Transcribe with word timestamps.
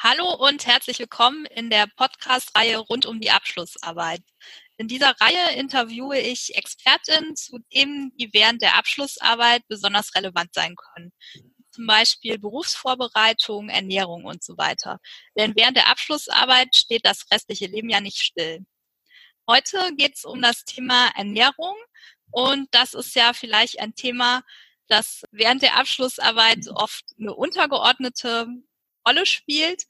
Hallo 0.00 0.32
und 0.32 0.64
herzlich 0.64 1.00
willkommen 1.00 1.44
in 1.46 1.70
der 1.70 1.88
Podcast-Reihe 1.96 2.78
rund 2.78 3.04
um 3.04 3.20
die 3.20 3.32
Abschlussarbeit. 3.32 4.22
In 4.76 4.86
dieser 4.86 5.12
Reihe 5.20 5.56
interviewe 5.56 6.20
ich 6.20 6.54
Expertinnen 6.54 7.34
zu 7.34 7.58
Themen, 7.68 8.12
die 8.16 8.32
während 8.32 8.62
der 8.62 8.76
Abschlussarbeit 8.76 9.66
besonders 9.66 10.14
relevant 10.14 10.54
sein 10.54 10.76
können. 10.76 11.12
Zum 11.72 11.88
Beispiel 11.88 12.38
Berufsvorbereitung, 12.38 13.70
Ernährung 13.70 14.24
und 14.24 14.44
so 14.44 14.56
weiter. 14.56 15.00
Denn 15.36 15.56
während 15.56 15.76
der 15.76 15.88
Abschlussarbeit 15.88 16.76
steht 16.76 17.04
das 17.04 17.28
restliche 17.32 17.66
Leben 17.66 17.90
ja 17.90 18.00
nicht 18.00 18.18
still. 18.18 18.64
Heute 19.48 19.96
geht 19.96 20.14
es 20.14 20.24
um 20.24 20.40
das 20.40 20.64
Thema 20.64 21.08
Ernährung 21.16 21.74
und 22.30 22.68
das 22.70 22.94
ist 22.94 23.16
ja 23.16 23.32
vielleicht 23.32 23.80
ein 23.80 23.96
Thema, 23.96 24.44
das 24.86 25.24
während 25.32 25.62
der 25.62 25.76
Abschlussarbeit 25.76 26.68
oft 26.68 27.04
eine 27.18 27.34
untergeordnete 27.34 28.46
Rolle 29.06 29.26
spielt, 29.26 29.84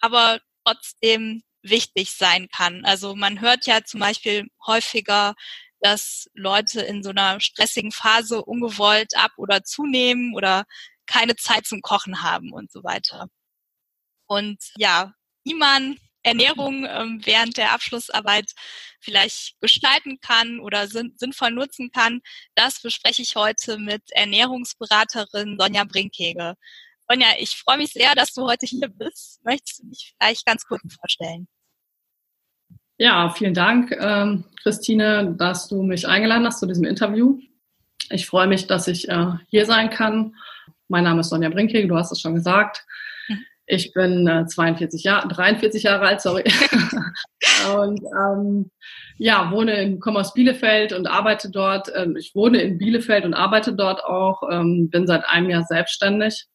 aber 0.00 0.40
trotzdem 0.64 1.42
wichtig 1.62 2.12
sein 2.12 2.48
kann. 2.48 2.84
Also 2.84 3.14
man 3.14 3.40
hört 3.40 3.66
ja 3.66 3.84
zum 3.84 4.00
Beispiel 4.00 4.48
häufiger, 4.66 5.34
dass 5.80 6.28
Leute 6.34 6.82
in 6.82 7.02
so 7.02 7.10
einer 7.10 7.40
stressigen 7.40 7.92
Phase 7.92 8.44
ungewollt 8.44 9.16
ab 9.16 9.32
oder 9.36 9.62
zunehmen 9.64 10.34
oder 10.34 10.64
keine 11.06 11.36
Zeit 11.36 11.66
zum 11.66 11.82
Kochen 11.82 12.22
haben 12.22 12.52
und 12.52 12.70
so 12.70 12.84
weiter. 12.84 13.28
Und 14.26 14.58
ja, 14.76 15.12
wie 15.44 15.54
man 15.54 15.98
Ernährung 16.22 16.86
ähm, 16.86 17.20
während 17.24 17.56
der 17.56 17.72
Abschlussarbeit 17.72 18.52
vielleicht 19.00 19.58
gestalten 19.60 20.20
kann 20.20 20.60
oder 20.60 20.86
sinn 20.86 21.14
sinnvoll 21.16 21.50
nutzen 21.50 21.90
kann, 21.92 22.20
das 22.54 22.80
bespreche 22.82 23.22
ich 23.22 23.36
heute 23.36 23.78
mit 23.78 24.02
Ernährungsberaterin 24.12 25.56
Sonja 25.58 25.84
Brinkhege. 25.84 26.56
Sonja, 27.10 27.26
ich 27.40 27.56
freue 27.56 27.78
mich 27.78 27.92
sehr, 27.92 28.14
dass 28.14 28.32
du 28.34 28.46
heute 28.46 28.66
hier 28.66 28.88
bist. 28.88 29.40
Möchtest 29.44 29.82
du 29.82 29.88
dich 29.88 30.14
vielleicht 30.16 30.46
ganz 30.46 30.64
kurz 30.64 30.82
vorstellen? 30.94 31.48
Ja, 32.98 33.30
vielen 33.30 33.54
Dank, 33.54 33.90
ähm, 33.98 34.44
Christine, 34.62 35.34
dass 35.36 35.66
du 35.66 35.82
mich 35.82 36.06
eingeladen 36.06 36.46
hast 36.46 36.60
zu 36.60 36.66
diesem 36.66 36.84
Interview. 36.84 37.40
Ich 38.10 38.26
freue 38.26 38.46
mich, 38.46 38.68
dass 38.68 38.86
ich 38.86 39.08
äh, 39.08 39.32
hier 39.48 39.66
sein 39.66 39.90
kann. 39.90 40.36
Mein 40.86 41.02
Name 41.02 41.22
ist 41.22 41.30
Sonja 41.30 41.48
Brinke, 41.48 41.84
du 41.88 41.96
hast 41.96 42.12
es 42.12 42.20
schon 42.20 42.36
gesagt. 42.36 42.84
Mhm. 43.26 43.44
Ich 43.66 43.92
bin 43.92 44.28
äh, 44.28 44.46
42 44.46 45.02
Jahre, 45.02 45.26
43 45.26 45.82
Jahre 45.82 46.06
alt, 46.06 46.20
sorry. 46.20 46.44
und 47.76 48.00
ähm, 48.04 48.70
ja, 49.16 49.50
wohne 49.50 49.82
in, 49.82 49.98
komme 49.98 50.20
aus 50.20 50.32
Bielefeld 50.32 50.92
und 50.92 51.08
arbeite 51.08 51.50
dort. 51.50 51.90
Ähm, 51.92 52.14
ich 52.16 52.36
wohne 52.36 52.60
in 52.60 52.78
Bielefeld 52.78 53.24
und 53.24 53.34
arbeite 53.34 53.74
dort 53.74 54.04
auch. 54.04 54.42
Ähm, 54.48 54.90
bin 54.90 55.08
seit 55.08 55.24
einem 55.24 55.50
Jahr 55.50 55.64
selbstständig 55.64 56.46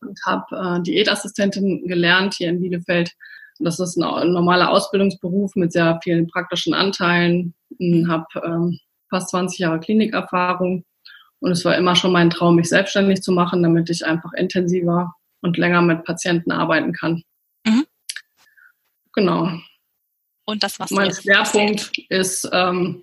und 0.00 0.20
habe 0.24 0.78
äh, 0.78 0.82
Diätassistentin 0.82 1.86
gelernt 1.86 2.34
hier 2.34 2.50
in 2.50 2.60
Bielefeld. 2.60 3.12
Das 3.58 3.78
ist 3.78 3.96
ein, 3.96 4.04
ein 4.04 4.32
normaler 4.32 4.70
Ausbildungsberuf 4.70 5.54
mit 5.54 5.72
sehr 5.72 5.98
vielen 6.02 6.26
praktischen 6.26 6.74
Anteilen. 6.74 7.54
Habe 8.08 8.26
ähm, 8.44 8.78
fast 9.08 9.30
20 9.30 9.58
Jahre 9.58 9.80
Klinikerfahrung 9.80 10.84
und 11.40 11.50
es 11.50 11.64
war 11.64 11.76
immer 11.76 11.94
schon 11.94 12.12
mein 12.12 12.30
Traum, 12.30 12.56
mich 12.56 12.68
selbstständig 12.68 13.22
zu 13.22 13.30
machen, 13.30 13.62
damit 13.62 13.90
ich 13.90 14.06
einfach 14.06 14.32
intensiver 14.32 15.14
und 15.42 15.58
länger 15.58 15.82
mit 15.82 16.04
Patienten 16.04 16.50
arbeiten 16.50 16.92
kann. 16.92 17.22
Mhm. 17.66 17.84
Genau. 19.12 19.50
Und 20.46 20.62
das 20.62 20.80
was 20.80 20.90
Mein 20.90 21.12
Schwerpunkt 21.12 21.92
ist 22.08 22.48
ähm, 22.52 23.02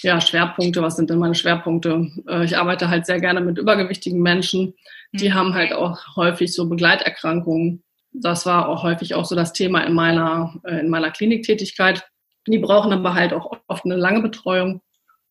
ja, 0.00 0.20
Schwerpunkte, 0.20 0.80
was 0.82 0.96
sind 0.96 1.10
denn 1.10 1.18
meine 1.18 1.34
Schwerpunkte? 1.34 2.08
Äh, 2.28 2.44
ich 2.44 2.56
arbeite 2.56 2.88
halt 2.88 3.06
sehr 3.06 3.20
gerne 3.20 3.40
mit 3.40 3.58
übergewichtigen 3.58 4.20
Menschen. 4.20 4.74
Die 5.12 5.28
mhm. 5.28 5.34
haben 5.34 5.54
halt 5.54 5.72
auch 5.72 5.98
häufig 6.16 6.52
so 6.54 6.68
Begleiterkrankungen. 6.68 7.82
Das 8.12 8.46
war 8.46 8.68
auch 8.68 8.82
häufig 8.82 9.14
auch 9.14 9.24
so 9.24 9.34
das 9.34 9.52
Thema 9.52 9.82
in 9.82 9.94
meiner, 9.94 10.54
äh, 10.64 10.80
in 10.80 10.88
meiner 10.88 11.10
Kliniktätigkeit. 11.10 12.06
Die 12.46 12.58
brauchen 12.58 12.92
aber 12.92 13.14
halt 13.14 13.32
auch 13.32 13.52
oft 13.66 13.84
eine 13.84 13.96
lange 13.96 14.22
Betreuung. 14.22 14.80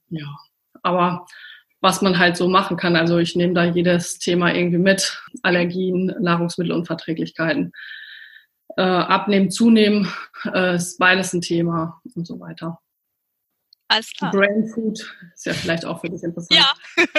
Ja, 0.09 0.27
aber 0.83 1.25
was 1.81 2.01
man 2.01 2.17
halt 2.17 2.37
so 2.37 2.47
machen 2.47 2.75
kann, 2.75 2.95
also 2.95 3.17
ich 3.19 3.35
nehme 3.35 3.53
da 3.53 3.63
jedes 3.63 4.19
Thema 4.19 4.53
irgendwie 4.53 4.77
mit. 4.79 5.21
Allergien, 5.43 6.13
Nahrungsmittelunverträglichkeiten. 6.19 7.71
Äh, 8.75 8.81
abnehmen, 8.81 9.49
zunehmen, 9.49 10.11
äh, 10.53 10.75
ist 10.75 10.99
beides 10.99 11.33
ein 11.33 11.41
Thema 11.41 12.01
und 12.15 12.27
so 12.27 12.39
weiter. 12.39 12.79
Alles 13.87 14.11
klar. 14.11 14.31
Brain 14.31 14.67
Food 14.67 14.99
ist 15.33 15.45
ja 15.45 15.53
vielleicht 15.53 15.85
auch 15.85 16.01
für 16.01 16.09
dich 16.09 16.23
interessant. 16.23 16.59
Ja. 16.59 16.73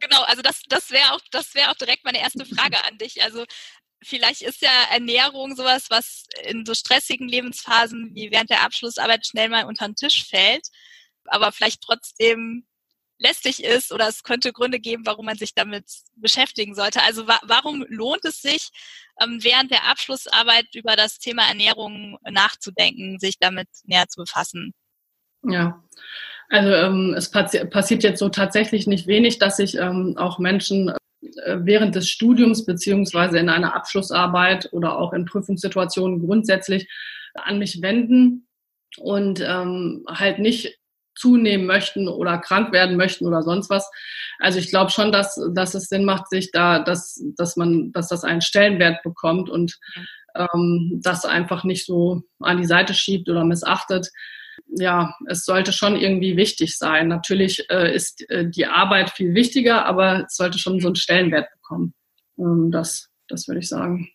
genau, 0.00 0.22
also 0.24 0.42
das, 0.42 0.62
das 0.68 0.90
wäre 0.90 1.12
auch, 1.12 1.20
das 1.30 1.54
wäre 1.54 1.70
auch 1.70 1.76
direkt 1.76 2.04
meine 2.04 2.20
erste 2.20 2.44
Frage 2.44 2.84
an 2.84 2.98
dich. 2.98 3.22
Also 3.22 3.44
vielleicht 4.02 4.42
ist 4.42 4.62
ja 4.62 4.70
Ernährung 4.90 5.54
sowas, 5.54 5.86
was 5.90 6.26
in 6.44 6.66
so 6.66 6.74
stressigen 6.74 7.28
Lebensphasen 7.28 8.10
wie 8.14 8.30
während 8.30 8.50
der 8.50 8.62
Abschlussarbeit 8.62 9.26
schnell 9.26 9.48
mal 9.48 9.64
unter 9.64 9.86
den 9.86 9.96
Tisch 9.96 10.26
fällt, 10.28 10.68
aber 11.26 11.52
vielleicht 11.52 11.82
trotzdem 11.82 12.66
lästig 13.18 13.62
ist 13.62 13.92
oder 13.92 14.08
es 14.08 14.24
könnte 14.24 14.52
Gründe 14.52 14.80
geben, 14.80 15.06
warum 15.06 15.26
man 15.26 15.38
sich 15.38 15.54
damit 15.54 15.86
beschäftigen 16.16 16.74
sollte. 16.74 17.02
Also 17.02 17.26
wa 17.28 17.38
warum 17.44 17.84
lohnt 17.88 18.24
es 18.24 18.42
sich, 18.42 18.70
ähm, 19.20 19.42
während 19.42 19.70
der 19.70 19.84
Abschlussarbeit 19.84 20.74
über 20.74 20.96
das 20.96 21.18
Thema 21.18 21.46
Ernährung 21.46 22.18
nachzudenken, 22.28 23.18
sich 23.20 23.38
damit 23.38 23.68
näher 23.84 24.08
zu 24.08 24.22
befassen? 24.22 24.74
Ja, 25.46 25.82
also 26.48 26.70
ähm, 26.70 27.14
es 27.16 27.30
passi 27.30 27.64
passiert 27.66 28.02
jetzt 28.02 28.18
so 28.18 28.28
tatsächlich 28.28 28.86
nicht 28.86 29.06
wenig, 29.06 29.38
dass 29.38 29.56
sich 29.56 29.76
ähm, 29.76 30.14
auch 30.16 30.38
Menschen 30.38 30.90
äh, 31.20 31.58
während 31.60 31.94
des 31.94 32.08
Studiums 32.08 32.64
beziehungsweise 32.64 33.38
in 33.38 33.48
einer 33.48 33.74
Abschlussarbeit 33.74 34.68
oder 34.72 34.98
auch 34.98 35.12
in 35.12 35.24
Prüfungssituationen 35.24 36.20
grundsätzlich 36.20 36.88
an 37.34 37.58
mich 37.58 37.82
wenden 37.82 38.46
und 38.98 39.40
ähm, 39.40 40.04
halt 40.08 40.38
nicht 40.38 40.78
zunehmen 41.16 41.66
möchten 41.66 42.08
oder 42.08 42.38
krank 42.38 42.72
werden 42.72 42.96
möchten 42.96 43.26
oder 43.26 43.42
sonst 43.42 43.70
was. 43.70 43.90
Also 44.38 44.58
ich 44.58 44.68
glaube 44.68 44.90
schon, 44.90 45.12
dass, 45.12 45.40
dass 45.54 45.74
es 45.74 45.84
Sinn 45.88 46.04
macht, 46.04 46.28
sich 46.28 46.50
da, 46.50 46.80
dass, 46.80 47.22
dass 47.36 47.56
man, 47.56 47.92
dass 47.92 48.08
das 48.08 48.24
einen 48.24 48.40
Stellenwert 48.40 49.02
bekommt 49.02 49.48
und 49.48 49.78
ähm, 50.34 51.00
das 51.02 51.24
einfach 51.24 51.64
nicht 51.64 51.86
so 51.86 52.22
an 52.40 52.58
die 52.58 52.66
Seite 52.66 52.94
schiebt 52.94 53.28
oder 53.28 53.44
missachtet 53.44 54.08
ja, 54.66 55.14
es 55.28 55.44
sollte 55.44 55.72
schon 55.72 55.96
irgendwie 55.96 56.36
wichtig 56.36 56.76
sein. 56.76 57.08
Natürlich 57.08 57.68
äh, 57.70 57.94
ist 57.94 58.28
äh, 58.30 58.48
die 58.48 58.66
Arbeit 58.66 59.10
viel 59.10 59.34
wichtiger, 59.34 59.84
aber 59.86 60.24
es 60.26 60.36
sollte 60.36 60.58
schon 60.58 60.80
so 60.80 60.88
einen 60.88 60.96
Stellenwert 60.96 61.48
bekommen. 61.52 61.94
Ähm, 62.38 62.70
das, 62.70 63.08
das 63.28 63.46
würde 63.48 63.60
ich 63.60 63.68
sagen. 63.68 64.08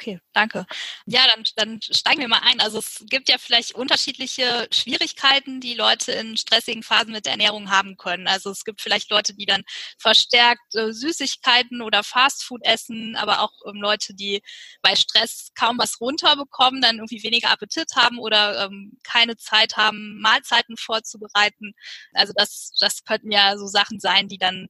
Okay, 0.00 0.20
danke. 0.32 0.64
Ja, 1.06 1.26
dann, 1.26 1.42
dann 1.56 1.80
steigen 1.82 2.20
wir 2.20 2.28
mal 2.28 2.42
ein. 2.44 2.60
Also 2.60 2.78
es 2.78 3.04
gibt 3.10 3.28
ja 3.28 3.36
vielleicht 3.36 3.74
unterschiedliche 3.74 4.68
Schwierigkeiten, 4.70 5.60
die 5.60 5.74
Leute 5.74 6.12
in 6.12 6.36
stressigen 6.36 6.84
Phasen 6.84 7.12
mit 7.12 7.24
der 7.26 7.32
Ernährung 7.32 7.68
haben 7.70 7.96
können. 7.96 8.28
Also 8.28 8.50
es 8.50 8.62
gibt 8.64 8.80
vielleicht 8.80 9.10
Leute, 9.10 9.34
die 9.34 9.44
dann 9.44 9.64
verstärkt 9.98 10.72
äh, 10.76 10.92
Süßigkeiten 10.92 11.82
oder 11.82 12.04
Fastfood 12.04 12.64
essen, 12.64 13.16
aber 13.16 13.40
auch 13.40 13.50
ähm, 13.66 13.80
Leute, 13.80 14.14
die 14.14 14.40
bei 14.82 14.94
Stress 14.94 15.50
kaum 15.58 15.78
was 15.78 16.00
runterbekommen, 16.00 16.80
dann 16.80 16.98
irgendwie 16.98 17.24
weniger 17.24 17.50
Appetit 17.50 17.96
haben 17.96 18.20
oder 18.20 18.66
ähm, 18.66 18.98
keine 19.02 19.36
Zeit 19.36 19.76
haben, 19.76 20.20
Mahlzeiten 20.20 20.76
vorzubereiten. 20.76 21.72
Also 22.12 22.32
das, 22.36 22.70
das 22.78 23.02
könnten 23.02 23.32
ja 23.32 23.58
so 23.58 23.66
Sachen 23.66 23.98
sein, 23.98 24.28
die 24.28 24.38
dann 24.38 24.68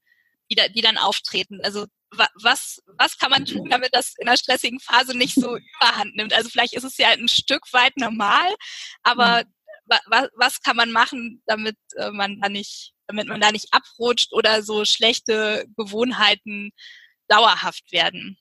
die, 0.51 0.57
die 0.73 0.81
dann 0.81 0.97
auftreten. 0.97 1.61
Also 1.63 1.87
was, 2.11 2.83
was 2.99 3.19
kann 3.19 3.31
man 3.31 3.45
tun, 3.45 3.69
damit 3.71 3.95
das 3.95 4.15
in 4.19 4.29
einer 4.29 4.37
stressigen 4.37 4.81
Phase 4.81 5.17
nicht 5.17 5.35
so 5.35 5.57
überhand 5.57 6.17
nimmt? 6.17 6.33
Also 6.33 6.49
vielleicht 6.49 6.75
ist 6.75 6.85
es 6.85 6.97
ja 6.97 7.09
ein 7.09 7.29
Stück 7.29 7.73
weit 7.73 7.97
normal, 7.97 8.55
aber 9.03 9.45
mhm. 9.45 10.03
was, 10.07 10.29
was 10.37 10.63
kann 10.63 10.77
man 10.77 10.91
machen, 10.91 11.43
damit 11.47 11.77
äh, 11.97 12.11
man 12.11 12.41
da 12.41 12.49
nicht, 12.49 12.95
damit 13.07 13.29
man 13.29 13.41
da 13.41 13.53
nicht 13.53 13.69
abrutscht 13.73 14.33
oder 14.33 14.63
so 14.63 14.85
schlechte 14.85 15.67
Gewohnheiten 15.77 16.71
dauerhaft 17.29 17.93
werden? 17.93 18.39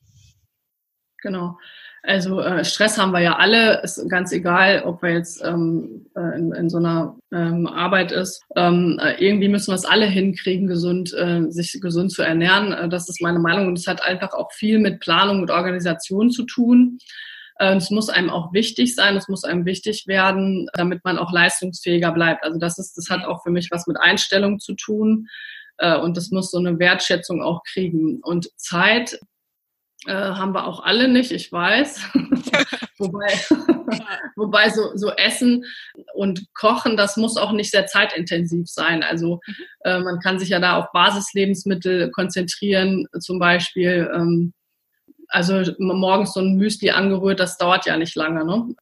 Genau. 1.22 1.58
Also 2.04 2.40
äh, 2.40 2.64
Stress 2.64 2.98
haben 2.98 3.12
wir 3.12 3.20
ja 3.20 3.36
alle, 3.36 3.82
ist 3.82 4.08
ganz 4.10 4.32
egal, 4.32 4.84
ob 4.84 5.02
wir 5.02 5.12
jetzt 5.12 5.44
ähm, 5.44 6.06
äh, 6.16 6.38
in, 6.38 6.54
in 6.54 6.70
so 6.70 6.78
einer 6.78 7.18
ähm, 7.34 7.68
Arbeit 7.68 8.12
ist. 8.12 8.42
Ähm, 8.56 9.00
äh, 9.04 9.14
irgendwie 9.24 9.50
müssen 9.50 9.72
wir 9.72 9.76
es 9.76 9.86
alle 9.86 10.06
hinkriegen, 10.06 10.68
gesund, 10.68 11.14
äh, 11.14 11.50
sich 11.50 11.78
gesund 11.82 12.12
zu 12.12 12.22
ernähren. 12.22 12.72
Äh, 12.72 12.90
das 12.90 13.10
ist 13.10 13.22
meine 13.22 13.40
Meinung 13.40 13.68
und 13.68 13.78
es 13.78 13.88
hat 13.88 14.04
einfach 14.04 14.34
auch 14.34 14.52
viel 14.54 14.80
mit 14.80 15.00
Planung 15.00 15.42
und 15.42 15.52
Organisation 15.52 16.32
zu 16.32 16.44
tun. 16.46 17.00
Äh, 17.60 17.76
es 17.76 17.90
muss 17.90 18.10
einem 18.10 18.30
auch 18.30 18.54
wichtig 18.54 18.96
sein, 18.96 19.18
es 19.18 19.28
muss 19.28 19.44
einem 19.44 19.66
wichtig 19.66 20.08
werden, 20.08 20.70
damit 20.74 21.04
man 21.04 21.18
auch 21.18 21.32
leistungsfähiger 21.32 22.12
bleibt. 22.12 22.44
Also 22.44 22.58
das 22.58 22.78
ist, 22.78 22.98
das 22.98 23.10
hat 23.10 23.26
auch 23.26 23.44
für 23.44 23.52
mich 23.52 23.70
was 23.72 23.88
mit 23.88 23.98
Einstellung 24.00 24.60
zu 24.60 24.76
tun 24.76 25.28
äh, 25.78 25.98
und 25.98 26.18
das 26.18 26.32
muss 26.32 26.52
so 26.52 26.58
eine 26.58 26.80
Wertschätzung 26.80 27.42
auch 27.42 27.64
kriegen. 27.64 28.20
Und 28.22 28.50
Zeit 28.58 29.20
äh, 30.08 30.14
haben 30.14 30.54
wir 30.54 30.66
auch 30.66 30.84
alle 30.84 31.08
nicht, 31.08 31.32
ich 31.32 31.52
weiß. 31.52 32.02
wobei, 32.98 33.28
wobei 34.36 34.70
so, 34.70 34.96
so 34.96 35.12
Essen 35.12 35.66
und 36.14 36.48
Kochen, 36.54 36.98
das 36.98 37.18
muss 37.18 37.38
auch 37.38 37.52
nicht 37.52 37.72
sehr 37.72 37.86
zeitintensiv 37.86 38.68
sein. 38.70 39.04
Also 39.04 39.42
mhm. 39.46 39.54
äh, 39.84 40.00
man 40.00 40.20
kann 40.20 40.40
sich 40.40 40.50
ja 40.50 40.60
da 40.60 40.78
auf 40.78 40.92
Basislebensmittel 40.94 42.10
konzentrieren, 42.12 43.08
zum 43.20 43.38
Beispiel. 43.40 44.10
Ähm, 44.14 44.54
Also 45.30 45.74
morgens 45.78 46.34
so 46.34 46.40
ein 46.40 46.56
Müsli 46.56 46.92
angerührt, 46.92 47.42
das 47.42 47.58
dauert 47.58 47.86
ja 47.86 47.98
nicht 47.98 48.16
lange. 48.16 48.46
Ne? 48.46 48.76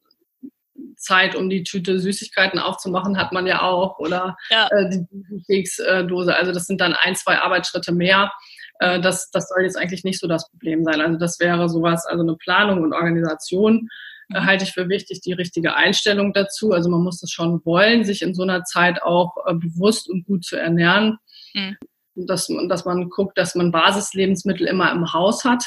Zeit, 0.97 1.35
um 1.35 1.49
die 1.49 1.63
Tüte 1.63 1.99
Süßigkeiten 1.99 2.59
aufzumachen, 2.59 3.17
hat 3.17 3.31
man 3.31 3.47
ja 3.47 3.61
auch. 3.61 3.99
Oder 3.99 4.37
ja. 4.49 4.67
äh, 4.67 4.89
die 4.89 5.43
Keksdose. 5.47 6.35
Also 6.35 6.51
das 6.51 6.65
sind 6.65 6.81
dann 6.81 6.93
ein, 6.93 7.15
zwei 7.15 7.39
Arbeitsschritte 7.39 7.91
mehr. 7.91 8.31
Äh, 8.79 8.99
das, 8.99 9.29
das 9.31 9.49
soll 9.49 9.63
jetzt 9.63 9.77
eigentlich 9.77 10.03
nicht 10.03 10.19
so 10.19 10.27
das 10.27 10.49
Problem 10.49 10.83
sein. 10.83 11.01
Also 11.01 11.17
das 11.17 11.39
wäre 11.39 11.69
sowas, 11.69 12.05
also 12.05 12.23
eine 12.23 12.35
Planung 12.35 12.83
und 12.83 12.93
Organisation 12.93 13.87
äh, 14.33 14.39
mhm. 14.39 14.45
halte 14.45 14.63
ich 14.65 14.71
für 14.71 14.89
wichtig, 14.89 15.21
die 15.21 15.33
richtige 15.33 15.75
Einstellung 15.75 16.33
dazu. 16.33 16.71
Also 16.71 16.89
man 16.89 17.01
muss 17.01 17.21
es 17.23 17.31
schon 17.31 17.63
wollen, 17.65 18.03
sich 18.03 18.21
in 18.21 18.33
so 18.33 18.43
einer 18.43 18.63
Zeit 18.63 19.01
auch 19.01 19.35
äh, 19.45 19.53
bewusst 19.53 20.09
und 20.09 20.25
gut 20.25 20.43
zu 20.43 20.57
ernähren. 20.57 21.17
Mhm. 21.53 21.77
Dass, 22.17 22.49
dass 22.69 22.85
man 22.85 23.09
guckt, 23.09 23.37
dass 23.37 23.55
man 23.55 23.73
Basislebensmittel 23.73 24.67
immer 24.67 24.89
im 24.93 25.11
Haus 25.11 25.43
hat. 25.43 25.65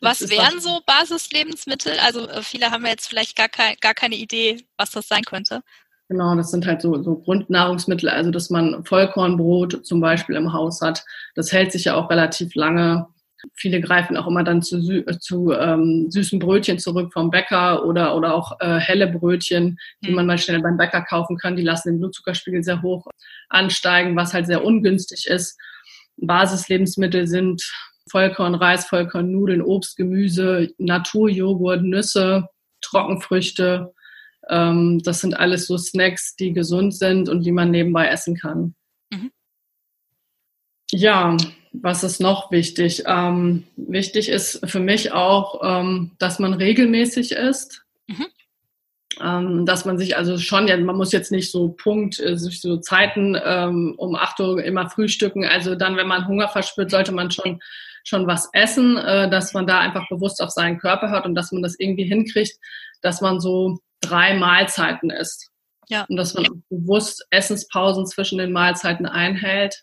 Was 0.00 0.30
wären 0.30 0.60
so 0.60 0.80
Basislebensmittel? 0.86 1.98
Also 1.98 2.28
äh, 2.28 2.42
viele 2.42 2.70
haben 2.70 2.86
jetzt 2.86 3.08
vielleicht 3.08 3.34
gar, 3.36 3.48
kein, 3.48 3.74
gar 3.80 3.94
keine 3.94 4.14
Idee, 4.14 4.64
was 4.76 4.92
das 4.92 5.08
sein 5.08 5.24
könnte. 5.24 5.62
Genau, 6.08 6.34
das 6.36 6.50
sind 6.50 6.66
halt 6.66 6.82
so, 6.82 7.02
so 7.02 7.16
Grundnahrungsmittel, 7.16 8.10
also 8.10 8.30
dass 8.30 8.50
man 8.50 8.84
Vollkornbrot 8.84 9.86
zum 9.86 10.00
Beispiel 10.00 10.36
im 10.36 10.52
Haus 10.52 10.82
hat. 10.82 11.04
Das 11.34 11.50
hält 11.50 11.72
sich 11.72 11.84
ja 11.84 11.94
auch 11.94 12.10
relativ 12.10 12.54
lange. 12.54 13.06
Viele 13.54 13.80
greifen 13.80 14.16
auch 14.16 14.26
immer 14.26 14.44
dann 14.44 14.62
zu, 14.62 15.04
zu 15.20 15.52
ähm, 15.52 16.10
süßen 16.10 16.38
Brötchen 16.38 16.78
zurück 16.78 17.12
vom 17.12 17.30
Bäcker 17.30 17.84
oder, 17.86 18.16
oder 18.16 18.34
auch 18.34 18.60
äh, 18.60 18.78
helle 18.78 19.06
Brötchen, 19.06 19.78
die 20.02 20.10
mhm. 20.10 20.16
man 20.16 20.26
mal 20.26 20.38
schnell 20.38 20.60
beim 20.60 20.76
Bäcker 20.76 21.02
kaufen 21.02 21.38
kann. 21.38 21.56
Die 21.56 21.62
lassen 21.62 21.90
den 21.90 22.00
Blutzuckerspiegel 22.00 22.62
sehr 22.62 22.82
hoch 22.82 23.06
ansteigen, 23.48 24.14
was 24.14 24.34
halt 24.34 24.46
sehr 24.46 24.64
ungünstig 24.64 25.26
ist. 25.26 25.58
Basislebensmittel 26.18 27.26
sind 27.26 27.62
Vollkorn, 28.10 28.54
Reis, 28.54 28.86
Vollkorn, 28.86 29.30
Nudeln, 29.30 29.62
Obst, 29.62 29.96
Gemüse, 29.96 30.68
Naturjoghurt, 30.78 31.82
Nüsse, 31.82 32.48
Trockenfrüchte. 32.82 33.93
Ähm, 34.48 35.00
das 35.02 35.20
sind 35.20 35.34
alles 35.34 35.66
so 35.66 35.78
Snacks, 35.78 36.36
die 36.36 36.52
gesund 36.52 36.94
sind 36.94 37.28
und 37.28 37.44
die 37.44 37.52
man 37.52 37.70
nebenbei 37.70 38.08
essen 38.08 38.36
kann. 38.36 38.74
Mhm. 39.10 39.30
Ja, 40.90 41.36
was 41.72 42.04
ist 42.04 42.20
noch 42.20 42.50
wichtig? 42.50 43.04
Ähm, 43.06 43.64
wichtig 43.76 44.28
ist 44.28 44.60
für 44.68 44.80
mich 44.80 45.12
auch, 45.12 45.60
ähm, 45.62 46.12
dass 46.18 46.38
man 46.38 46.54
regelmäßig 46.54 47.32
isst. 47.32 47.84
Mhm. 48.06 48.26
Ähm, 49.20 49.66
dass 49.66 49.84
man 49.84 49.96
sich 49.96 50.16
also 50.16 50.38
schon, 50.38 50.66
ja, 50.66 50.76
man 50.76 50.96
muss 50.96 51.12
jetzt 51.12 51.30
nicht 51.30 51.50
so 51.50 51.68
Punkt, 51.68 52.18
äh, 52.18 52.36
so 52.36 52.78
Zeiten 52.78 53.38
ähm, 53.44 53.94
um 53.96 54.16
8 54.16 54.40
Uhr 54.40 54.64
immer 54.64 54.90
frühstücken. 54.90 55.44
Also 55.44 55.76
dann, 55.76 55.96
wenn 55.96 56.08
man 56.08 56.26
Hunger 56.26 56.48
verspürt, 56.48 56.90
sollte 56.90 57.12
man 57.12 57.30
schon 57.30 57.60
schon 58.04 58.26
was 58.26 58.48
essen, 58.52 58.96
äh, 58.98 59.28
dass 59.30 59.54
man 59.54 59.66
da 59.66 59.80
einfach 59.80 60.06
bewusst 60.08 60.42
auf 60.42 60.50
seinen 60.50 60.78
Körper 60.78 61.10
hört 61.10 61.24
und 61.26 61.34
dass 61.34 61.50
man 61.52 61.62
das 61.62 61.78
irgendwie 61.78 62.04
hinkriegt, 62.04 62.56
dass 63.00 63.20
man 63.20 63.40
so 63.40 63.78
drei 64.08 64.34
Mahlzeiten 64.34 65.10
isst. 65.10 65.50
Ja. 65.88 66.06
Und 66.08 66.16
dass 66.16 66.34
man 66.34 66.62
bewusst 66.70 67.26
Essenspausen 67.30 68.06
zwischen 68.06 68.38
den 68.38 68.52
Mahlzeiten 68.52 69.06
einhält. 69.06 69.82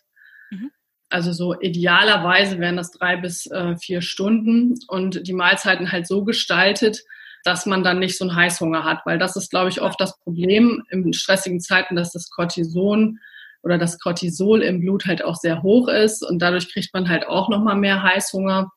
Mhm. 0.50 0.70
Also 1.08 1.32
so 1.32 1.58
idealerweise 1.60 2.58
wären 2.58 2.76
das 2.76 2.90
drei 2.90 3.16
bis 3.16 3.46
äh, 3.46 3.76
vier 3.76 4.00
Stunden 4.00 4.74
und 4.88 5.26
die 5.26 5.34
Mahlzeiten 5.34 5.92
halt 5.92 6.06
so 6.06 6.24
gestaltet, 6.24 7.02
dass 7.44 7.66
man 7.66 7.82
dann 7.82 7.98
nicht 7.98 8.16
so 8.16 8.24
einen 8.24 8.36
Heißhunger 8.36 8.84
hat, 8.84 9.00
weil 9.04 9.18
das 9.18 9.36
ist, 9.36 9.50
glaube 9.50 9.68
ich, 9.68 9.80
oft 9.80 10.00
das 10.00 10.18
Problem 10.20 10.82
in 10.90 11.12
stressigen 11.12 11.60
Zeiten, 11.60 11.96
dass 11.96 12.12
das 12.12 12.30
Cortison 12.30 13.18
oder 13.62 13.78
das 13.78 13.98
Cortisol 13.98 14.62
im 14.62 14.80
Blut 14.80 15.06
halt 15.06 15.24
auch 15.24 15.36
sehr 15.36 15.62
hoch 15.62 15.88
ist 15.88 16.22
und 16.22 16.40
dadurch 16.40 16.72
kriegt 16.72 16.94
man 16.94 17.08
halt 17.08 17.26
auch 17.26 17.48
nochmal 17.48 17.76
mehr 17.76 18.02
Heißhunger. 18.02 18.70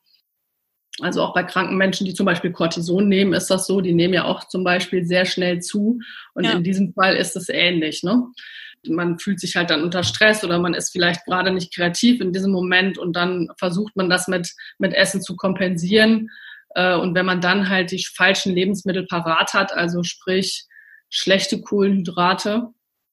Also 1.00 1.22
auch 1.22 1.34
bei 1.34 1.42
kranken 1.42 1.76
Menschen, 1.76 2.06
die 2.06 2.14
zum 2.14 2.26
Beispiel 2.26 2.52
Cortison 2.52 3.08
nehmen, 3.08 3.34
ist 3.34 3.50
das 3.50 3.66
so. 3.66 3.80
Die 3.80 3.92
nehmen 3.92 4.14
ja 4.14 4.24
auch 4.24 4.44
zum 4.48 4.64
Beispiel 4.64 5.04
sehr 5.04 5.26
schnell 5.26 5.60
zu. 5.60 6.00
Und 6.34 6.44
ja. 6.44 6.52
in 6.52 6.64
diesem 6.64 6.94
Fall 6.94 7.16
ist 7.16 7.36
es 7.36 7.48
ähnlich. 7.48 8.02
Ne? 8.02 8.22
Man 8.88 9.18
fühlt 9.18 9.40
sich 9.40 9.56
halt 9.56 9.70
dann 9.70 9.82
unter 9.82 10.02
Stress 10.02 10.42
oder 10.42 10.58
man 10.58 10.72
ist 10.72 10.90
vielleicht 10.90 11.24
gerade 11.26 11.52
nicht 11.52 11.74
kreativ 11.74 12.20
in 12.20 12.32
diesem 12.32 12.52
Moment 12.52 12.96
und 12.96 13.14
dann 13.14 13.48
versucht 13.58 13.94
man 13.96 14.08
das 14.08 14.26
mit, 14.26 14.50
mit 14.78 14.94
Essen 14.94 15.20
zu 15.20 15.36
kompensieren. 15.36 16.30
Äh, 16.74 16.94
und 16.96 17.14
wenn 17.14 17.26
man 17.26 17.42
dann 17.42 17.68
halt 17.68 17.90
die 17.90 18.04
falschen 18.04 18.54
Lebensmittel 18.54 19.06
parat 19.06 19.52
hat, 19.52 19.72
also 19.72 20.02
sprich 20.02 20.66
schlechte 21.10 21.60
Kohlenhydrate, 21.60 22.68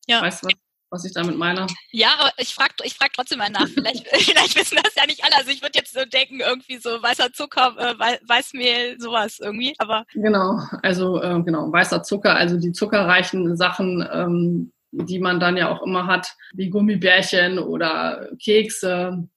ja. 0.08 0.22
weißt 0.22 0.44
du, 0.44 0.48
was 0.48 0.63
was 0.94 1.04
ich 1.06 1.14
damit 1.14 1.38
meine. 1.38 1.66
Ja, 1.92 2.10
aber 2.20 2.32
ich 2.38 2.54
frage 2.54 2.76
ich 2.84 2.94
frag 2.94 3.12
trotzdem 3.14 3.40
mal 3.40 3.50
nach. 3.50 3.68
Vielleicht, 3.68 4.08
vielleicht 4.14 4.56
wissen 4.56 4.78
das 4.82 4.94
ja 4.96 5.06
nicht 5.06 5.24
alle. 5.24 5.36
Also 5.36 5.50
ich 5.50 5.62
würde 5.62 5.78
jetzt 5.80 5.94
so 5.94 6.06
denken, 6.06 6.40
irgendwie 6.40 6.78
so 6.78 7.02
weißer 7.02 7.34
Zucker, 7.34 7.76
äh, 7.78 8.18
Weißmehl, 8.28 9.00
sowas 9.00 9.40
irgendwie. 9.40 9.74
Aber 9.80 10.06
genau, 10.14 10.60
also 10.84 11.22
äh, 11.22 11.42
genau, 11.44 11.72
weißer 11.72 12.04
Zucker, 12.04 12.36
also 12.36 12.58
die 12.58 12.72
zuckerreichen 12.72 13.58
Sachen, 13.58 14.08
ähm, 14.14 14.72
die 14.92 15.20
man 15.20 15.40
dann 15.40 15.58
ja 15.58 15.70
auch 15.70 15.82
immer 15.82 16.06
hat, 16.06 16.36
wie 16.54 16.70
Gummibärchen 16.70 17.58
oder 17.58 18.30
Kekse, 18.42 19.28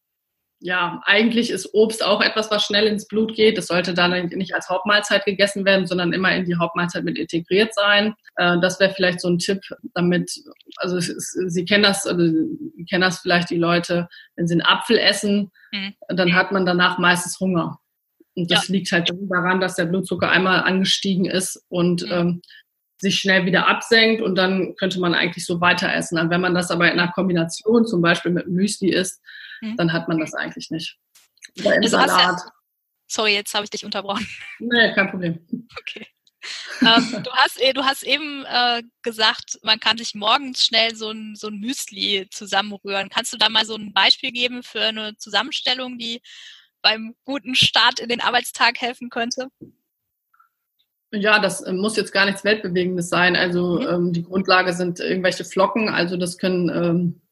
ja, 0.60 1.02
eigentlich 1.04 1.50
ist 1.50 1.74
Obst 1.74 2.02
auch 2.02 2.22
etwas, 2.22 2.50
was 2.50 2.64
schnell 2.64 2.86
ins 2.86 3.06
Blut 3.06 3.34
geht. 3.34 3.58
Das 3.58 3.66
sollte 3.66 3.92
dann 3.92 4.26
nicht 4.28 4.54
als 4.54 4.68
Hauptmahlzeit 4.70 5.24
gegessen 5.24 5.64
werden, 5.64 5.86
sondern 5.86 6.12
immer 6.12 6.34
in 6.34 6.46
die 6.46 6.56
Hauptmahlzeit 6.56 7.04
mit 7.04 7.18
integriert 7.18 7.74
sein. 7.74 8.14
Äh, 8.36 8.58
das 8.60 8.80
wäre 8.80 8.94
vielleicht 8.94 9.20
so 9.20 9.28
ein 9.28 9.38
Tipp, 9.38 9.60
damit, 9.94 10.32
also 10.76 10.98
Sie 10.98 11.64
kennen 11.66 11.82
das, 11.82 12.06
also 12.06 12.24
kennen 12.88 13.02
das 13.02 13.18
vielleicht 13.18 13.50
die 13.50 13.58
Leute, 13.58 14.08
wenn 14.36 14.46
sie 14.46 14.54
einen 14.54 14.62
Apfel 14.62 14.98
essen, 14.98 15.50
mhm. 15.72 15.94
dann 16.08 16.34
hat 16.34 16.52
man 16.52 16.64
danach 16.64 16.98
meistens 16.98 17.38
Hunger. 17.38 17.78
Und 18.34 18.50
das 18.50 18.68
ja. 18.68 18.72
liegt 18.72 18.92
halt 18.92 19.10
daran, 19.28 19.60
dass 19.60 19.76
der 19.76 19.86
Blutzucker 19.86 20.30
einmal 20.30 20.62
angestiegen 20.62 21.26
ist 21.26 21.64
und 21.68 22.02
mhm. 22.02 22.12
ähm, 22.12 22.42
sich 22.98 23.18
schnell 23.18 23.44
wieder 23.44 23.68
absenkt 23.68 24.22
und 24.22 24.36
dann 24.36 24.74
könnte 24.76 25.00
man 25.00 25.14
eigentlich 25.14 25.44
so 25.44 25.60
weiter 25.60 25.92
essen. 25.92 26.18
wenn 26.30 26.40
man 26.40 26.54
das 26.54 26.70
aber 26.70 26.90
in 26.90 26.98
einer 26.98 27.12
Kombination 27.12 27.86
zum 27.86 28.00
Beispiel 28.00 28.32
mit 28.32 28.48
Müsli 28.48 28.88
isst, 28.88 29.20
mhm. 29.60 29.76
dann 29.76 29.92
hat 29.92 30.08
man 30.08 30.18
das 30.18 30.34
eigentlich 30.34 30.70
nicht. 30.70 30.98
Oder 31.60 31.76
im 31.76 31.82
also 31.82 31.96
Salat. 31.96 32.40
Ja, 32.40 32.52
sorry, 33.06 33.34
jetzt 33.34 33.54
habe 33.54 33.64
ich 33.64 33.70
dich 33.70 33.84
unterbrochen. 33.84 34.26
Nee, 34.58 34.92
kein 34.94 35.10
Problem. 35.10 35.46
Okay. 35.78 36.06
ähm, 36.80 37.22
du, 37.22 37.30
hast, 37.32 37.58
du 37.58 37.84
hast 37.84 38.02
eben 38.04 38.44
äh, 38.46 38.82
gesagt, 39.02 39.58
man 39.62 39.80
kann 39.80 39.98
sich 39.98 40.14
morgens 40.14 40.66
schnell 40.66 40.94
so 40.94 41.10
ein, 41.10 41.34
so 41.34 41.48
ein 41.48 41.58
Müsli 41.58 42.28
zusammenrühren. 42.30 43.08
Kannst 43.08 43.32
du 43.32 43.36
da 43.36 43.48
mal 43.48 43.64
so 43.64 43.74
ein 43.74 43.92
Beispiel 43.92 44.32
geben 44.32 44.62
für 44.62 44.82
eine 44.82 45.16
Zusammenstellung, 45.16 45.98
die 45.98 46.20
beim 46.82 47.14
guten 47.24 47.54
Start 47.54 47.98
in 47.98 48.08
den 48.08 48.20
Arbeitstag 48.20 48.80
helfen 48.80 49.10
könnte? 49.10 49.48
Ja, 51.12 51.38
das 51.38 51.62
äh, 51.62 51.72
muss 51.72 51.96
jetzt 51.96 52.12
gar 52.12 52.26
nichts 52.26 52.44
Weltbewegendes 52.44 53.08
sein. 53.08 53.36
Also 53.36 53.80
mhm. 53.80 53.88
ähm, 53.88 54.12
die 54.12 54.22
Grundlage 54.22 54.72
sind 54.72 55.00
irgendwelche 55.00 55.44
Flocken. 55.44 55.88
Also 55.88 56.16
das 56.16 56.38
können 56.38 56.68
ähm, 56.68 57.22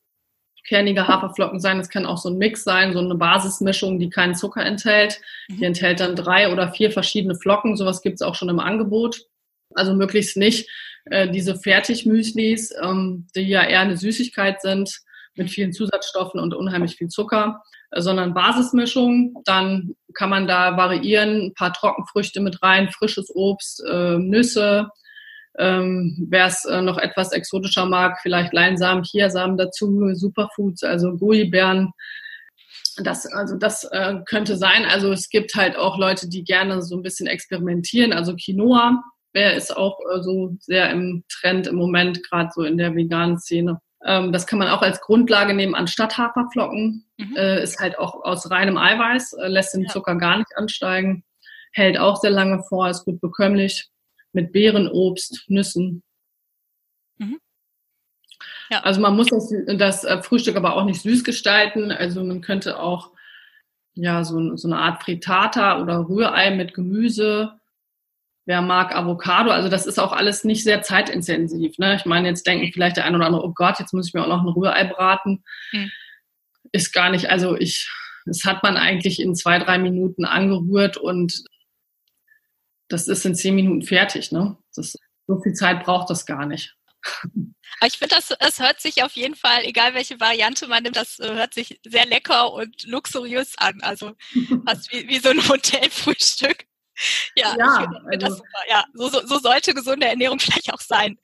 kernige 0.64 1.06
Haferflocken 1.06 1.60
sein. 1.60 1.78
Es 1.78 1.88
kann 1.88 2.06
auch 2.06 2.18
so 2.18 2.30
ein 2.30 2.38
Mix 2.38 2.64
sein, 2.64 2.92
so 2.92 2.98
eine 2.98 3.14
Basismischung, 3.14 3.98
die 3.98 4.10
keinen 4.10 4.34
Zucker 4.34 4.64
enthält. 4.64 5.20
Die 5.48 5.56
mhm. 5.56 5.62
enthält 5.64 6.00
dann 6.00 6.16
drei 6.16 6.52
oder 6.52 6.72
vier 6.72 6.90
verschiedene 6.90 7.34
Flocken. 7.34 7.76
Sowas 7.76 8.02
gibt 8.02 8.16
es 8.16 8.22
auch 8.22 8.34
schon 8.34 8.48
im 8.48 8.60
Angebot. 8.60 9.22
Also 9.74 9.94
möglichst 9.94 10.36
nicht 10.36 10.68
äh, 11.06 11.28
diese 11.28 11.56
Fertigmüslis, 11.56 12.72
ähm, 12.82 13.26
die 13.34 13.42
ja 13.42 13.62
eher 13.64 13.80
eine 13.80 13.96
Süßigkeit 13.96 14.60
sind 14.62 15.00
mit 15.36 15.50
vielen 15.50 15.72
Zusatzstoffen 15.72 16.40
und 16.40 16.54
unheimlich 16.54 16.96
viel 16.96 17.08
Zucker, 17.08 17.62
äh, 17.90 18.00
sondern 18.00 18.34
Basismischung. 18.34 19.34
Dann 19.44 19.94
kann 20.14 20.30
man 20.30 20.46
da 20.46 20.76
variieren, 20.76 21.46
ein 21.46 21.54
paar 21.54 21.72
Trockenfrüchte 21.72 22.40
mit 22.40 22.62
rein, 22.62 22.88
frisches 22.90 23.30
Obst, 23.34 23.82
äh, 23.88 24.18
Nüsse, 24.18 24.88
ähm, 25.58 26.26
Wer 26.30 26.46
es 26.46 26.64
äh, 26.64 26.82
noch 26.82 26.98
etwas 26.98 27.32
exotischer 27.32 27.86
mag, 27.86 28.18
vielleicht 28.22 28.52
Leinsamen, 28.52 29.04
Chiasamen 29.04 29.56
dazu, 29.56 30.14
Superfoods, 30.14 30.82
also 30.82 31.16
Guibeeren. 31.16 31.92
Das, 32.98 33.26
also 33.26 33.56
das 33.56 33.84
äh, 33.84 34.16
könnte 34.26 34.56
sein. 34.56 34.84
Also 34.84 35.12
es 35.12 35.28
gibt 35.28 35.54
halt 35.54 35.76
auch 35.76 35.98
Leute, 35.98 36.28
die 36.28 36.44
gerne 36.44 36.82
so 36.82 36.96
ein 36.96 37.02
bisschen 37.02 37.26
experimentieren. 37.26 38.12
Also 38.12 38.34
Quinoa 38.36 39.02
wer 39.34 39.54
ist 39.54 39.76
auch 39.76 39.98
äh, 40.10 40.22
so 40.22 40.56
sehr 40.60 40.90
im 40.90 41.24
Trend 41.28 41.66
im 41.66 41.76
Moment, 41.76 42.22
gerade 42.28 42.50
so 42.54 42.62
in 42.62 42.78
der 42.78 42.94
veganen 42.94 43.38
Szene. 43.38 43.80
Ähm, 44.06 44.32
das 44.32 44.46
kann 44.46 44.58
man 44.58 44.68
auch 44.68 44.80
als 44.80 45.00
Grundlage 45.00 45.52
nehmen 45.52 45.74
anstatt 45.74 46.16
Haferflocken. 46.16 47.04
Mhm. 47.18 47.36
Äh, 47.36 47.62
ist 47.62 47.78
halt 47.80 47.98
auch 47.98 48.22
aus 48.22 48.50
reinem 48.50 48.78
Eiweiß, 48.78 49.34
äh, 49.34 49.48
lässt 49.48 49.74
den 49.74 49.82
ja. 49.82 49.88
Zucker 49.88 50.16
gar 50.16 50.38
nicht 50.38 50.56
ansteigen, 50.56 51.24
hält 51.72 51.98
auch 51.98 52.16
sehr 52.16 52.30
lange 52.30 52.62
vor, 52.68 52.88
ist 52.88 53.04
gut 53.04 53.20
bekömmlich 53.20 53.88
mit 54.34 54.52
Beeren, 54.52 54.88
Obst, 54.88 55.44
Nüssen. 55.48 56.02
Mhm. 57.18 57.38
Ja. 58.70 58.80
Also 58.80 59.00
man 59.00 59.16
muss 59.16 59.28
das, 59.28 59.52
das, 59.78 60.04
äh, 60.04 60.22
Frühstück 60.22 60.56
aber 60.56 60.74
auch 60.74 60.84
nicht 60.84 61.02
süß 61.02 61.24
gestalten. 61.24 61.90
Also 61.92 62.24
man 62.24 62.40
könnte 62.40 62.78
auch 62.80 63.12
ja 63.94 64.24
so, 64.24 64.56
so 64.56 64.68
eine 64.68 64.78
Art 64.78 65.02
Frittata 65.02 65.80
oder 65.80 66.08
Rührei 66.08 66.50
mit 66.50 66.74
Gemüse. 66.74 67.52
Wer 68.46 68.60
mag 68.60 68.94
Avocado? 68.94 69.50
Also 69.50 69.68
das 69.68 69.86
ist 69.86 69.98
auch 69.98 70.12
alles 70.12 70.44
nicht 70.44 70.64
sehr 70.64 70.82
zeitintensiv. 70.82 71.78
Ne? 71.78 71.96
Ich 71.96 72.04
meine, 72.04 72.28
jetzt 72.28 72.46
denken 72.46 72.70
vielleicht 72.72 72.96
der 72.96 73.04
eine 73.04 73.16
oder 73.16 73.26
andere, 73.26 73.44
oh 73.44 73.52
Gott, 73.54 73.78
jetzt 73.78 73.94
muss 73.94 74.08
ich 74.08 74.14
mir 74.14 74.22
auch 74.22 74.28
noch 74.28 74.42
ein 74.42 74.48
Rührei 74.48 74.84
braten. 74.84 75.44
Mhm. 75.72 75.90
Ist 76.72 76.92
gar 76.92 77.10
nicht, 77.10 77.30
also 77.30 77.56
ich 77.56 77.88
das 78.26 78.44
hat 78.44 78.62
man 78.62 78.76
eigentlich 78.76 79.20
in 79.20 79.34
zwei, 79.34 79.58
drei 79.58 79.78
Minuten 79.78 80.24
angerührt 80.24 80.96
und 80.96 81.44
das 82.94 83.08
ist 83.08 83.24
in 83.26 83.34
zehn 83.34 83.56
Minuten 83.56 83.82
fertig. 83.82 84.30
Ne? 84.30 84.56
Das, 84.74 84.96
so 85.26 85.40
viel 85.40 85.52
Zeit 85.52 85.84
braucht 85.84 86.08
das 86.10 86.26
gar 86.26 86.46
nicht. 86.46 86.76
Ich 87.84 87.98
finde, 87.98 88.14
das, 88.14 88.32
es 88.38 88.60
hört 88.60 88.80
sich 88.80 89.02
auf 89.02 89.12
jeden 89.12 89.34
Fall, 89.34 89.64
egal 89.64 89.94
welche 89.94 90.20
Variante 90.20 90.68
man 90.68 90.84
nimmt, 90.84 90.96
das 90.96 91.18
äh, 91.18 91.34
hört 91.34 91.52
sich 91.52 91.80
sehr 91.84 92.06
lecker 92.06 92.52
und 92.52 92.84
luxuriös 92.86 93.58
an. 93.58 93.80
Also 93.82 94.12
fast 94.64 94.90
wie, 94.92 95.08
wie 95.08 95.18
so 95.18 95.30
ein 95.30 95.48
Hotelfrühstück. 95.48 96.66
Ja, 97.36 97.54
ja, 97.58 97.86
also, 98.22 98.42
ja 98.68 98.84
so, 98.92 99.08
so, 99.08 99.26
so, 99.26 99.38
sollte 99.38 99.74
gesunde 99.74 100.06
Ernährung 100.06 100.38
vielleicht 100.40 100.72
auch 100.72 100.80
sein. 100.80 101.18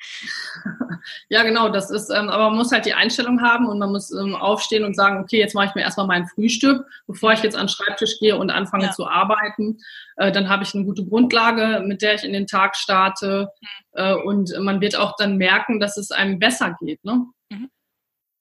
Ja, 1.28 1.42
genau, 1.42 1.68
das 1.68 1.90
ist, 1.90 2.10
ähm, 2.10 2.28
aber 2.28 2.48
man 2.48 2.58
muss 2.58 2.72
halt 2.72 2.84
die 2.86 2.92
Einstellung 2.92 3.40
haben 3.40 3.66
und 3.66 3.78
man 3.78 3.92
muss 3.92 4.10
ähm, 4.10 4.34
aufstehen 4.34 4.84
und 4.84 4.94
sagen, 4.94 5.20
okay, 5.20 5.38
jetzt 5.38 5.54
mache 5.54 5.66
ich 5.66 5.74
mir 5.74 5.82
erstmal 5.82 6.06
mein 6.06 6.26
Frühstück, 6.26 6.84
bevor 7.06 7.32
ich 7.32 7.42
jetzt 7.42 7.56
an 7.56 7.66
den 7.66 7.68
Schreibtisch 7.68 8.18
gehe 8.18 8.36
und 8.36 8.50
anfange 8.50 8.86
ja. 8.86 8.90
zu 8.90 9.06
arbeiten. 9.06 9.78
Äh, 10.16 10.32
dann 10.32 10.48
habe 10.48 10.64
ich 10.64 10.74
eine 10.74 10.84
gute 10.84 11.06
Grundlage, 11.06 11.82
mit 11.86 12.02
der 12.02 12.14
ich 12.14 12.24
in 12.24 12.32
den 12.32 12.46
Tag 12.46 12.76
starte. 12.76 13.48
Mhm. 13.60 13.66
Äh, 13.92 14.14
und 14.14 14.52
man 14.60 14.80
wird 14.80 14.96
auch 14.96 15.14
dann 15.16 15.36
merken, 15.36 15.80
dass 15.80 15.96
es 15.96 16.10
einem 16.10 16.38
besser 16.38 16.76
geht. 16.80 17.04
Ne? 17.04 17.26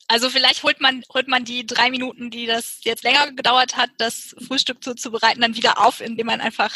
Mhm. 0.09 0.13
Also 0.13 0.29
vielleicht 0.29 0.63
holt 0.63 0.81
man, 0.81 1.03
holt 1.13 1.27
man 1.27 1.45
die 1.45 1.65
drei 1.65 1.89
Minuten, 1.89 2.29
die 2.29 2.45
das 2.45 2.79
jetzt 2.83 3.03
länger 3.03 3.31
gedauert 3.31 3.77
hat, 3.77 3.89
das 3.97 4.35
Frühstück 4.47 4.83
zuzubereiten, 4.83 5.41
dann 5.41 5.55
wieder 5.55 5.85
auf, 5.85 6.01
indem 6.01 6.27
man 6.27 6.41
einfach 6.41 6.73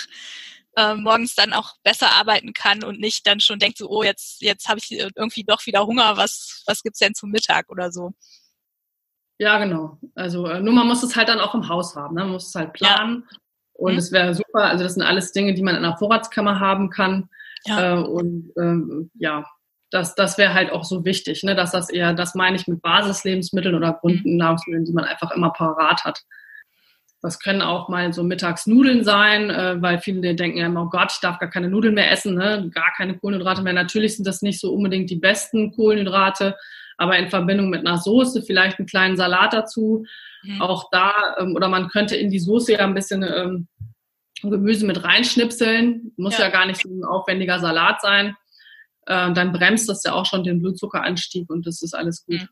äh, 0.75 0.95
morgens 0.95 1.35
dann 1.35 1.53
auch 1.53 1.75
besser 1.83 2.11
arbeiten 2.11 2.53
kann 2.53 2.83
und 2.83 2.99
nicht 2.99 3.27
dann 3.27 3.39
schon 3.39 3.59
denkt 3.59 3.77
so, 3.77 3.89
oh, 3.89 4.03
jetzt, 4.03 4.41
jetzt 4.41 4.67
habe 4.67 4.79
ich 4.79 4.91
irgendwie 4.91 5.43
doch 5.43 5.65
wieder 5.65 5.85
Hunger, 5.85 6.17
was, 6.17 6.63
was 6.65 6.81
gibt's 6.81 6.99
denn 6.99 7.13
zum 7.13 7.29
Mittag 7.29 7.69
oder 7.69 7.91
so. 7.91 8.11
Ja, 9.39 9.57
genau. 9.57 9.97
Also 10.15 10.47
äh, 10.47 10.61
nur 10.61 10.73
man 10.73 10.87
muss 10.87 11.03
es 11.03 11.15
halt 11.15 11.27
dann 11.27 11.39
auch 11.39 11.53
im 11.53 11.67
Haus 11.67 11.95
haben. 11.95 12.15
Ne? 12.15 12.21
Man 12.21 12.33
muss 12.33 12.47
es 12.47 12.55
halt 12.55 12.73
planen. 12.73 13.27
Ja. 13.29 13.37
Und 13.73 13.93
mhm. 13.93 13.97
es 13.97 14.11
wäre 14.11 14.33
super. 14.33 14.65
Also 14.65 14.83
das 14.83 14.93
sind 14.93 15.03
alles 15.03 15.31
Dinge, 15.31 15.53
die 15.53 15.63
man 15.63 15.75
in 15.75 15.83
einer 15.83 15.97
Vorratskammer 15.97 16.59
haben 16.59 16.89
kann. 16.89 17.29
Ja. 17.65 17.99
Äh, 17.99 18.03
und 18.03 18.51
ähm, 18.57 19.11
ja, 19.15 19.45
das, 19.93 20.15
das 20.15 20.39
wäre 20.39 20.55
halt 20.55 20.71
auch 20.71 20.83
so 20.83 21.05
wichtig, 21.05 21.43
ne? 21.43 21.55
dass 21.55 21.71
das 21.71 21.89
eher, 21.89 22.13
das 22.13 22.33
meine 22.33 22.55
ich 22.55 22.67
mit 22.67 22.81
Basislebensmitteln 22.81 23.75
oder 23.75 23.93
Grundnahrungsmitteln, 23.93 24.85
die 24.85 24.93
man 24.93 25.05
einfach 25.05 25.29
immer 25.31 25.51
parat 25.51 26.03
hat. 26.03 26.23
Das 27.21 27.39
können 27.39 27.61
auch 27.61 27.89
mal 27.89 28.11
so 28.11 28.23
Mittagsnudeln 28.23 29.03
sein, 29.03 29.51
äh, 29.51 29.79
weil 29.81 29.99
viele 29.99 30.33
denken 30.33 30.57
ja 30.57 30.65
immer, 30.65 30.83
oh 30.83 30.89
Gott, 30.89 31.11
ich 31.11 31.19
darf 31.19 31.37
gar 31.37 31.49
keine 31.49 31.69
Nudeln 31.69 31.93
mehr 31.93 32.11
essen, 32.11 32.33
ne? 32.33 32.71
gar 32.73 32.91
keine 32.97 33.17
Kohlenhydrate 33.19 33.61
mehr. 33.61 33.73
Natürlich 33.73 34.15
sind 34.15 34.25
das 34.25 34.41
nicht 34.41 34.59
so 34.59 34.73
unbedingt 34.73 35.11
die 35.11 35.19
besten 35.19 35.71
Kohlenhydrate, 35.71 36.57
aber 36.97 37.17
in 37.17 37.29
Verbindung 37.29 37.69
mit 37.69 37.85
einer 37.85 37.99
Soße, 37.99 38.41
vielleicht 38.41 38.79
einen 38.79 38.87
kleinen 38.87 39.15
Salat 39.15 39.53
dazu. 39.53 40.05
Mhm. 40.41 40.59
Auch 40.59 40.89
da, 40.91 41.35
ähm, 41.39 41.55
oder 41.55 41.67
man 41.67 41.89
könnte 41.89 42.15
in 42.15 42.31
die 42.31 42.39
Soße 42.39 42.73
ja 42.73 42.79
ein 42.79 42.95
bisschen 42.95 43.23
ähm, 43.23 43.67
Gemüse 44.41 44.87
mit 44.87 45.03
reinschnipseln. 45.03 46.13
Muss 46.17 46.39
ja. 46.39 46.45
ja 46.45 46.49
gar 46.49 46.65
nicht 46.65 46.81
so 46.81 46.89
ein 46.89 47.03
aufwendiger 47.03 47.59
Salat 47.59 48.01
sein 48.01 48.35
äh, 49.05 49.33
dann 49.33 49.51
bremst 49.51 49.89
das 49.89 50.03
ja 50.03 50.13
auch 50.13 50.25
schon 50.25 50.43
den 50.43 50.59
Blutzuckeranstieg 50.59 51.49
und 51.49 51.65
das 51.65 51.81
ist 51.81 51.93
alles 51.93 52.25
gut. 52.25 52.47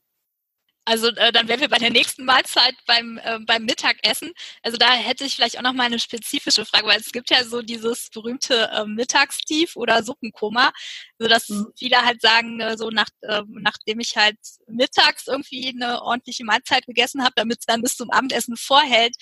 Also 0.91 1.07
äh, 1.07 1.31
dann 1.31 1.48
wären 1.48 1.62
wir 1.62 1.69
bei 1.69 1.77
der 1.77 1.89
nächsten 1.89 2.25
Mahlzeit 2.25 2.75
beim, 2.86 3.17
äh, 3.24 3.39
beim 3.39 3.63
Mittagessen. 3.63 4.33
Also 4.62 4.75
da 4.75 4.91
hätte 4.91 5.24
ich 5.24 5.36
vielleicht 5.36 5.57
auch 5.57 5.62
noch 5.62 5.71
mal 5.71 5.86
eine 5.86 6.00
spezifische 6.00 6.65
Frage, 6.65 6.86
weil 6.86 7.00
es 7.00 7.13
gibt 7.13 7.29
ja 7.29 7.45
so 7.45 7.62
dieses 7.62 8.10
berühmte 8.10 8.69
äh, 8.74 8.86
Mittagstief 8.86 9.77
oder 9.77 10.03
Suppenkoma, 10.03 10.74
so 11.17 11.29
dass 11.29 11.48
mhm. 11.48 11.67
viele 11.77 12.01
halt 12.01 12.21
sagen, 12.21 12.60
äh, 12.60 12.77
so 12.77 12.89
nach, 12.89 13.07
äh, 13.21 13.41
nachdem 13.48 14.01
ich 14.01 14.17
halt 14.17 14.36
mittags 14.67 15.27
irgendwie 15.27 15.69
eine 15.69 16.01
ordentliche 16.01 16.43
Mahlzeit 16.43 16.86
gegessen 16.86 17.24
habe, 17.24 17.36
damit 17.38 17.60
es 17.60 17.65
dann 17.65 17.81
bis 17.81 17.95
zum 17.95 18.12
Abendessen 18.12 18.57
vorhält, 18.57 19.15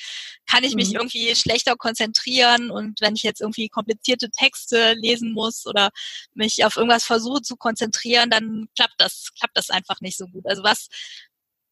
kann 0.47 0.63
ich 0.63 0.71
mhm. 0.71 0.77
mich 0.77 0.95
irgendwie 0.95 1.35
schlechter 1.35 1.75
konzentrieren 1.75 2.71
und 2.71 2.99
wenn 2.99 3.15
ich 3.15 3.21
jetzt 3.21 3.41
irgendwie 3.41 3.69
komplizierte 3.69 4.31
Texte 4.31 4.93
lesen 4.93 5.33
muss 5.33 5.67
oder 5.67 5.91
mich 6.33 6.65
auf 6.65 6.77
irgendwas 6.77 7.05
versuche 7.05 7.43
zu 7.43 7.57
konzentrieren, 7.57 8.31
dann 8.31 8.69
klappt 8.75 8.95
das 8.97 9.29
klappt 9.37 9.55
das 9.55 9.69
einfach 9.69 10.01
nicht 10.01 10.17
so 10.17 10.25
gut. 10.25 10.47
Also 10.47 10.63
was 10.63 10.87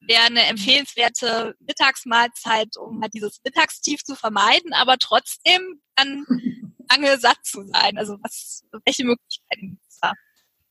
wäre 0.02 0.24
eine 0.24 0.46
empfehlenswerte 0.46 1.56
Mittagsmahlzeit, 1.60 2.78
um 2.78 3.02
halt 3.02 3.14
dieses 3.14 3.40
Mittagstief 3.44 4.04
zu 4.04 4.16
vermeiden, 4.16 4.74
aber 4.74 4.98
trotzdem 4.98 5.82
dann 5.96 6.26
lange 6.90 7.18
satt 7.20 7.40
zu 7.44 7.66
sein. 7.66 7.98
Also 7.98 8.18
was, 8.22 8.64
welche 8.86 9.06
Möglichkeiten 9.06 9.72
gibt 9.72 9.82
es 9.90 10.00
da? 10.02 10.14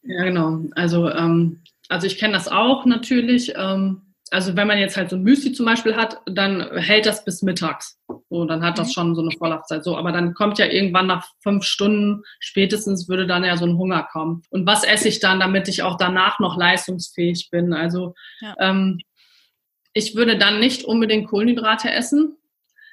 Ja, 0.03 0.25
genau. 0.25 0.61
Also, 0.75 1.11
ähm, 1.11 1.63
also 1.89 2.07
ich 2.07 2.19
kenne 2.19 2.35
das 2.35 2.49
auch 2.49 2.87
natürlich. 2.87 3.53
Ähm, 3.57 4.03
also 4.31 4.57
wenn 4.57 4.67
man 4.67 4.79
jetzt 4.79 4.97
halt 4.97 5.11
so 5.11 5.17
ein 5.17 5.23
Müsli 5.23 5.53
zum 5.53 5.67
Beispiel 5.67 5.95
hat, 5.95 6.21
dann 6.27 6.77
hält 6.77 7.07
das 7.07 7.25
bis 7.25 7.43
mittags. 7.43 7.99
So, 8.29 8.45
dann 8.45 8.65
hat 8.65 8.79
das 8.79 8.89
mhm. 8.89 8.93
schon 8.93 9.15
so 9.15 9.23
eine 9.23 9.31
Vorlaufzeit. 9.31 9.85
So, 9.85 9.97
aber 9.97 10.11
dann 10.11 10.35
kommt 10.35 10.59
ja 10.59 10.67
irgendwann 10.67 11.07
nach 11.07 11.29
fünf 11.43 11.65
Stunden 11.65 12.23
spätestens 12.41 13.09
würde 13.09 13.27
dann 13.27 13.45
ja 13.45 13.57
so 13.57 13.67
ein 13.67 13.79
Hunger 13.79 14.03
kommen. 14.11 14.43
Und 14.51 14.67
was 14.67 14.85
esse 14.85 15.09
ich 15.09 15.21
dann, 15.21 15.39
damit 15.39 15.69
ich 15.69 15.83
auch 15.83 15.97
danach 15.97 16.41
noch 16.41 16.57
leistungsfähig 16.57 17.51
bin? 17.51 17.73
Also 17.73 18.15
ja. 18.41 18.55
ähm, 18.59 19.01
ich 19.97 20.15
würde 20.15 20.37
dann 20.37 20.61
nicht 20.61 20.85
unbedingt 20.85 21.29
Kohlenhydrate 21.29 21.91
essen, 21.91 22.37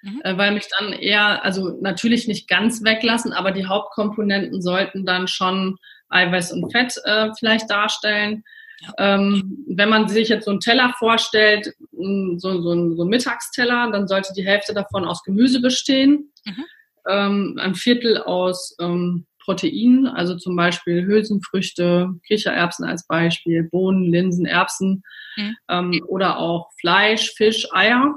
mhm. 0.03 0.21
äh, 0.23 0.37
weil 0.37 0.53
mich 0.53 0.69
dann 0.79 0.93
eher, 0.93 1.43
also 1.43 1.77
natürlich 1.81 2.29
nicht 2.29 2.47
ganz 2.47 2.81
weglassen, 2.81 3.33
aber 3.33 3.51
die 3.51 3.65
Hauptkomponenten 3.65 4.61
sollten 4.61 5.05
dann 5.05 5.27
schon 5.27 5.77
Eiweiß 6.07 6.53
und 6.53 6.71
Fett 6.71 6.95
äh, 7.03 7.31
vielleicht 7.37 7.69
darstellen. 7.69 8.45
Ja. 8.79 9.15
Ähm, 9.15 9.65
wenn 9.67 9.89
man 9.89 10.07
sich 10.07 10.29
jetzt 10.29 10.45
so 10.45 10.51
einen 10.51 10.61
Teller 10.61 10.93
vorstellt, 10.97 11.73
so, 11.91 12.61
so, 12.61 12.71
ein, 12.71 12.95
so 12.95 13.03
ein 13.03 13.09
Mittagsteller, 13.09 13.91
dann 13.91 14.07
sollte 14.07 14.33
die 14.33 14.45
Hälfte 14.45 14.73
davon 14.73 15.03
aus 15.03 15.23
Gemüse 15.23 15.59
bestehen, 15.59 16.31
mhm. 16.45 16.65
ähm, 17.09 17.59
ein 17.61 17.75
Viertel 17.75 18.17
aus 18.17 18.77
ähm, 18.79 19.25
Proteinen, 19.43 20.07
also 20.07 20.35
zum 20.35 20.55
Beispiel 20.55 21.05
Hülsenfrüchte, 21.05 22.09
Kichererbsen 22.27 22.85
als 22.85 23.05
Beispiel, 23.07 23.63
Bohnen, 23.63 24.03
Linsen, 24.03 24.45
Erbsen 24.45 25.03
mhm. 25.35 25.55
ähm, 25.69 26.05
oder 26.07 26.37
auch 26.37 26.69
Fleisch, 26.79 27.31
Fisch, 27.35 27.67
Eier. 27.71 28.15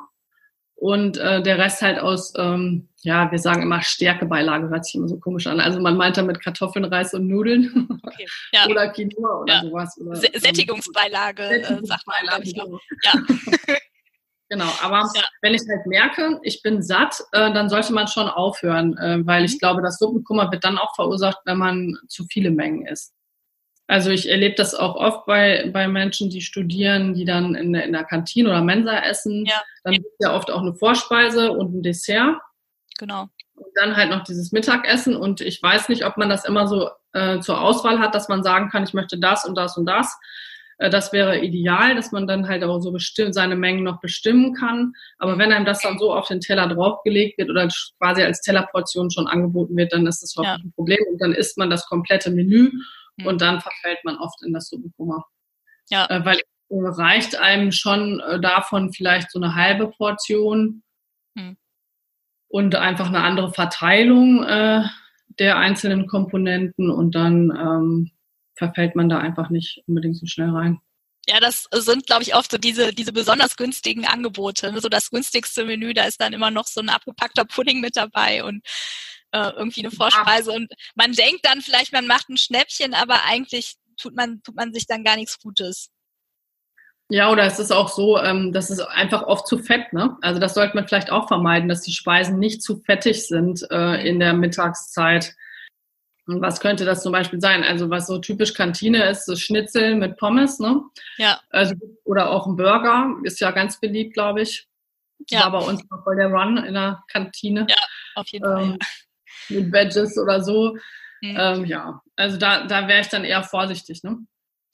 Und 0.79 1.17
äh, 1.17 1.43
der 1.43 1.57
Rest 1.57 1.81
halt 1.81 1.99
aus, 1.99 2.35
ähm, 2.37 2.89
ja, 3.03 3.31
wir 3.31 3.39
sagen 3.39 3.63
immer 3.63 3.81
Stärkebeilage, 3.81 4.69
hört 4.69 4.85
sich 4.85 4.95
immer 4.95 5.09
so 5.09 5.19
komisch 5.19 5.47
an. 5.47 5.59
Also 5.59 5.81
man 5.81 5.97
meint 5.97 6.19
damit 6.19 6.43
Kartoffeln, 6.43 6.85
Reis 6.85 7.15
und 7.15 7.27
Nudeln. 7.29 7.89
Okay. 8.03 8.27
Ja. 8.53 8.67
oder 8.71 8.91
Quinoa 8.91 9.41
oder 9.41 9.55
ja. 9.55 9.63
sowas. 9.63 9.99
Oder, 9.99 10.17
Sättigungsbeilage, 10.17 11.49
Sättigungsbeilage 11.49 11.83
äh, 11.83 11.87
sagt 11.87 12.07
man, 12.07 12.81
Ja. 13.05 13.77
Genau, 14.49 14.71
aber 14.81 15.11
ja. 15.15 15.23
wenn 15.43 15.55
ich 15.55 15.63
halt 15.69 15.87
merke, 15.87 16.39
ich 16.43 16.63
bin 16.63 16.81
satt, 16.81 17.21
äh, 17.33 17.53
dann 17.53 17.69
sollte 17.69 17.93
man 17.93 18.07
schon 18.07 18.29
aufhören, 18.29 18.97
äh, 18.97 19.27
weil 19.27 19.41
mhm. 19.41 19.47
ich 19.47 19.59
glaube, 19.59 19.83
das 19.83 19.99
Suppenkummer 19.99 20.51
wird 20.53 20.65
dann 20.65 20.79
auch 20.79 20.95
verursacht, 20.95 21.39
wenn 21.45 21.59
man 21.59 21.99
zu 22.09 22.25
viele 22.31 22.51
Mengen 22.51 22.87
isst. 22.87 23.13
Also 23.89 24.11
ich 24.11 24.29
erlebe 24.29 24.57
das 24.57 24.75
auch 24.75 24.97
oft 24.97 25.27
bei, 25.27 25.71
bei 25.73 25.87
Menschen, 25.87 26.29
die 26.29 26.41
studieren, 26.41 27.15
die 27.15 27.25
dann 27.25 27.55
in, 27.55 27.75
in 27.75 27.93
der 27.93 28.05
Kantine 28.05 28.49
oder 28.49 28.63
Mensa 28.63 28.99
essen. 28.99 29.47
Ja. 29.47 29.63
Dann 29.85 29.95
gibt 29.95 30.07
es 30.07 30.27
ja 30.27 30.35
oft 30.35 30.51
auch 30.51 30.61
eine 30.61 30.75
Vorspeise 30.75 31.53
und 31.53 31.75
ein 31.75 31.83
Dessert. 31.83 32.37
Genau. 32.99 33.29
Und 33.55 33.67
dann 33.77 33.97
halt 33.97 34.11
noch 34.11 34.25
dieses 34.25 34.51
Mittagessen. 34.51 35.15
Und 35.15 35.41
ich 35.41 35.63
weiß 35.63 35.89
nicht, 35.89 36.05
ob 36.05 36.17
man 36.17 36.29
das 36.29 36.45
immer 36.45 36.67
so 36.67 36.91
äh, 37.13 37.39
zur 37.39 37.61
Auswahl 37.61 38.01
hat, 38.01 38.15
dass 38.15 38.29
man 38.29 38.43
sagen 38.43 38.71
kann, 38.71 38.83
ich 38.83 38.93
möchte 38.93 39.19
das 39.19 39.45
und 39.45 39.55
das 39.55 39.77
und 39.77 39.87
das. 39.87 40.19
Äh, 40.79 40.91
das 40.91 41.13
wäre 41.13 41.39
ideal, 41.41 41.95
dass 41.95 42.13
man 42.13 42.27
dann 42.27 42.49
halt 42.49 42.65
auch 42.65 42.81
so 42.81 42.93
bestimmt, 42.93 43.35
seine 43.35 43.57
Mengen 43.57 43.85
noch 43.85 44.01
bestimmen 44.01 44.55
kann. 44.55 44.93
Aber 45.19 45.39
wenn 45.39 45.53
einem 45.53 45.65
das 45.65 45.81
dann 45.81 45.99
so 45.99 46.13
auf 46.13 46.29
den 46.29 46.41
Teller 46.41 46.69
draufgelegt 46.69 47.39
wird 47.39 47.51
oder 47.51 47.69
quasi 47.99 48.23
als 48.23 48.41
Tellerportion 48.41 49.11
schon 49.11 49.27
angeboten 49.27 49.77
wird, 49.77 49.93
dann 49.93 50.07
ist 50.07 50.23
das 50.23 50.35
häufig 50.37 50.49
ja. 50.49 50.57
ein 50.57 50.73
Problem 50.75 51.05
und 51.11 51.21
dann 51.21 51.33
isst 51.33 51.59
man 51.59 51.71
das 51.71 51.87
komplette 51.87 52.31
Menü 52.31 52.71
mhm. 53.17 53.27
und 53.27 53.41
dann 53.41 53.61
verfällt 53.61 53.99
man 54.05 54.17
oft 54.17 54.43
in 54.45 54.53
das 54.53 54.69
Suppenkummer. 54.69 55.25
Ja. 55.89 56.07
Äh, 56.11 56.25
weil 56.25 56.41
reicht 56.69 57.37
einem 57.37 57.71
schon 57.71 58.21
äh, 58.21 58.41
davon 58.41 58.93
vielleicht 58.93 59.31
so 59.31 59.41
eine 59.41 59.55
halbe 59.55 59.89
Portion 59.89 60.83
mhm. 61.35 61.57
und 62.49 62.75
einfach 62.75 63.07
eine 63.07 63.23
andere 63.23 63.53
Verteilung 63.53 64.43
äh, 64.43 64.83
der 65.39 65.59
einzelnen 65.59 66.07
Komponenten 66.07 66.91
und 66.91 67.15
dann 67.15 67.51
ähm, 67.57 68.11
verfällt 68.57 68.97
man 68.97 69.09
da 69.09 69.19
einfach 69.19 69.51
nicht 69.51 69.83
unbedingt 69.87 70.17
so 70.17 70.27
schnell 70.27 70.51
rein. 70.51 70.81
Ja, 71.29 71.41
das 71.41 71.67
sind, 71.73 72.07
glaube 72.07 72.23
ich, 72.23 72.35
oft 72.37 72.51
so 72.51 72.59
diese, 72.59 72.93
diese 72.93 73.13
besonders 73.13 73.57
günstigen 73.57 74.07
Angebote. 74.07 74.73
Ne? 74.73 74.81
So 74.81 74.89
das 74.89 75.11
günstigste 75.11 75.65
Menü, 75.65 75.93
da 75.93 76.05
ist 76.05 76.21
dann 76.21 76.33
immer 76.33 76.53
noch 76.53 76.67
so 76.67 76.81
ein 76.81 76.89
abgepackter 76.89 77.45
Pudding 77.45 77.81
mit 77.81 77.97
dabei 77.97 78.45
und 78.45 78.65
äh, 79.33 79.51
irgendwie 79.57 79.81
eine 79.81 79.91
Vorspeise. 79.91 80.53
Und 80.53 80.73
man 80.95 81.13
denkt 81.13 81.45
dann 81.45 81.63
vielleicht, 81.63 81.93
man 81.93 82.07
macht 82.07 82.29
ein 82.29 82.37
Schnäppchen, 82.37 82.95
aber 82.95 83.25
eigentlich 83.25 83.75
tut 83.97 84.15
man, 84.15 84.41
tut 84.43 84.55
man 84.55 84.73
sich 84.73 84.87
dann 84.87 85.03
gar 85.03 85.17
nichts 85.17 85.41
Gutes. 85.41 85.91
Ja, 87.09 87.31
oder 87.31 87.45
es 87.45 87.59
ist 87.59 87.73
auch 87.73 87.89
so, 87.89 88.19
ähm, 88.19 88.53
das 88.53 88.71
ist 88.71 88.81
einfach 88.81 89.23
oft 89.23 89.47
zu 89.47 89.59
fett, 89.59 89.93
ne? 89.93 90.17
Also 90.23 90.41
das 90.41 90.55
sollte 90.55 90.75
man 90.75 90.89
vielleicht 90.89 91.11
auch 91.11 91.29
vermeiden, 91.29 91.69
dass 91.69 91.83
die 91.83 91.93
Speisen 91.93 92.39
nicht 92.39 92.63
zu 92.63 92.81
fettig 92.81 93.29
sind 93.29 93.65
äh, 93.71 94.09
in 94.09 94.19
der 94.19 94.33
Mittagszeit. 94.33 95.35
Und 96.27 96.41
was 96.43 96.61
könnte 96.61 96.85
das 96.85 97.03
zum 97.03 97.13
Beispiel 97.13 97.41
sein? 97.41 97.63
Also 97.63 97.89
was 97.89 98.07
so 98.07 98.19
typisch 98.19 98.53
Kantine 98.53 99.09
ist, 99.09 99.27
so 99.27 99.37
Schnitzel 99.37 99.95
mit 99.95 100.17
Pommes, 100.17 100.59
ne? 100.59 100.83
Ja. 101.19 101.41
Also, 101.51 101.75
oder 102.05 102.31
auch 102.31 102.47
ein 102.47 102.57
Burger, 102.57 103.17
ist 103.23 103.41
ja 103.41 103.53
ganz 103.53 103.79
beliebt, 103.79 104.15
glaube 104.15 104.43
ich. 104.43 104.67
Ja. 105.29 105.45
War 105.45 105.53
bei 105.53 105.67
uns 105.67 105.83
noch 105.91 106.03
voll 106.03 106.17
der 106.17 106.29
Run 106.29 106.59
in 106.59 106.75
der 106.75 107.05
Kantine. 107.09 107.67
Ja, 107.69 107.77
auf 108.17 108.29
jeden 108.29 108.45
ähm, 108.45 108.51
Fall. 108.51 108.79
Mit 109.49 109.71
Badges 109.71 110.19
oder 110.19 110.43
so. 110.43 110.77
Mhm. 111.23 111.37
Ähm, 111.39 111.65
ja, 111.65 112.03
also 112.17 112.37
da, 112.37 112.67
da 112.67 112.89
wäre 112.89 113.01
ich 113.01 113.09
dann 113.09 113.25
eher 113.25 113.43
vorsichtig. 113.43 114.03
Ne? 114.03 114.19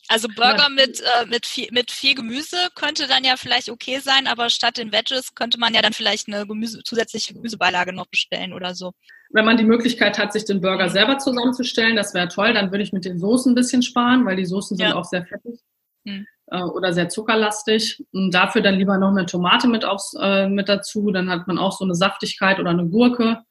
Also 0.09 0.29
Burger 0.29 0.69
mit, 0.69 1.01
äh, 1.01 1.27
mit, 1.27 1.47
viel, 1.47 1.69
mit 1.71 1.91
viel 1.91 2.15
Gemüse 2.15 2.57
könnte 2.75 3.07
dann 3.07 3.25
ja 3.25 3.37
vielleicht 3.37 3.69
okay 3.71 4.01
sein, 4.01 4.27
aber 4.27 4.51
statt 4.51 4.77
den 4.77 4.93
Veggies 4.93 5.35
könnte 5.35 5.59
man 5.59 5.75
ja 5.75 5.83
dann 5.83 5.93
vielleicht 5.93 6.29
eine 6.29 6.47
Gemüse, 6.47 6.83
zusätzliche 6.83 7.35
Gemüsebeilage 7.35 7.93
noch 7.93 8.07
bestellen 8.07 8.53
oder 8.53 8.75
so. 8.75 8.93
Wenn 9.31 9.45
man 9.45 9.57
die 9.57 9.65
Möglichkeit 9.65 10.19
hat, 10.19 10.33
sich 10.33 10.45
den 10.45 10.61
Burger 10.61 10.91
selber 10.91 11.19
zusammenzustellen, 11.19 11.97
das 11.97 12.15
wäre 12.15 12.29
toll, 12.29 12.53
dann 12.53 12.71
würde 12.71 12.83
ich 12.83 12.93
mit 12.93 13.05
den 13.05 13.19
Soßen 13.19 13.53
ein 13.53 13.55
bisschen 13.55 13.83
sparen, 13.83 14.27
weil 14.27 14.37
die 14.37 14.45
Soßen 14.45 14.77
sind 14.77 14.89
ja. 14.89 14.95
auch 14.95 15.05
sehr 15.05 15.25
fettig 15.25 15.61
hm. 16.07 16.27
äh, 16.49 16.63
oder 16.63 16.93
sehr 16.93 17.09
zuckerlastig. 17.09 18.05
Und 18.13 18.33
dafür 18.33 18.61
dann 18.61 18.75
lieber 18.75 18.99
noch 18.99 19.11
eine 19.11 19.27
Tomate 19.27 19.69
mit, 19.69 19.85
aufs, 19.85 20.15
äh, 20.21 20.49
mit 20.49 20.69
dazu, 20.69 21.11
dann 21.13 21.31
hat 21.31 21.47
man 21.47 21.59
auch 21.59 21.73
so 21.73 21.85
eine 21.85 21.95
Saftigkeit 21.95 22.59
oder 22.59 22.71
eine 22.71 22.87
Gurke 22.87 23.43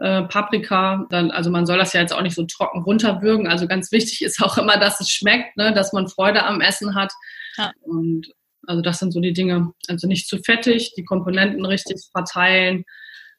äh, 0.00 0.22
Paprika. 0.22 1.06
Dann, 1.10 1.30
also 1.30 1.50
man 1.50 1.66
soll 1.66 1.78
das 1.78 1.92
ja 1.92 2.00
jetzt 2.00 2.12
auch 2.12 2.22
nicht 2.22 2.34
so 2.34 2.44
trocken 2.44 2.82
runterwürgen. 2.82 3.46
Also 3.46 3.68
ganz 3.68 3.92
wichtig 3.92 4.22
ist 4.24 4.42
auch 4.42 4.58
immer, 4.58 4.78
dass 4.78 5.00
es 5.00 5.10
schmeckt, 5.10 5.56
ne? 5.56 5.72
dass 5.72 5.92
man 5.92 6.08
Freude 6.08 6.44
am 6.44 6.60
Essen 6.60 6.94
hat. 6.94 7.12
Ja. 7.56 7.72
Und 7.82 8.26
also 8.66 8.82
das 8.82 8.98
sind 8.98 9.12
so 9.12 9.20
die 9.20 9.32
Dinge. 9.32 9.72
Also 9.88 10.06
nicht 10.06 10.26
zu 10.26 10.38
fettig, 10.38 10.94
die 10.96 11.04
Komponenten 11.04 11.64
richtig 11.64 12.00
verteilen, 12.12 12.84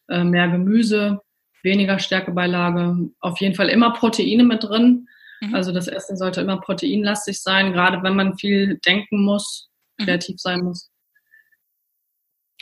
äh, 0.08 0.24
mehr 0.24 0.48
Gemüse, 0.50 1.20
weniger 1.64 2.00
Stärkebeilage. 2.00 3.10
Auf 3.20 3.40
jeden 3.40 3.56
Fall 3.56 3.70
immer 3.70 3.94
Proteine 3.94 4.44
mit 4.44 4.64
drin. 4.64 5.08
Mhm. 5.42 5.56
Also 5.56 5.72
das 5.72 5.88
Essen 5.88 6.16
sollte 6.16 6.42
immer 6.42 6.62
proteinlastig 6.62 7.42
sein, 7.42 7.74
gerade 7.74 8.04
wenn 8.04 8.16
man 8.16 8.38
viel 8.38 8.80
denken 8.86 9.24
muss, 9.24 9.70
mhm. 9.98 10.06
kreativ 10.06 10.40
sein 10.40 10.62
muss. 10.62 10.91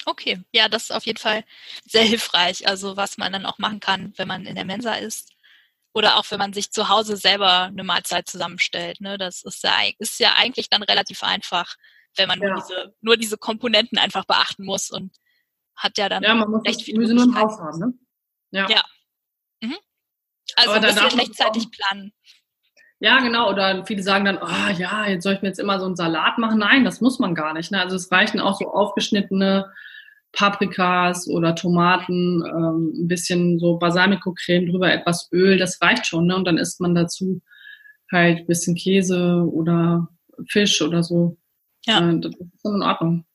Okay, 0.06 0.42
ja, 0.52 0.70
das 0.70 0.84
ist 0.84 0.92
auf 0.92 1.06
jeden 1.06 1.20
Fall 1.20 1.44
sehr 1.86 2.04
hilfreich. 2.04 2.68
Also 2.68 2.98
was 2.98 3.18
man 3.18 3.34
dann 3.34 3.46
auch 3.46 3.58
machen 3.58 3.80
kann, 3.80 4.14
wenn 4.18 4.28
man 4.28 4.46
in 4.46 4.56
der 4.56 4.66
Mensa 4.66 4.94
ist. 4.94 5.32
Oder 5.94 6.18
auch 6.18 6.26
wenn 6.30 6.38
man 6.38 6.54
sich 6.54 6.72
zu 6.72 6.88
Hause 6.88 7.18
selber 7.18 7.64
eine 7.64 7.84
Mahlzeit 7.84 8.30
zusammenstellt. 8.30 9.02
Ne? 9.02 9.18
Das 9.18 9.42
ist 9.42 9.64
ja, 9.64 9.74
ist 9.98 10.20
ja 10.20 10.34
eigentlich 10.38 10.70
dann 10.70 10.84
relativ 10.84 11.24
einfach, 11.24 11.76
wenn 12.16 12.28
man 12.28 12.40
ja. 12.40 12.50
nur, 12.50 12.62
diese, 12.62 12.96
nur 13.02 13.18
diese 13.18 13.38
Komponenten 13.38 13.98
einfach 13.98 14.26
beachten 14.26 14.66
muss 14.66 14.92
und 14.92 15.16
hat 15.76 15.98
ja 15.98 16.08
dann 16.10 16.22
ja, 16.22 16.36
man 16.36 16.50
muss 16.50 16.64
recht 16.66 16.82
viele 16.84 17.14
nur 17.14 17.24
im 17.24 17.36
Haus 17.36 17.58
haben. 17.60 17.80
Ne? 17.80 17.94
Ja. 18.52 18.70
ja. 18.70 18.84
Mhm. 19.62 19.78
Also 20.56 20.72
Aber 20.72 20.88
ein 20.88 20.96
bisschen 20.96 21.20
rechtzeitig 21.20 21.72
planen. 21.72 22.14
Ja, 23.00 23.20
genau. 23.20 23.50
Oder 23.50 23.86
viele 23.86 24.04
sagen 24.04 24.26
dann, 24.26 24.40
oh 24.42 24.72
ja, 24.78 25.08
jetzt 25.08 25.24
soll 25.24 25.34
ich 25.34 25.42
mir 25.42 25.48
jetzt 25.48 25.60
immer 25.60 25.80
so 25.80 25.86
einen 25.86 25.96
Salat 25.96 26.38
machen. 26.38 26.60
Nein, 26.60 26.84
das 26.84 27.02
muss 27.02 27.18
man 27.18 27.34
gar 27.34 27.54
nicht. 27.54 27.72
Ne? 27.72 27.82
Also 27.82 27.96
es 27.96 28.12
reichen 28.12 28.40
auch 28.40 28.60
so 28.60 28.72
aufgeschnittene 28.72 29.72
Paprikas 30.32 31.28
oder 31.28 31.56
Tomaten, 31.56 32.44
ähm, 32.46 32.94
ein 32.96 33.08
bisschen 33.08 33.60
so 33.60 33.78
Balsamico-Creme 33.78 34.68
drüber, 34.70 34.92
etwas 34.92 35.30
Öl, 35.32 35.58
das 35.58 35.82
reicht 35.82 36.06
schon. 36.06 36.28
Ne? 36.28 36.36
Und 36.36 36.46
dann 36.46 36.58
isst 36.58 36.80
man 36.80 36.96
dazu 36.96 37.42
halt 38.12 38.40
ein 38.40 38.48
bisschen 38.48 38.76
Käse 38.76 39.48
oder 39.52 40.08
Fisch 40.48 40.82
oder 40.82 41.04
so. 41.04 41.38
Ja. 41.86 42.10
Äh, 42.10 42.20
das 42.20 42.34
ist 42.34 42.64
dann 42.64 42.76
in 42.76 42.82
Ordnung. 42.84 43.26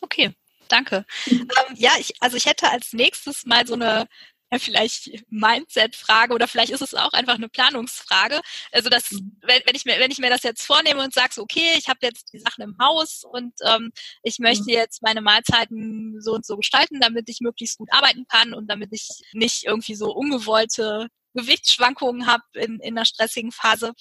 Okay, 0.00 0.34
danke. 0.68 1.04
ähm, 1.30 1.76
ja, 1.76 1.90
ich, 1.98 2.14
also 2.20 2.36
ich 2.36 2.46
hätte 2.46 2.70
als 2.70 2.92
nächstes 2.92 3.46
mal 3.46 3.66
so 3.66 3.74
eine 3.74 4.06
ja, 4.52 4.58
vielleicht 4.58 5.24
Mindset-Frage 5.30 6.34
oder 6.34 6.46
vielleicht 6.46 6.72
ist 6.72 6.82
es 6.82 6.94
auch 6.94 7.12
einfach 7.12 7.34
eine 7.34 7.48
Planungsfrage. 7.48 8.40
Also 8.70 8.90
das, 8.90 9.10
mhm. 9.10 9.38
wenn, 9.42 9.62
wenn 9.64 9.74
ich 9.74 9.84
mir, 9.84 9.98
wenn 9.98 10.10
ich 10.10 10.18
mir 10.18 10.30
das 10.30 10.42
jetzt 10.42 10.64
vornehme 10.64 11.02
und 11.02 11.14
sage, 11.14 11.34
so, 11.34 11.42
okay, 11.42 11.74
ich 11.76 11.88
habe 11.88 11.98
jetzt 12.02 12.32
die 12.32 12.38
Sachen 12.38 12.62
im 12.62 12.76
Haus 12.80 13.24
und 13.24 13.54
ähm, 13.64 13.92
ich 14.22 14.38
möchte 14.38 14.64
mhm. 14.64 14.70
jetzt 14.70 15.02
meine 15.02 15.22
Mahlzeiten 15.22 16.20
so 16.20 16.32
und 16.34 16.46
so 16.46 16.56
gestalten, 16.56 17.00
damit 17.00 17.28
ich 17.28 17.40
möglichst 17.40 17.78
gut 17.78 17.92
arbeiten 17.92 18.26
kann 18.28 18.54
und 18.54 18.68
damit 18.68 18.90
ich 18.92 19.08
nicht 19.32 19.64
irgendwie 19.64 19.94
so 19.94 20.12
ungewollte 20.12 21.08
Gewichtsschwankungen 21.34 22.26
habe 22.26 22.44
in, 22.54 22.78
in 22.80 22.96
einer 22.96 23.06
stressigen 23.06 23.52
Phase. 23.52 23.92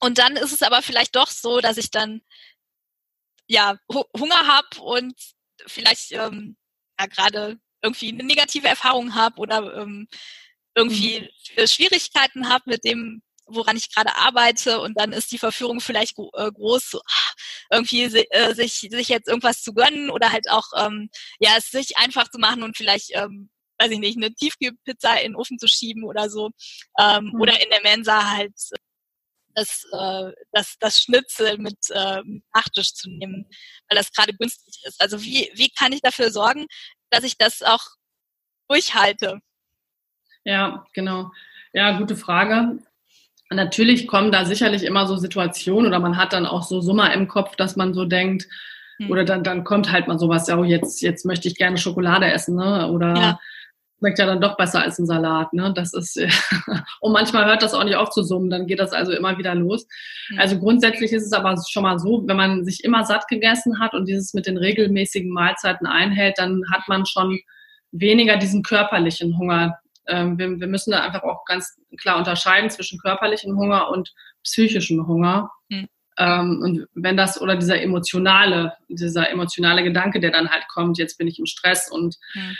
Und 0.00 0.18
dann 0.18 0.36
ist 0.36 0.52
es 0.52 0.62
aber 0.62 0.82
vielleicht 0.82 1.14
doch 1.14 1.28
so, 1.28 1.60
dass 1.60 1.76
ich 1.76 1.90
dann 1.90 2.22
ja 3.46 3.76
Hunger 3.92 4.46
habe 4.46 4.80
und 4.80 5.14
vielleicht 5.66 6.12
ähm, 6.12 6.56
ja 6.98 7.06
gerade 7.06 7.58
irgendwie 7.82 8.10
eine 8.12 8.24
negative 8.24 8.68
Erfahrung 8.68 9.14
habe 9.14 9.38
oder 9.38 9.76
ähm, 9.76 10.08
irgendwie 10.74 11.28
mhm. 11.56 11.66
Schwierigkeiten 11.66 12.48
habe 12.48 12.64
mit 12.66 12.84
dem, 12.84 13.22
woran 13.46 13.76
ich 13.76 13.92
gerade 13.92 14.14
arbeite 14.16 14.80
und 14.80 14.98
dann 14.98 15.12
ist 15.12 15.32
die 15.32 15.38
Verführung 15.38 15.80
vielleicht 15.80 16.18
äh, 16.18 16.50
groß, 16.50 16.90
so, 16.90 17.00
ah, 17.00 17.32
irgendwie 17.70 18.04
äh, 18.04 18.54
sich, 18.54 18.88
sich 18.90 19.08
jetzt 19.08 19.28
irgendwas 19.28 19.62
zu 19.62 19.72
gönnen 19.74 20.10
oder 20.10 20.32
halt 20.32 20.48
auch 20.50 20.66
ähm, 20.76 21.10
ja 21.40 21.52
es 21.56 21.70
sich 21.70 21.96
einfach 21.96 22.30
zu 22.30 22.38
machen 22.38 22.62
und 22.62 22.76
vielleicht 22.76 23.10
ähm, 23.14 23.50
weiß 23.78 23.90
ich 23.92 23.98
nicht 23.98 24.16
eine 24.16 24.32
Tiefkühlpizza 24.34 25.14
in 25.16 25.32
den 25.32 25.36
Ofen 25.36 25.58
zu 25.58 25.66
schieben 25.66 26.04
oder 26.04 26.28
so 26.30 26.50
ähm, 26.98 27.30
mhm. 27.32 27.40
oder 27.40 27.60
in 27.62 27.70
der 27.70 27.82
Mensa 27.82 28.30
halt 28.30 28.54
das, 29.54 29.84
äh, 29.92 30.32
das, 30.52 30.76
das 30.78 31.02
Schnitzel 31.02 31.58
mit 31.58 31.78
äh, 31.90 32.22
Nachtisch 32.54 32.94
zu 32.94 33.10
nehmen, 33.10 33.46
weil 33.88 33.98
das 33.98 34.12
gerade 34.12 34.32
günstig 34.34 34.80
ist. 34.84 35.00
Also 35.00 35.22
wie, 35.22 35.50
wie 35.54 35.70
kann 35.70 35.92
ich 35.92 36.00
dafür 36.00 36.30
sorgen, 36.30 36.66
dass 37.10 37.24
ich 37.24 37.36
das 37.36 37.62
auch 37.62 37.82
durchhalte? 38.68 39.40
Ja, 40.44 40.86
genau. 40.94 41.30
Ja, 41.72 41.98
gute 41.98 42.16
Frage. 42.16 42.78
Natürlich 43.50 44.06
kommen 44.06 44.32
da 44.32 44.44
sicherlich 44.44 44.84
immer 44.84 45.06
so 45.06 45.16
Situationen 45.16 45.86
oder 45.86 45.98
man 45.98 46.16
hat 46.16 46.32
dann 46.32 46.46
auch 46.46 46.62
so 46.62 46.80
Summer 46.80 47.12
im 47.12 47.28
Kopf, 47.28 47.56
dass 47.56 47.76
man 47.76 47.94
so 47.94 48.04
denkt, 48.04 48.46
hm. 48.98 49.10
oder 49.10 49.24
dann, 49.24 49.42
dann 49.42 49.64
kommt 49.64 49.90
halt 49.90 50.08
mal 50.08 50.18
sowas, 50.18 50.46
ja, 50.46 50.56
oh, 50.56 50.64
jetzt, 50.64 51.02
jetzt 51.02 51.26
möchte 51.26 51.48
ich 51.48 51.56
gerne 51.56 51.78
Schokolade 51.78 52.30
essen, 52.30 52.56
ne? 52.56 52.88
Oder 52.90 53.14
ja. 53.16 53.40
Schmeckt 54.00 54.18
ja 54.18 54.26
dann 54.26 54.40
doch 54.40 54.56
besser 54.56 54.80
als 54.82 54.98
ein 54.98 55.06
Salat, 55.06 55.52
ne? 55.52 55.72
Das 55.74 55.92
ist, 55.92 56.16
und 57.00 57.12
manchmal 57.12 57.44
hört 57.44 57.62
das 57.62 57.74
auch 57.74 57.84
nicht 57.84 57.96
auf 57.96 58.10
zu 58.10 58.22
summen, 58.22 58.48
dann 58.48 58.66
geht 58.66 58.80
das 58.80 58.92
also 58.92 59.12
immer 59.12 59.36
wieder 59.36 59.54
los. 59.54 59.86
Also 60.38 60.58
grundsätzlich 60.58 61.12
ist 61.12 61.26
es 61.26 61.32
aber 61.32 61.54
schon 61.68 61.82
mal 61.82 61.98
so, 61.98 62.22
wenn 62.26 62.36
man 62.36 62.64
sich 62.64 62.82
immer 62.82 63.04
satt 63.04 63.28
gegessen 63.28 63.78
hat 63.78 63.92
und 63.94 64.06
dieses 64.06 64.32
mit 64.32 64.46
den 64.46 64.56
regelmäßigen 64.56 65.30
Mahlzeiten 65.30 65.86
einhält, 65.86 66.38
dann 66.38 66.62
hat 66.72 66.88
man 66.88 67.04
schon 67.04 67.38
weniger 67.92 68.38
diesen 68.38 68.62
körperlichen 68.62 69.36
Hunger. 69.36 69.78
Ähm, 70.06 70.38
wir, 70.38 70.48
wir, 70.58 70.66
müssen 70.66 70.92
da 70.92 71.00
einfach 71.00 71.22
auch 71.22 71.44
ganz 71.44 71.78
klar 71.98 72.16
unterscheiden 72.16 72.70
zwischen 72.70 72.98
körperlichem 72.98 73.56
Hunger 73.56 73.90
und 73.90 74.14
psychischem 74.42 75.06
Hunger. 75.06 75.50
Hm. 75.70 75.88
Ähm, 76.16 76.60
und 76.62 76.86
wenn 76.94 77.16
das 77.16 77.40
oder 77.40 77.56
dieser 77.56 77.82
emotionale, 77.82 78.72
dieser 78.88 79.28
emotionale 79.30 79.82
Gedanke, 79.82 80.20
der 80.20 80.30
dann 80.30 80.48
halt 80.48 80.64
kommt, 80.68 80.96
jetzt 80.98 81.18
bin 81.18 81.28
ich 81.28 81.38
im 81.38 81.46
Stress 81.46 81.90
und 81.90 82.16
hm. 82.32 82.56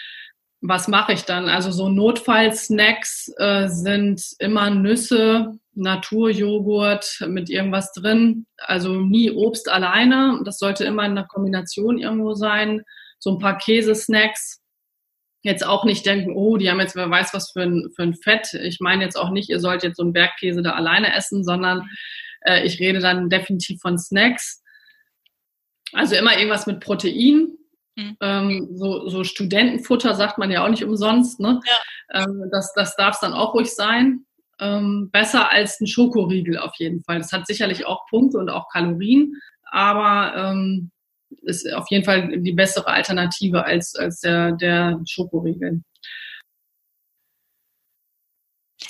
Was 0.62 0.88
mache 0.88 1.12
ich 1.12 1.23
dann? 1.23 1.49
Also 1.49 1.70
so 1.70 1.88
Notfallsnacks 1.88 3.33
äh, 3.38 3.68
sind 3.68 4.23
immer 4.38 4.70
Nüsse, 4.70 5.59
Naturjoghurt 5.75 7.25
mit 7.29 7.49
irgendwas 7.49 7.92
drin. 7.92 8.46
Also 8.59 9.01
nie 9.01 9.31
Obst 9.31 9.70
alleine. 9.70 10.40
Das 10.44 10.59
sollte 10.59 10.85
immer 10.85 11.05
in 11.07 11.12
einer 11.12 11.27
Kombination 11.27 11.99
irgendwo 11.99 12.35
sein. 12.35 12.83
So 13.18 13.31
ein 13.31 13.38
paar 13.38 13.57
Käsesnacks, 13.57 14.61
jetzt 15.42 15.64
auch 15.64 15.85
nicht 15.85 16.05
denken, 16.05 16.33
oh, 16.35 16.59
die 16.59 16.70
haben 16.70 16.81
jetzt 16.81 16.96
wer 16.96 17.09
weiß 17.09 17.33
was 17.33 17.53
für 17.53 17.62
ein, 17.62 17.90
für 17.96 18.03
ein 18.03 18.14
Fett. 18.14 18.53
Ich 18.55 18.81
meine 18.81 19.03
jetzt 19.03 19.16
auch 19.16 19.31
nicht, 19.31 19.49
ihr 19.49 19.61
sollt 19.61 19.83
jetzt 19.83 19.96
so 19.96 20.03
einen 20.03 20.12
Bergkäse 20.12 20.62
da 20.62 20.73
alleine 20.73 21.14
essen, 21.14 21.44
sondern 21.44 21.88
äh, 22.42 22.64
ich 22.66 22.79
rede 22.81 23.01
dann 23.01 23.31
definitiv 23.31 23.81
von 23.81 23.99
Snacks. 23.99 24.62
Also 25.92 26.14
immer 26.16 26.37
irgendwas 26.37 26.66
mit 26.66 26.81
Protein. 26.81 27.57
Mhm. 28.01 28.17
Ähm, 28.21 28.69
so, 28.73 29.09
so 29.09 29.25
Studentenfutter 29.25 30.15
sagt 30.15 30.39
man 30.39 30.51
ja 30.51 30.65
auch 30.65 30.69
nicht 30.69 30.85
umsonst. 30.85 31.41
Ne? 31.41 31.61
Ja. 31.65 32.23
Ähm, 32.23 32.49
das 32.51 32.73
das 32.75 32.97
darf 32.97 33.15
es 33.15 33.21
dann 33.21 33.33
auch 33.33 33.55
ruhig 33.55 33.75
sein. 33.75 34.25
Ähm, 34.59 35.11
besser 35.11 35.51
als 35.51 35.81
ein 35.81 35.87
Schokoriegel 35.87 36.59
auf 36.59 36.73
jeden 36.79 37.03
Fall. 37.03 37.19
Das 37.19 37.33
hat 37.33 37.47
sicherlich 37.47 37.87
auch 37.87 38.07
Punkte 38.09 38.39
und 38.39 38.51
auch 38.51 38.69
Kalorien, 38.69 39.35
aber 39.65 40.35
ähm, 40.37 40.91
ist 41.43 41.73
auf 41.73 41.87
jeden 41.91 42.05
Fall 42.05 42.41
die 42.41 42.53
bessere 42.53 42.89
Alternative 42.89 43.65
als, 43.65 43.95
als 43.95 44.21
der, 44.21 44.53
der 44.53 45.01
Schokoriegel. 45.07 45.83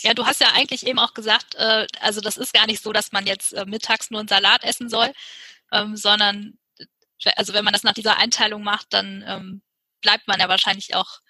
Ja, 0.02 0.14
du 0.14 0.24
hast 0.24 0.40
ja 0.40 0.48
eigentlich 0.54 0.86
eben 0.86 0.98
auch 0.98 1.14
gesagt, 1.14 1.54
äh, 1.56 1.86
also 2.00 2.20
das 2.20 2.36
ist 2.36 2.54
gar 2.54 2.66
nicht 2.66 2.82
so, 2.82 2.92
dass 2.92 3.12
man 3.12 3.26
jetzt 3.26 3.52
äh, 3.52 3.66
mittags 3.66 4.10
nur 4.10 4.20
einen 4.20 4.28
Salat 4.28 4.64
essen 4.64 4.88
soll, 4.88 5.12
ähm, 5.72 5.96
sondern 5.96 6.58
also 7.36 7.54
wenn 7.54 7.64
man 7.64 7.72
das 7.72 7.82
nach 7.82 7.94
dieser 7.94 8.18
Einteilung 8.18 8.62
macht, 8.62 8.88
dann 8.90 9.24
ähm, 9.26 9.62
bleibt 10.02 10.26
man 10.28 10.40
ja 10.40 10.48
wahrscheinlich 10.48 10.94
auch 10.94 11.20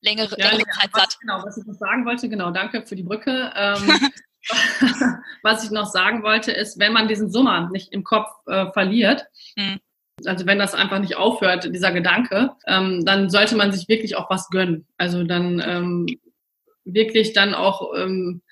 längere, 0.00 0.36
ja, 0.38 0.50
längere 0.50 0.70
Zeit 0.70 0.90
was, 0.92 1.02
satt. 1.02 1.18
Genau, 1.20 1.42
was 1.44 1.56
ich 1.56 1.66
noch 1.66 1.74
sagen 1.74 2.04
wollte, 2.04 2.28
genau, 2.28 2.50
danke 2.50 2.86
für 2.86 2.96
die 2.96 3.02
Brücke. 3.02 3.52
Ähm, 3.54 4.10
was 5.42 5.64
ich 5.64 5.70
noch 5.70 5.86
sagen 5.86 6.22
wollte, 6.22 6.52
ist, 6.52 6.78
wenn 6.78 6.92
man 6.92 7.08
diesen 7.08 7.30
Summer 7.30 7.68
nicht 7.70 7.92
im 7.92 8.04
Kopf 8.04 8.30
äh, 8.46 8.70
verliert, 8.72 9.26
hm. 9.56 9.80
Also 10.26 10.46
wenn 10.46 10.58
das 10.58 10.74
einfach 10.74 10.98
nicht 10.98 11.16
aufhört, 11.16 11.72
dieser 11.72 11.92
Gedanke, 11.92 12.50
ähm, 12.66 13.04
dann 13.04 13.30
sollte 13.30 13.56
man 13.56 13.72
sich 13.72 13.88
wirklich 13.88 14.16
auch 14.16 14.28
was 14.30 14.48
gönnen. 14.48 14.86
Also 14.96 15.22
dann 15.22 15.62
ähm, 15.64 16.06
wirklich 16.84 17.32
dann 17.34 17.54
auch 17.54 17.94
ähm, 17.96 18.42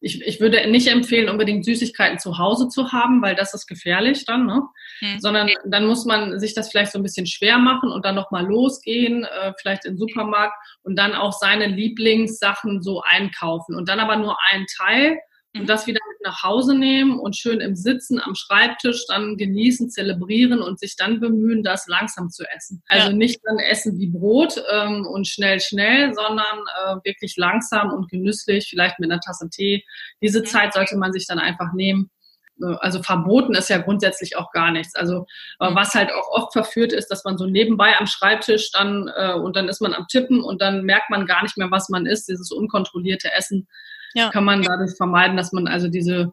ich, 0.00 0.22
ich 0.22 0.40
würde 0.40 0.70
nicht 0.70 0.88
empfehlen, 0.88 1.28
unbedingt 1.28 1.64
Süßigkeiten 1.64 2.18
zu 2.18 2.38
Hause 2.38 2.68
zu 2.68 2.92
haben, 2.92 3.22
weil 3.22 3.34
das 3.34 3.54
ist 3.54 3.66
gefährlich 3.66 4.24
dann, 4.24 4.46
ne? 4.46 4.62
Mhm. 5.00 5.20
Sondern 5.20 5.50
dann 5.66 5.86
muss 5.86 6.04
man 6.04 6.38
sich 6.38 6.54
das 6.54 6.70
vielleicht 6.70 6.92
so 6.92 6.98
ein 6.98 7.02
bisschen 7.02 7.26
schwer 7.26 7.58
machen 7.58 7.90
und 7.90 8.04
dann 8.04 8.14
nochmal 8.14 8.46
losgehen, 8.46 9.24
äh, 9.24 9.52
vielleicht 9.60 9.84
in 9.84 9.92
den 9.92 9.98
Supermarkt 9.98 10.54
und 10.82 10.96
dann 10.96 11.14
auch 11.14 11.32
seine 11.32 11.66
Lieblingssachen 11.66 12.82
so 12.82 13.02
einkaufen. 13.02 13.74
Und 13.74 13.88
dann 13.88 14.00
aber 14.00 14.16
nur 14.16 14.36
einen 14.50 14.66
Teil 14.78 15.18
und 15.56 15.62
mhm. 15.62 15.66
das 15.66 15.86
wieder 15.86 16.00
mit 16.08 16.16
nach 16.22 16.42
Hause 16.42 16.74
nehmen 16.74 17.18
und 17.18 17.36
schön 17.36 17.60
im 17.60 17.76
Sitzen 17.76 18.20
am 18.20 18.34
Schreibtisch 18.34 19.04
dann 19.08 19.36
genießen, 19.36 19.90
zelebrieren 19.90 20.60
und 20.60 20.78
sich 20.78 20.96
dann 20.96 21.20
bemühen, 21.20 21.62
das 21.62 21.86
langsam 21.86 22.30
zu 22.30 22.44
essen. 22.54 22.82
Also 22.88 23.10
ja. 23.10 23.16
nicht 23.16 23.40
dann 23.44 23.58
essen 23.58 23.98
wie 23.98 24.08
Brot 24.08 24.62
ähm, 24.70 25.06
und 25.06 25.26
schnell, 25.26 25.60
schnell, 25.60 26.12
sondern 26.14 26.58
äh, 26.84 26.96
wirklich 27.04 27.36
langsam 27.36 27.92
und 27.92 28.10
genüsslich, 28.10 28.66
vielleicht 28.68 28.98
mit 28.98 29.10
einer 29.10 29.20
Tasse 29.20 29.48
Tee. 29.50 29.84
Diese. 30.22 30.46
Zeit 30.46 30.74
sollte 30.74 30.96
man 30.96 31.12
sich 31.12 31.26
dann 31.26 31.38
einfach 31.38 31.72
nehmen. 31.74 32.10
Äh, 32.60 32.76
also 32.80 33.02
verboten 33.02 33.54
ist 33.54 33.68
ja 33.68 33.78
grundsätzlich 33.78 34.36
auch 34.36 34.50
gar 34.52 34.70
nichts. 34.70 34.94
Also 34.94 35.26
äh, 35.60 35.70
mhm. 35.70 35.74
was 35.74 35.94
halt 35.94 36.10
auch 36.12 36.28
oft 36.28 36.52
verführt 36.52 36.92
ist, 36.92 37.08
dass 37.08 37.24
man 37.24 37.38
so 37.38 37.46
nebenbei 37.46 37.96
am 37.98 38.06
Schreibtisch 38.06 38.70
dann 38.72 39.10
äh, 39.14 39.34
und 39.34 39.56
dann 39.56 39.68
ist 39.68 39.80
man 39.80 39.94
am 39.94 40.06
Tippen 40.08 40.42
und 40.42 40.60
dann 40.62 40.82
merkt 40.82 41.10
man 41.10 41.26
gar 41.26 41.42
nicht 41.42 41.56
mehr, 41.56 41.70
was 41.70 41.88
man 41.88 42.06
isst. 42.06 42.28
Dieses 42.28 42.50
unkontrollierte 42.50 43.32
Essen 43.32 43.68
ja. 44.14 44.30
kann 44.30 44.44
man 44.44 44.62
dadurch 44.62 44.96
vermeiden, 44.96 45.36
dass 45.36 45.52
man 45.52 45.68
also 45.68 45.88
diese 45.88 46.32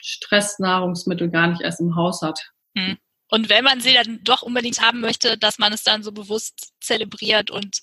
Stressnahrungsmittel 0.00 1.30
gar 1.30 1.46
nicht 1.46 1.62
erst 1.62 1.80
im 1.80 1.94
Haus 1.96 2.22
hat. 2.22 2.40
Hm. 2.76 2.98
Und 3.28 3.48
wenn 3.48 3.64
man 3.64 3.80
sie 3.80 3.94
dann 3.94 4.20
doch 4.24 4.42
unbedingt 4.42 4.82
haben 4.82 5.00
möchte, 5.00 5.38
dass 5.38 5.58
man 5.58 5.72
es 5.72 5.84
dann 5.84 6.02
so 6.02 6.12
bewusst 6.12 6.72
zelebriert 6.80 7.50
und 7.50 7.78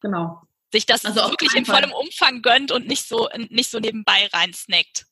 genau. 0.00 0.40
sich 0.72 0.86
das 0.86 1.04
also 1.04 1.20
wirklich 1.28 1.54
in 1.54 1.66
vollem 1.66 1.92
Umfang 1.92 2.40
gönnt 2.40 2.72
und 2.72 2.86
nicht 2.86 3.06
so, 3.06 3.28
nicht 3.50 3.70
so 3.70 3.80
nebenbei 3.80 4.30
reinsnackt. 4.32 5.06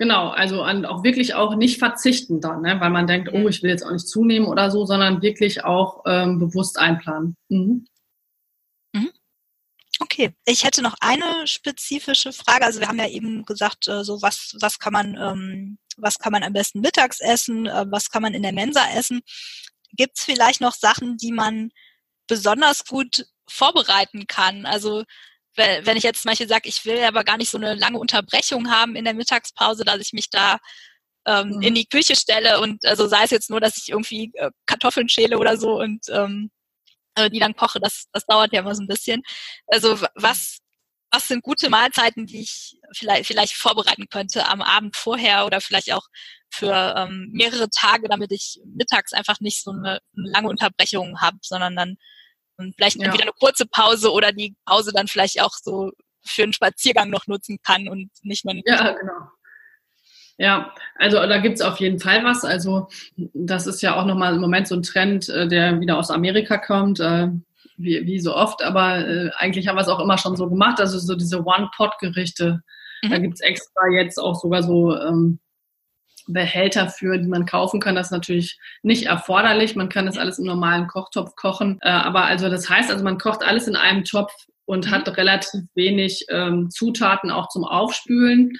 Genau, 0.00 0.30
also 0.30 0.62
an, 0.62 0.86
auch 0.86 1.04
wirklich 1.04 1.34
auch 1.34 1.54
nicht 1.56 1.78
verzichten 1.78 2.40
dann, 2.40 2.62
ne? 2.62 2.80
weil 2.80 2.88
man 2.88 3.06
denkt, 3.06 3.28
oh, 3.34 3.48
ich 3.48 3.62
will 3.62 3.68
jetzt 3.68 3.84
auch 3.84 3.92
nicht 3.92 4.08
zunehmen 4.08 4.48
oder 4.48 4.70
so, 4.70 4.86
sondern 4.86 5.20
wirklich 5.20 5.62
auch 5.62 6.04
ähm, 6.06 6.38
bewusst 6.38 6.78
einplanen. 6.78 7.36
Mhm. 7.50 7.86
Okay, 10.02 10.32
ich 10.46 10.64
hätte 10.64 10.80
noch 10.80 10.94
eine 11.00 11.46
spezifische 11.46 12.32
Frage. 12.32 12.64
Also 12.64 12.80
wir 12.80 12.88
haben 12.88 12.98
ja 12.98 13.08
eben 13.08 13.44
gesagt, 13.44 13.86
äh, 13.88 14.02
so 14.02 14.22
was, 14.22 14.56
was 14.58 14.78
kann 14.78 14.94
man, 14.94 15.18
ähm, 15.18 15.78
was 15.98 16.18
kann 16.18 16.32
man 16.32 16.42
am 16.42 16.54
besten 16.54 16.80
mittags 16.80 17.20
essen, 17.20 17.66
äh, 17.66 17.84
was 17.90 18.08
kann 18.08 18.22
man 18.22 18.32
in 18.32 18.42
der 18.42 18.52
Mensa 18.52 18.80
essen? 18.94 19.20
Gibt 19.92 20.16
es 20.16 20.24
vielleicht 20.24 20.62
noch 20.62 20.72
Sachen, 20.72 21.18
die 21.18 21.32
man 21.32 21.70
besonders 22.26 22.86
gut 22.86 23.26
vorbereiten 23.46 24.26
kann? 24.26 24.64
Also 24.64 25.04
wenn 25.56 25.96
ich 25.96 26.04
jetzt 26.04 26.22
zum 26.22 26.30
Beispiel 26.30 26.48
sage, 26.48 26.68
ich 26.68 26.84
will 26.84 27.02
aber 27.02 27.24
gar 27.24 27.36
nicht 27.36 27.50
so 27.50 27.58
eine 27.58 27.74
lange 27.74 27.98
Unterbrechung 27.98 28.70
haben 28.70 28.96
in 28.96 29.04
der 29.04 29.14
Mittagspause, 29.14 29.84
dass 29.84 30.00
ich 30.00 30.12
mich 30.12 30.30
da 30.30 30.58
ähm, 31.26 31.50
mhm. 31.50 31.62
in 31.62 31.74
die 31.74 31.86
Küche 31.86 32.16
stelle 32.16 32.60
und 32.60 32.84
also 32.84 33.06
sei 33.06 33.24
es 33.24 33.30
jetzt 33.30 33.50
nur, 33.50 33.60
dass 33.60 33.76
ich 33.76 33.88
irgendwie 33.88 34.30
äh, 34.34 34.50
Kartoffeln 34.66 35.08
schäle 35.08 35.38
oder 35.38 35.56
so 35.56 35.80
und 35.80 36.06
ähm, 36.10 36.50
äh, 37.16 37.30
die 37.30 37.40
dann 37.40 37.56
koche, 37.56 37.80
das, 37.80 38.06
das 38.12 38.24
dauert 38.26 38.52
ja 38.52 38.60
immer 38.60 38.74
so 38.74 38.82
ein 38.82 38.88
bisschen. 38.88 39.22
Also 39.66 40.00
was, 40.14 40.58
was 41.10 41.28
sind 41.28 41.42
gute 41.42 41.68
Mahlzeiten, 41.68 42.26
die 42.26 42.40
ich 42.42 42.78
vielleicht, 42.92 43.26
vielleicht 43.26 43.54
vorbereiten 43.54 44.08
könnte 44.08 44.46
am 44.46 44.62
Abend 44.62 44.96
vorher 44.96 45.46
oder 45.46 45.60
vielleicht 45.60 45.92
auch 45.92 46.06
für 46.52 46.94
ähm, 46.96 47.30
mehrere 47.32 47.68
Tage, 47.70 48.08
damit 48.08 48.32
ich 48.32 48.60
mittags 48.64 49.12
einfach 49.12 49.40
nicht 49.40 49.62
so 49.62 49.72
eine, 49.72 50.00
eine 50.16 50.30
lange 50.30 50.48
Unterbrechung 50.48 51.20
habe, 51.20 51.38
sondern 51.42 51.76
dann 51.76 51.96
und 52.60 52.74
vielleicht 52.76 52.96
ja. 52.96 53.06
entweder 53.06 53.24
eine 53.24 53.32
kurze 53.38 53.66
Pause 53.66 54.12
oder 54.12 54.32
die 54.32 54.54
Pause 54.64 54.92
dann 54.94 55.08
vielleicht 55.08 55.42
auch 55.42 55.52
so 55.52 55.90
für 56.22 56.42
einen 56.42 56.52
Spaziergang 56.52 57.10
noch 57.10 57.26
nutzen 57.26 57.58
kann 57.64 57.88
und 57.88 58.10
nicht 58.22 58.44
mehr. 58.44 58.60
Ja, 58.64 58.92
genau. 58.92 59.30
Ja, 60.40 60.72
also 60.94 61.16
da 61.18 61.36
gibt's 61.36 61.60
auf 61.60 61.80
jeden 61.80 61.98
Fall 62.00 62.24
was. 62.24 62.46
Also 62.46 62.88
das 63.16 63.66
ist 63.66 63.82
ja 63.82 63.96
auch 63.96 64.06
nochmal 64.06 64.34
im 64.34 64.40
Moment 64.40 64.68
so 64.68 64.74
ein 64.74 64.82
Trend, 64.82 65.28
äh, 65.28 65.46
der 65.46 65.80
wieder 65.80 65.98
aus 65.98 66.10
Amerika 66.10 66.56
kommt, 66.56 66.98
äh, 66.98 67.28
wie, 67.76 68.06
wie 68.06 68.20
so 68.20 68.34
oft. 68.34 68.62
Aber 68.62 69.06
äh, 69.06 69.30
eigentlich 69.36 69.68
haben 69.68 69.76
wir 69.76 69.82
es 69.82 69.88
auch 69.88 70.00
immer 70.00 70.16
schon 70.16 70.36
so 70.36 70.48
gemacht. 70.48 70.80
Also 70.80 70.98
so 70.98 71.14
diese 71.14 71.44
One-Pot-Gerichte. 71.44 72.62
Mhm. 73.02 73.10
Da 73.10 73.18
gibt's 73.18 73.40
extra 73.42 73.88
jetzt 73.88 74.18
auch 74.18 74.34
sogar 74.34 74.62
so 74.62 74.96
ähm, 74.96 75.40
Behälter 76.32 76.88
für, 76.88 77.18
die 77.18 77.28
man 77.28 77.46
kaufen 77.46 77.80
kann. 77.80 77.94
Das 77.94 78.08
ist 78.08 78.12
natürlich 78.12 78.58
nicht 78.82 79.06
erforderlich. 79.06 79.76
Man 79.76 79.88
kann 79.88 80.06
das 80.06 80.18
alles 80.18 80.38
im 80.38 80.46
normalen 80.46 80.86
Kochtopf 80.86 81.34
kochen. 81.36 81.78
Äh, 81.82 81.90
aber 81.90 82.24
also 82.24 82.48
das 82.48 82.68
heißt, 82.68 82.90
also 82.90 83.04
man 83.04 83.18
kocht 83.18 83.42
alles 83.42 83.68
in 83.68 83.76
einem 83.76 84.04
Topf 84.04 84.32
und 84.64 84.86
mhm. 84.86 84.90
hat 84.90 85.16
relativ 85.16 85.62
wenig 85.74 86.26
ähm, 86.30 86.70
Zutaten 86.70 87.30
auch 87.30 87.48
zum 87.48 87.64
Aufspülen. 87.64 88.52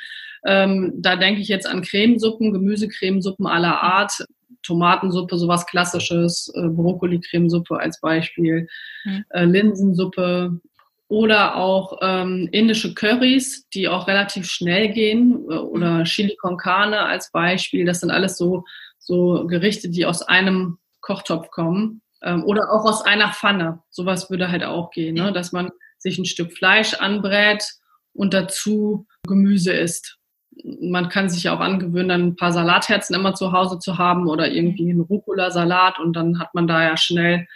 Ähm, 0.45 0.93
da 0.97 1.17
denke 1.17 1.41
ich 1.41 1.49
jetzt 1.49 1.67
an 1.67 1.83
Cremesuppen, 1.83 2.53
Gemüsecremesuppen 2.53 3.47
aller 3.47 3.83
Art, 3.83 4.25
Tomatensuppe, 4.63 5.39
sowas 5.39 5.67
klassisches, 5.67 6.53
äh, 6.55 6.69
Brokkoli-Cremesuppe 6.69 7.79
als 7.79 8.01
Beispiel, 8.01 8.67
mhm. 9.05 9.25
äh, 9.31 9.45
Linsensuppe 9.45 10.61
oder 11.11 11.57
auch 11.57 11.99
ähm, 12.03 12.49
indische 12.53 12.95
Currys, 12.95 13.69
die 13.71 13.89
auch 13.89 14.07
relativ 14.07 14.49
schnell 14.49 14.93
gehen 14.93 15.45
äh, 15.51 15.55
oder 15.55 15.99
mhm. 15.99 16.05
Chili 16.05 16.37
con 16.37 16.57
Carne 16.57 17.01
als 17.01 17.33
Beispiel. 17.33 17.85
Das 17.85 17.99
sind 17.99 18.13
alles 18.13 18.39
so, 18.39 18.65
so 19.01 19.45
Gerichte, 19.49 19.91
die 19.91 20.07
aus 20.07 20.23
einem 20.23 20.79
Kochtopf 21.01 21.51
kommen 21.51 22.01
ähm, 22.23 22.45
oder 22.45 22.73
auch 22.73 22.85
aus 22.85 23.05
einer 23.05 23.33
Pfanne. 23.33 23.83
Sowas 23.91 24.31
würde 24.31 24.53
halt 24.53 24.63
auch 24.63 24.93
gehen, 24.93 25.17
ne? 25.17 25.33
dass 25.33 25.51
man 25.51 25.71
sich 25.99 26.17
ein 26.17 26.27
Stück 26.27 26.53
Fleisch 26.53 26.95
anbrät 26.95 27.65
und 28.13 28.33
dazu 28.33 29.09
Gemüse 29.27 29.73
isst 29.73 30.17
man 30.63 31.09
kann 31.09 31.31
sich 31.31 31.45
ja 31.45 31.55
auch 31.57 31.61
angewöhnen, 31.61 32.09
dann 32.09 32.27
ein 32.27 32.37
paar 32.37 32.53
Salatherzen 32.53 33.15
immer 33.15 33.35
zu 33.35 33.53
Hause 33.53 33.79
zu 33.79 33.97
haben 33.97 34.29
oder 34.29 34.51
irgendwie 34.51 34.91
einen 34.91 35.01
Rucola-Salat 35.01 35.99
und 35.99 36.13
dann 36.13 36.39
hat 36.39 36.55
man 36.55 36.67
da 36.67 36.83
ja 36.83 36.97
schnell 36.99 37.47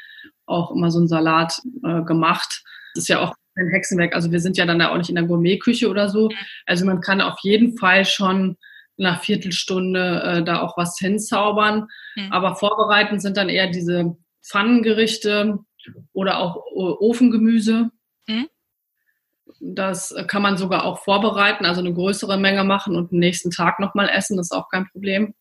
auch 0.46 0.70
immer 0.70 0.90
so 0.90 1.00
einen 1.00 1.08
Salat 1.08 1.60
äh, 1.82 2.02
gemacht. 2.02 2.62
Das 2.94 3.02
ist 3.02 3.08
ja 3.08 3.20
auch 3.20 3.34
kein 3.54 3.68
Hexenwerk. 3.68 4.14
Also 4.14 4.32
wir 4.32 4.40
sind 4.40 4.56
ja 4.56 4.66
dann 4.66 4.78
da 4.78 4.90
auch 4.90 4.98
nicht 4.98 5.08
in 5.08 5.16
der 5.16 5.24
Gourmetküche 5.24 5.88
oder 5.88 6.08
so. 6.08 6.30
Also 6.66 6.84
man 6.84 7.00
kann 7.00 7.20
auf 7.20 7.38
jeden 7.42 7.76
Fall 7.76 8.04
schon 8.04 8.56
nach 8.96 9.22
Viertelstunde 9.22 10.22
äh, 10.22 10.44
da 10.44 10.60
auch 10.60 10.76
was 10.76 10.98
hinzaubern. 10.98 11.88
Mhm. 12.16 12.32
Aber 12.32 12.56
vorbereitend 12.56 13.22
sind 13.22 13.36
dann 13.36 13.48
eher 13.48 13.68
diese 13.68 14.16
Pfannengerichte 14.42 15.58
oder 16.12 16.38
auch 16.38 16.56
äh, 16.56 16.78
Ofengemüse. 16.78 17.90
Mhm. 18.26 18.48
Das 19.60 20.14
kann 20.26 20.42
man 20.42 20.56
sogar 20.56 20.84
auch 20.84 21.00
vorbereiten, 21.00 21.64
also 21.64 21.80
eine 21.80 21.94
größere 21.94 22.36
Menge 22.36 22.64
machen 22.64 22.96
und 22.96 23.12
den 23.12 23.20
nächsten 23.20 23.50
Tag 23.50 23.78
nochmal 23.80 24.08
essen, 24.08 24.36
das 24.36 24.46
ist 24.46 24.56
auch 24.56 24.68
kein 24.68 24.88
Problem. 24.88 25.34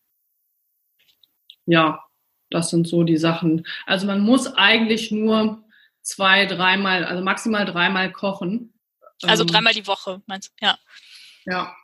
Ja, 1.66 2.04
das 2.50 2.70
sind 2.70 2.88
so 2.88 3.04
die 3.04 3.18
Sachen. 3.18 3.66
Also 3.86 4.06
man 4.06 4.22
muss 4.22 4.48
eigentlich 4.56 5.12
nur 5.12 5.63
zwei, 6.04 6.46
dreimal, 6.46 7.06
also 7.06 7.24
maximal 7.24 7.66
dreimal 7.66 8.12
kochen. 8.12 8.74
Also 9.24 9.44
ähm, 9.44 9.48
dreimal 9.48 9.74
die 9.74 9.88
Woche, 9.88 10.22
meinst 10.28 10.50
du? 10.50 10.66
Ja. 10.66 10.78
Ja. 11.46 11.76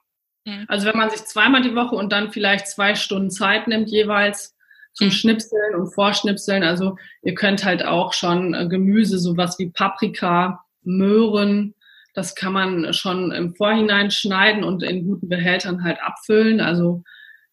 Mhm. 0.45 0.65
Also 0.67 0.85
wenn 0.87 0.97
man 0.97 1.09
sich 1.09 1.25
zweimal 1.25 1.61
die 1.61 1.75
Woche 1.75 1.95
und 1.95 2.11
dann 2.11 2.31
vielleicht 2.31 2.67
zwei 2.67 2.95
Stunden 2.95 3.31
Zeit 3.31 3.67
nimmt 3.67 3.89
jeweils 3.89 4.55
zum 4.93 5.07
mhm. 5.07 5.11
Schnipseln 5.11 5.75
und 5.75 5.93
Vorschnipseln. 5.93 6.63
Also 6.63 6.97
ihr 7.23 7.33
könnt 7.33 7.65
halt 7.65 7.83
auch 7.83 8.13
schon 8.13 8.53
äh, 8.53 8.67
Gemüse, 8.67 9.19
sowas 9.19 9.57
wie 9.57 9.69
Paprika, 9.69 10.65
Möhren, 10.83 11.75
das 12.13 12.35
kann 12.35 12.53
man 12.53 12.93
schon 12.93 13.31
im 13.31 13.55
Vorhinein 13.55 14.11
schneiden 14.11 14.63
und 14.63 14.83
in 14.83 15.05
guten 15.05 15.29
Behältern 15.29 15.83
halt 15.83 16.01
abfüllen. 16.01 16.59
Also 16.59 17.03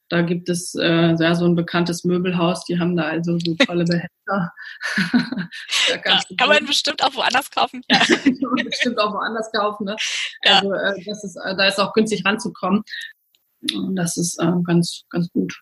da 0.08 0.22
gibt 0.22 0.48
es 0.48 0.74
äh, 0.74 1.14
ja, 1.18 1.34
so 1.34 1.46
ein 1.46 1.56
bekanntes 1.56 2.04
Möbelhaus, 2.04 2.64
die 2.64 2.78
haben 2.78 2.96
da 2.96 3.04
also 3.04 3.38
so 3.38 3.54
tolle 3.66 3.84
Behälter. 3.84 4.52
ja, 5.88 5.98
kann 6.38 6.48
man 6.48 6.66
bestimmt 6.66 7.02
auch 7.02 7.14
woanders 7.14 7.50
kaufen. 7.50 7.82
Ja. 7.88 7.98
kann 8.06 8.38
man 8.56 8.64
bestimmt 8.64 8.98
auch 8.98 9.12
woanders 9.12 9.50
kaufen. 9.52 9.84
Ne? 9.84 9.96
Also 10.42 10.72
äh, 10.72 11.04
das 11.04 11.24
ist, 11.24 11.36
äh, 11.36 11.56
da 11.56 11.66
ist 11.66 11.78
auch 11.78 11.92
günstig 11.92 12.24
ranzukommen. 12.24 12.82
Und 13.74 13.96
das 13.96 14.16
ist 14.16 14.38
äh, 14.40 14.52
ganz, 14.64 15.02
ganz 15.10 15.30
gut. 15.32 15.52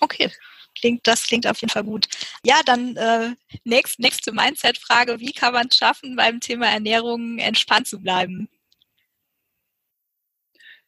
Okay 0.00 0.30
klingt, 0.78 1.06
das 1.06 1.26
klingt 1.26 1.46
auf 1.46 1.60
jeden 1.60 1.72
Fall 1.72 1.84
gut. 1.84 2.06
Ja, 2.44 2.60
dann 2.64 2.96
äh, 2.96 3.34
nächst, 3.64 3.98
nächste 3.98 4.32
Mindset-Frage. 4.32 5.20
Wie 5.20 5.32
kann 5.32 5.52
man 5.52 5.68
es 5.68 5.76
schaffen, 5.76 6.16
beim 6.16 6.40
Thema 6.40 6.66
Ernährung 6.66 7.38
entspannt 7.38 7.86
zu 7.86 8.00
bleiben? 8.00 8.48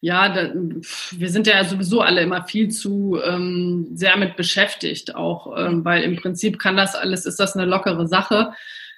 Ja, 0.05 0.29
da, 0.29 0.53
wir 0.53 1.31
sind 1.31 1.47
ja 1.47 1.65
sowieso 1.65 2.03
alle 2.03 2.21
immer 2.21 2.45
viel 2.45 2.69
zu 2.69 3.19
ähm, 3.25 3.89
sehr 3.95 4.19
mit 4.19 4.37
beschäftigt, 4.37 5.15
auch 5.15 5.57
ähm, 5.57 5.83
weil 5.83 6.03
im 6.03 6.17
Prinzip 6.17 6.59
kann 6.59 6.77
das 6.77 6.95
alles, 6.95 7.25
ist 7.25 7.41
das 7.41 7.57
eine 7.57 7.65
lockere 7.65 8.07
Sache. 8.07 8.53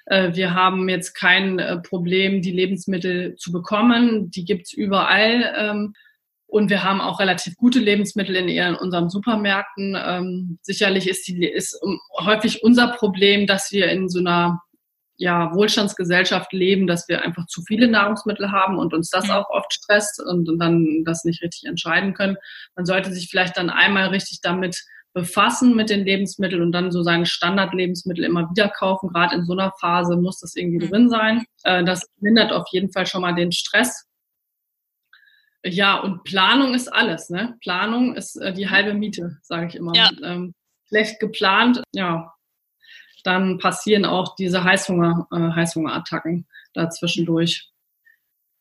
Äh, 0.07 0.35
wir 0.35 0.53
haben 0.53 0.89
jetzt 0.89 1.13
kein 1.13 1.59
äh, 1.59 1.77
Problem, 1.77 2.41
die 2.41 2.51
Lebensmittel 2.51 3.37
zu 3.37 3.53
bekommen. 3.53 4.31
Die 4.31 4.43
gibt's 4.43 4.73
überall. 4.73 5.53
Ähm, 5.57 5.93
und 6.45 6.69
wir 6.69 6.83
haben 6.83 6.99
auch 6.99 7.21
relativ 7.21 7.55
gute 7.55 7.79
Lebensmittel 7.79 8.35
in, 8.35 8.49
in 8.49 8.75
unseren 8.75 9.09
Supermärkten. 9.09 9.97
Ähm, 9.97 10.59
sicherlich 10.61 11.07
ist, 11.07 11.25
die, 11.29 11.47
ist 11.47 11.79
häufig 12.19 12.63
unser 12.63 12.89
Problem, 12.89 13.47
dass 13.47 13.71
wir 13.71 13.87
in 13.87 14.09
so 14.09 14.19
einer 14.19 14.61
ja, 15.17 15.53
Wohlstandsgesellschaft 15.53 16.53
leben, 16.53 16.87
dass 16.87 17.07
wir 17.07 17.23
einfach 17.23 17.47
zu 17.47 17.61
viele 17.63 17.87
Nahrungsmittel 17.87 18.51
haben 18.51 18.77
und 18.77 18.93
uns 18.93 19.09
das 19.09 19.25
mhm. 19.25 19.31
auch 19.31 19.49
oft 19.49 19.73
stresst 19.73 20.21
und, 20.21 20.47
und 20.47 20.59
dann 20.59 21.03
das 21.05 21.25
nicht 21.25 21.41
richtig 21.41 21.65
entscheiden 21.65 22.13
können. 22.13 22.37
Man 22.75 22.85
sollte 22.85 23.11
sich 23.11 23.29
vielleicht 23.29 23.57
dann 23.57 23.69
einmal 23.69 24.09
richtig 24.09 24.41
damit 24.41 24.83
befassen 25.13 25.75
mit 25.75 25.89
den 25.89 26.05
Lebensmitteln 26.05 26.61
und 26.61 26.71
dann 26.71 26.91
so 26.91 27.01
seine 27.01 27.25
Standardlebensmittel 27.25 28.23
immer 28.23 28.49
wieder 28.51 28.69
kaufen. 28.69 29.09
Gerade 29.09 29.35
in 29.35 29.45
so 29.45 29.53
einer 29.53 29.73
Phase 29.79 30.15
muss 30.15 30.39
das 30.39 30.55
irgendwie 30.55 30.85
mhm. 30.85 30.89
drin 30.89 31.09
sein. 31.09 31.45
Äh, 31.63 31.83
das 31.83 32.07
mindert 32.19 32.51
auf 32.51 32.67
jeden 32.71 32.91
Fall 32.91 33.07
schon 33.07 33.21
mal 33.21 33.33
den 33.33 33.51
Stress. 33.51 34.05
Ja, 35.65 35.99
und 35.99 36.23
Planung 36.23 36.75
ist 36.75 36.87
alles. 36.87 37.31
Ne? 37.31 37.57
Planung 37.61 38.13
ist 38.15 38.35
äh, 38.35 38.53
die 38.53 38.69
halbe 38.69 38.93
Miete, 38.93 39.37
sage 39.41 39.67
ich 39.67 39.75
immer. 39.75 39.95
Ja. 39.95 40.11
Ähm, 40.23 40.53
schlecht 40.87 41.19
geplant, 41.19 41.81
ja, 41.93 42.31
dann 43.27 43.57
passieren 43.57 44.05
auch 44.05 44.35
diese 44.35 44.63
Heißhunger, 44.63 45.27
äh, 45.31 45.55
Heißhungerattacken 45.55 46.47
dazwischendurch. 46.73 47.69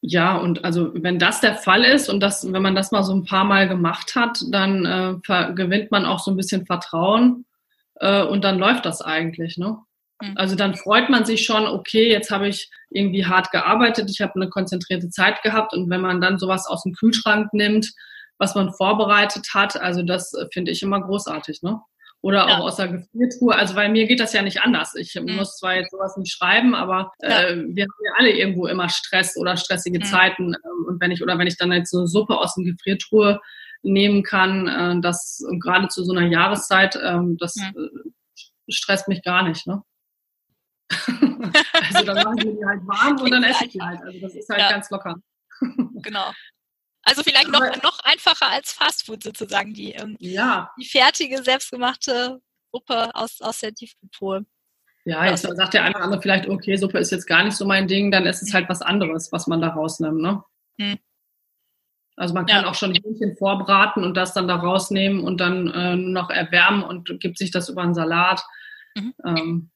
Ja, 0.00 0.36
und 0.36 0.64
also 0.64 0.92
wenn 0.94 1.18
das 1.18 1.40
der 1.40 1.54
Fall 1.54 1.82
ist 1.84 2.08
und 2.08 2.20
das, 2.20 2.52
wenn 2.52 2.62
man 2.62 2.74
das 2.74 2.92
mal 2.92 3.02
so 3.02 3.14
ein 3.14 3.24
paar 3.24 3.44
Mal 3.44 3.68
gemacht 3.68 4.14
hat, 4.14 4.38
dann 4.50 4.84
äh, 4.84 5.52
gewinnt 5.54 5.90
man 5.90 6.04
auch 6.04 6.20
so 6.20 6.30
ein 6.30 6.36
bisschen 6.36 6.66
Vertrauen 6.66 7.46
äh, 7.96 8.22
und 8.22 8.44
dann 8.44 8.58
läuft 8.58 8.84
das 8.84 9.00
eigentlich, 9.00 9.56
ne? 9.56 9.78
Mhm. 10.20 10.32
Also 10.36 10.56
dann 10.56 10.74
freut 10.74 11.08
man 11.10 11.24
sich 11.24 11.44
schon, 11.44 11.66
okay, 11.66 12.10
jetzt 12.10 12.30
habe 12.30 12.48
ich 12.48 12.70
irgendwie 12.90 13.24
hart 13.24 13.50
gearbeitet, 13.50 14.10
ich 14.10 14.20
habe 14.20 14.34
eine 14.36 14.48
konzentrierte 14.48 15.10
Zeit 15.10 15.42
gehabt 15.42 15.74
und 15.74 15.88
wenn 15.90 16.00
man 16.00 16.20
dann 16.20 16.38
sowas 16.38 16.66
aus 16.66 16.82
dem 16.82 16.92
Kühlschrank 16.92 17.52
nimmt, 17.52 17.92
was 18.38 18.54
man 18.54 18.72
vorbereitet 18.72 19.48
hat, 19.54 19.80
also 19.80 20.02
das 20.02 20.34
äh, 20.34 20.46
finde 20.52 20.72
ich 20.72 20.82
immer 20.82 21.00
großartig, 21.00 21.62
ne? 21.62 21.80
Oder 22.22 22.48
ja. 22.48 22.58
auch 22.58 22.64
aus 22.64 22.76
der 22.76 22.88
Gefriertruhe. 22.88 23.54
Also 23.54 23.74
weil 23.76 23.90
mir 23.90 24.06
geht 24.06 24.20
das 24.20 24.32
ja 24.32 24.42
nicht 24.42 24.60
anders. 24.62 24.94
Ich 24.96 25.14
mhm. 25.14 25.36
muss 25.36 25.58
zwar 25.58 25.76
jetzt 25.76 25.90
sowas 25.90 26.16
nicht 26.16 26.32
schreiben, 26.32 26.74
aber 26.74 27.12
ja. 27.20 27.48
äh, 27.48 27.56
wir 27.56 27.84
haben 27.84 28.04
ja 28.04 28.12
alle 28.18 28.30
irgendwo 28.30 28.66
immer 28.66 28.88
Stress 28.88 29.36
oder 29.36 29.56
stressige 29.56 29.98
mhm. 29.98 30.04
Zeiten. 30.04 30.54
Ähm, 30.54 30.86
und 30.88 31.00
wenn 31.00 31.10
ich 31.10 31.22
oder 31.22 31.38
wenn 31.38 31.46
ich 31.46 31.56
dann 31.56 31.72
jetzt 31.72 31.90
so 31.90 31.98
eine 31.98 32.08
Suppe 32.08 32.38
aus 32.38 32.54
der 32.54 32.64
Gefriertruhe 32.64 33.40
nehmen 33.82 34.22
kann, 34.22 34.66
äh, 34.66 35.00
das 35.00 35.44
gerade 35.60 35.88
zu 35.88 36.04
so 36.04 36.12
einer 36.12 36.26
Jahreszeit, 36.26 36.96
äh, 36.96 37.18
das 37.38 37.56
mhm. 37.56 38.12
stresst 38.68 39.08
mich 39.08 39.22
gar 39.22 39.46
nicht. 39.46 39.66
Ne? 39.66 39.82
also 40.90 42.06
dann 42.06 42.24
mache 42.24 42.34
ich 42.38 42.44
mir 42.44 42.54
die 42.54 42.64
halt 42.64 42.86
warm 42.86 43.20
und 43.20 43.30
dann 43.30 43.44
esse 43.44 43.64
ich 43.64 43.72
die 43.72 43.80
halt. 43.80 44.00
Also 44.02 44.18
das 44.20 44.34
ist 44.34 44.48
halt 44.48 44.60
ja. 44.60 44.70
ganz 44.70 44.90
locker. 44.90 45.16
genau. 46.02 46.32
Also 47.06 47.22
vielleicht 47.22 47.48
noch, 47.48 47.60
noch 47.82 48.00
einfacher 48.00 48.50
als 48.50 48.72
Fastfood 48.72 49.22
sozusagen, 49.22 49.72
die, 49.72 49.92
ähm, 49.92 50.16
ja. 50.18 50.72
die 50.78 50.84
fertige, 50.84 51.40
selbstgemachte 51.42 52.40
Suppe 52.72 53.14
aus, 53.14 53.40
aus 53.40 53.60
der 53.60 53.72
Tiefkühltruhe. 53.72 54.44
Ja, 55.04 55.24
jetzt 55.24 55.42
sagt 55.42 55.74
der 55.74 55.84
eine 55.84 55.94
oder 55.94 56.04
andere 56.04 56.20
vielleicht, 56.20 56.48
okay, 56.48 56.74
Suppe 56.76 56.98
ist 56.98 57.12
jetzt 57.12 57.26
gar 57.26 57.44
nicht 57.44 57.56
so 57.56 57.64
mein 57.64 57.86
Ding, 57.86 58.10
dann 58.10 58.26
ist 58.26 58.42
es 58.42 58.52
halt 58.52 58.68
was 58.68 58.82
anderes, 58.82 59.30
was 59.30 59.46
man 59.46 59.60
da 59.60 59.68
rausnimmt, 59.68 60.20
ne? 60.20 60.42
Hm. 60.80 60.98
Also 62.16 62.34
man 62.34 62.46
kann 62.46 62.64
ja. 62.64 62.70
auch 62.70 62.74
schon 62.74 62.92
Hähnchen 62.92 63.36
vorbraten 63.36 64.02
und 64.02 64.16
das 64.16 64.34
dann 64.34 64.48
da 64.48 64.56
rausnehmen 64.56 65.22
und 65.22 65.38
dann 65.38 65.68
äh, 65.68 65.94
noch 65.94 66.30
erwärmen 66.30 66.82
und 66.82 67.20
gibt 67.20 67.38
sich 67.38 67.52
das 67.52 67.68
über 67.68 67.82
einen 67.82 67.94
Salat. 67.94 68.42
Mhm. 68.96 69.14
Ähm, 69.24 69.70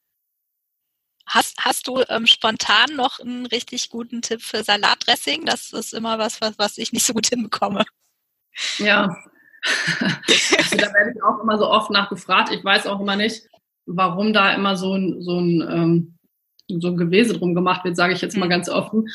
Hast, 1.31 1.59
hast 1.61 1.87
du 1.87 2.03
ähm, 2.09 2.27
spontan 2.27 2.97
noch 2.97 3.21
einen 3.21 3.47
richtig 3.47 3.89
guten 3.89 4.21
Tipp 4.21 4.43
für 4.43 4.65
Salatdressing? 4.65 5.45
Das 5.47 5.73
ist 5.73 5.95
immer 5.95 6.19
was, 6.19 6.41
was, 6.41 6.59
was 6.59 6.77
ich 6.77 6.93
nicht 6.93 7.07
so 7.07 7.15
gut 7.15 7.27
hinbekomme. 7.31 7.85
Ja, 8.79 9.17
also 9.63 10.77
da 10.77 10.93
werde 10.93 11.13
ich 11.15 11.23
auch 11.23 11.41
immer 11.41 11.57
so 11.57 11.69
oft 11.69 11.91
nachgefragt. 11.91 12.51
Ich 12.53 12.65
weiß 12.65 12.89
auch 12.89 13.01
immer 13.01 13.15
nicht, 13.15 13.43
warum 13.87 14.33
da 14.33 14.53
immer 14.55 14.77
so 14.77 14.95
ein, 14.95 15.23
so 15.23 15.39
ein, 15.39 15.61
ähm, 15.71 16.19
so 16.67 16.89
ein 16.89 16.97
Gewese 16.97 17.39
drum 17.39 17.55
gemacht 17.55 17.85
wird, 17.85 17.97
sage 17.97 18.13
ich 18.13 18.21
jetzt 18.21 18.37
mal 18.37 18.47
mhm. 18.47 18.51
ganz 18.51 18.69
offen. 18.69 19.07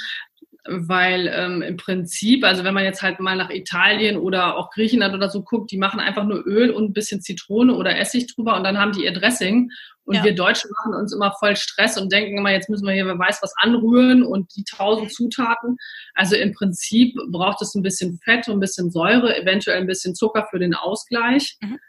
Weil 0.68 1.30
ähm, 1.36 1.62
im 1.62 1.76
Prinzip, 1.76 2.46
also 2.46 2.64
wenn 2.64 2.74
man 2.74 2.86
jetzt 2.86 3.04
halt 3.04 3.20
mal 3.20 3.36
nach 3.36 3.50
Italien 3.50 4.18
oder 4.18 4.56
auch 4.56 4.72
Griechenland 4.72 5.14
oder 5.14 5.30
so 5.30 5.44
guckt, 5.44 5.70
die 5.70 5.78
machen 5.78 6.00
einfach 6.00 6.24
nur 6.24 6.48
Öl 6.48 6.72
und 6.72 6.86
ein 6.86 6.94
bisschen 6.94 7.22
Zitrone 7.22 7.76
oder 7.76 8.00
Essig 8.00 8.34
drüber 8.34 8.56
und 8.56 8.64
dann 8.64 8.80
haben 8.80 8.94
die 8.94 9.04
ihr 9.04 9.14
Dressing. 9.14 9.70
Und 10.06 10.16
ja. 10.16 10.24
wir 10.24 10.36
Deutschen 10.36 10.70
machen 10.72 11.00
uns 11.00 11.14
immer 11.14 11.34
voll 11.40 11.56
Stress 11.56 11.98
und 11.98 12.12
denken 12.12 12.38
immer, 12.38 12.52
jetzt 12.52 12.70
müssen 12.70 12.86
wir 12.86 12.94
hier, 12.94 13.08
wer 13.08 13.18
weiß 13.18 13.40
was 13.42 13.54
anrühren 13.58 14.24
und 14.24 14.56
die 14.56 14.64
tausend 14.64 15.12
Zutaten. 15.12 15.78
Also 16.14 16.36
im 16.36 16.54
Prinzip 16.54 17.16
braucht 17.32 17.62
es 17.62 17.74
ein 17.74 17.82
bisschen 17.82 18.20
Fett 18.24 18.48
und 18.48 18.58
ein 18.58 18.60
bisschen 18.60 18.92
Säure, 18.92 19.36
eventuell 19.36 19.78
ein 19.78 19.88
bisschen 19.88 20.14
Zucker 20.14 20.48
für 20.50 20.60
den 20.60 20.76
Ausgleich. 20.76 21.58
Mhm. 21.60 21.80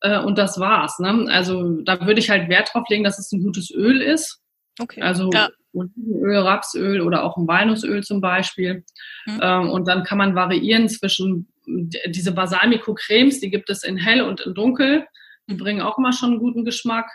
Äh, 0.00 0.20
und 0.20 0.38
das 0.38 0.60
war's. 0.60 0.98
Ne? 1.00 1.26
Also 1.28 1.80
da 1.82 2.06
würde 2.06 2.20
ich 2.20 2.30
halt 2.30 2.48
Wert 2.48 2.70
drauf 2.72 2.84
legen, 2.88 3.04
dass 3.04 3.18
es 3.18 3.32
ein 3.32 3.42
gutes 3.42 3.72
Öl 3.72 4.00
ist. 4.00 4.40
Okay. 4.78 5.00
Also 5.02 5.30
ja. 5.32 5.48
Olivenöl, 5.72 6.38
Rapsöl 6.38 7.00
oder 7.00 7.24
auch 7.24 7.36
ein 7.36 7.48
Walnussöl 7.48 8.02
zum 8.02 8.20
Beispiel. 8.20 8.84
Mhm. 9.26 9.40
Ähm, 9.42 9.70
und 9.70 9.88
dann 9.88 10.04
kann 10.04 10.18
man 10.18 10.34
variieren 10.34 10.88
zwischen 10.88 11.48
diese 11.66 12.32
Balsamico-Cremes, 12.32 13.40
die 13.40 13.50
gibt 13.50 13.70
es 13.70 13.82
in 13.82 13.96
hell 13.96 14.22
und 14.22 14.40
in 14.40 14.54
dunkel. 14.54 15.04
Die 15.48 15.54
mhm. 15.54 15.58
bringen 15.58 15.80
auch 15.80 15.98
immer 15.98 16.12
schon 16.12 16.30
einen 16.30 16.38
guten 16.38 16.64
Geschmack 16.64 17.10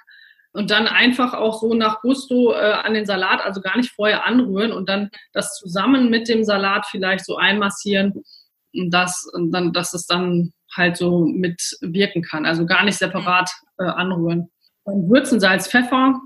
und 0.54 0.70
dann 0.70 0.88
einfach 0.88 1.34
auch 1.34 1.62
so 1.62 1.74
nach 1.74 2.02
Gusto 2.02 2.54
äh, 2.54 2.74
an 2.74 2.94
den 2.94 3.06
Salat, 3.06 3.42
also 3.42 3.62
gar 3.62 3.78
nicht 3.78 3.92
vorher 3.92 4.26
anrühren 4.26 4.72
und 4.72 4.90
dann 4.90 5.10
das 5.34 5.56
zusammen 5.56 6.10
mit 6.10 6.28
dem 6.28 6.44
Salat 6.44 6.86
vielleicht 6.88 7.26
so 7.26 7.38
einmassieren, 7.38 8.24
dass, 8.90 9.30
dann, 9.52 9.74
dass 9.74 9.94
es 9.94 10.06
dann 10.06 10.54
halt 10.76 10.98
so 10.98 11.26
mitwirken 11.26 12.22
kann. 12.22 12.46
Also 12.46 12.66
gar 12.66 12.84
nicht 12.84 12.98
separat 12.98 13.50
äh, 13.78 13.84
anrühren. 13.84 14.50
Dann 14.86 15.10
Würzen, 15.10 15.40
Salz, 15.40 15.68
Pfeffer, 15.70 16.20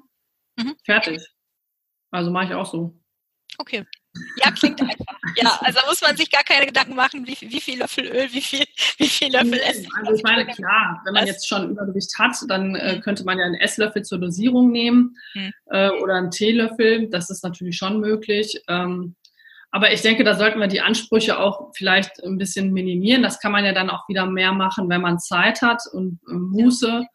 mhm. 0.57 0.75
fertig. 0.83 1.25
Also 2.11 2.31
mache 2.31 2.45
ich 2.45 2.53
auch 2.53 2.65
so. 2.65 2.95
Okay. 3.57 3.85
Ja, 4.43 4.51
klingt 4.51 4.81
einfach. 4.81 5.17
Ja, 5.37 5.59
also 5.61 5.79
muss 5.87 6.01
man 6.01 6.15
sich 6.15 6.29
gar 6.29 6.43
keine 6.43 6.65
Gedanken 6.65 6.95
machen, 6.95 7.25
wie, 7.27 7.37
wie 7.41 7.61
viel 7.61 7.79
Löffel 7.79 8.05
Öl, 8.05 8.27
wie 8.31 8.41
viel, 8.41 8.65
wie 8.97 9.07
viel 9.07 9.31
Löffel 9.31 9.59
Essig. 9.59 9.89
Also 9.97 10.13
ich 10.13 10.23
meine, 10.23 10.45
klar, 10.45 11.01
wenn 11.05 11.13
man 11.13 11.27
jetzt 11.27 11.47
schon 11.47 11.71
Übergewicht 11.71 12.17
hat, 12.17 12.35
dann 12.47 12.75
äh, 12.75 12.95
mhm. 12.95 13.01
könnte 13.01 13.23
man 13.25 13.39
ja 13.39 13.45
einen 13.45 13.55
Esslöffel 13.55 14.03
zur 14.03 14.19
Dosierung 14.19 14.71
nehmen 14.71 15.15
hm. 15.33 15.53
äh, 15.67 15.89
oder 15.89 16.15
einen 16.15 16.31
Teelöffel. 16.31 17.09
Das 17.09 17.29
ist 17.29 17.43
natürlich 17.43 17.77
schon 17.77 17.99
möglich. 17.99 18.61
Ähm, 18.67 19.15
aber 19.71 19.91
ich 19.91 20.01
denke, 20.01 20.23
da 20.23 20.35
sollten 20.35 20.59
wir 20.59 20.67
die 20.67 20.79
Ansprüche 20.79 21.37
auch 21.37 21.71
vielleicht 21.75 22.23
ein 22.23 22.37
bisschen 22.37 22.71
minimieren. 22.71 23.23
Das 23.23 23.39
kann 23.41 23.51
man 23.51 23.65
ja 23.65 23.73
dann 23.73 23.89
auch 23.89 24.07
wieder 24.07 24.25
mehr 24.25 24.53
machen, 24.53 24.89
wenn 24.89 25.01
man 25.01 25.19
Zeit 25.19 25.61
hat 25.61 25.81
und 25.91 26.19
äh, 26.29 26.33
Muße. 26.33 27.05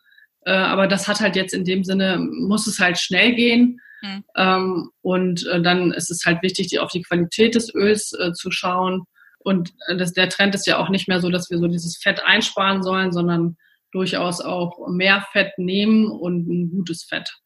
Äh, 0.45 0.53
aber 0.53 0.87
das 0.87 1.09
hat 1.09 1.21
halt 1.21 1.37
jetzt 1.37 1.55
in 1.55 1.65
dem 1.65 1.85
Sinne, 1.85 2.19
muss 2.19 2.67
es 2.67 2.79
halt 2.79 2.99
schnell 2.99 3.35
gehen. 3.35 3.81
Mhm. 4.03 4.25
Ähm, 4.37 4.91
und 5.03 5.47
äh, 5.47 5.61
dann 5.61 5.93
ist 5.93 6.11
es 6.11 6.25
halt 6.25 6.43
wichtig, 6.43 6.69
die, 6.69 6.79
auf 6.79 6.91
die 6.91 7.03
Qualität 7.03 7.55
des 7.55 7.75
Öls 7.75 8.13
äh, 8.13 8.33
zu 8.33 8.51
schauen. 8.51 9.05
Und 9.39 9.73
äh, 9.89 9.97
das, 9.97 10.13
der 10.13 10.29
Trend 10.29 10.55
ist 10.55 10.67
ja 10.67 10.79
auch 10.79 10.89
nicht 10.89 11.09
mehr 11.09 11.21
so, 11.21 11.31
dass 11.31 11.51
wir 11.51 11.59
so 11.59 11.69
dieses 11.69 11.97
Fett 11.97 12.23
einsparen 12.25 12.83
sollen, 12.83 13.13
sondern 13.13 13.57
durchaus 13.93 14.41
auch 14.41 14.89
mehr 14.89 15.27
Fett 15.33 15.59
nehmen 15.59 16.11
und 16.11 16.49
ein 16.49 16.71
gutes 16.71 17.05
Fett. 17.05 17.37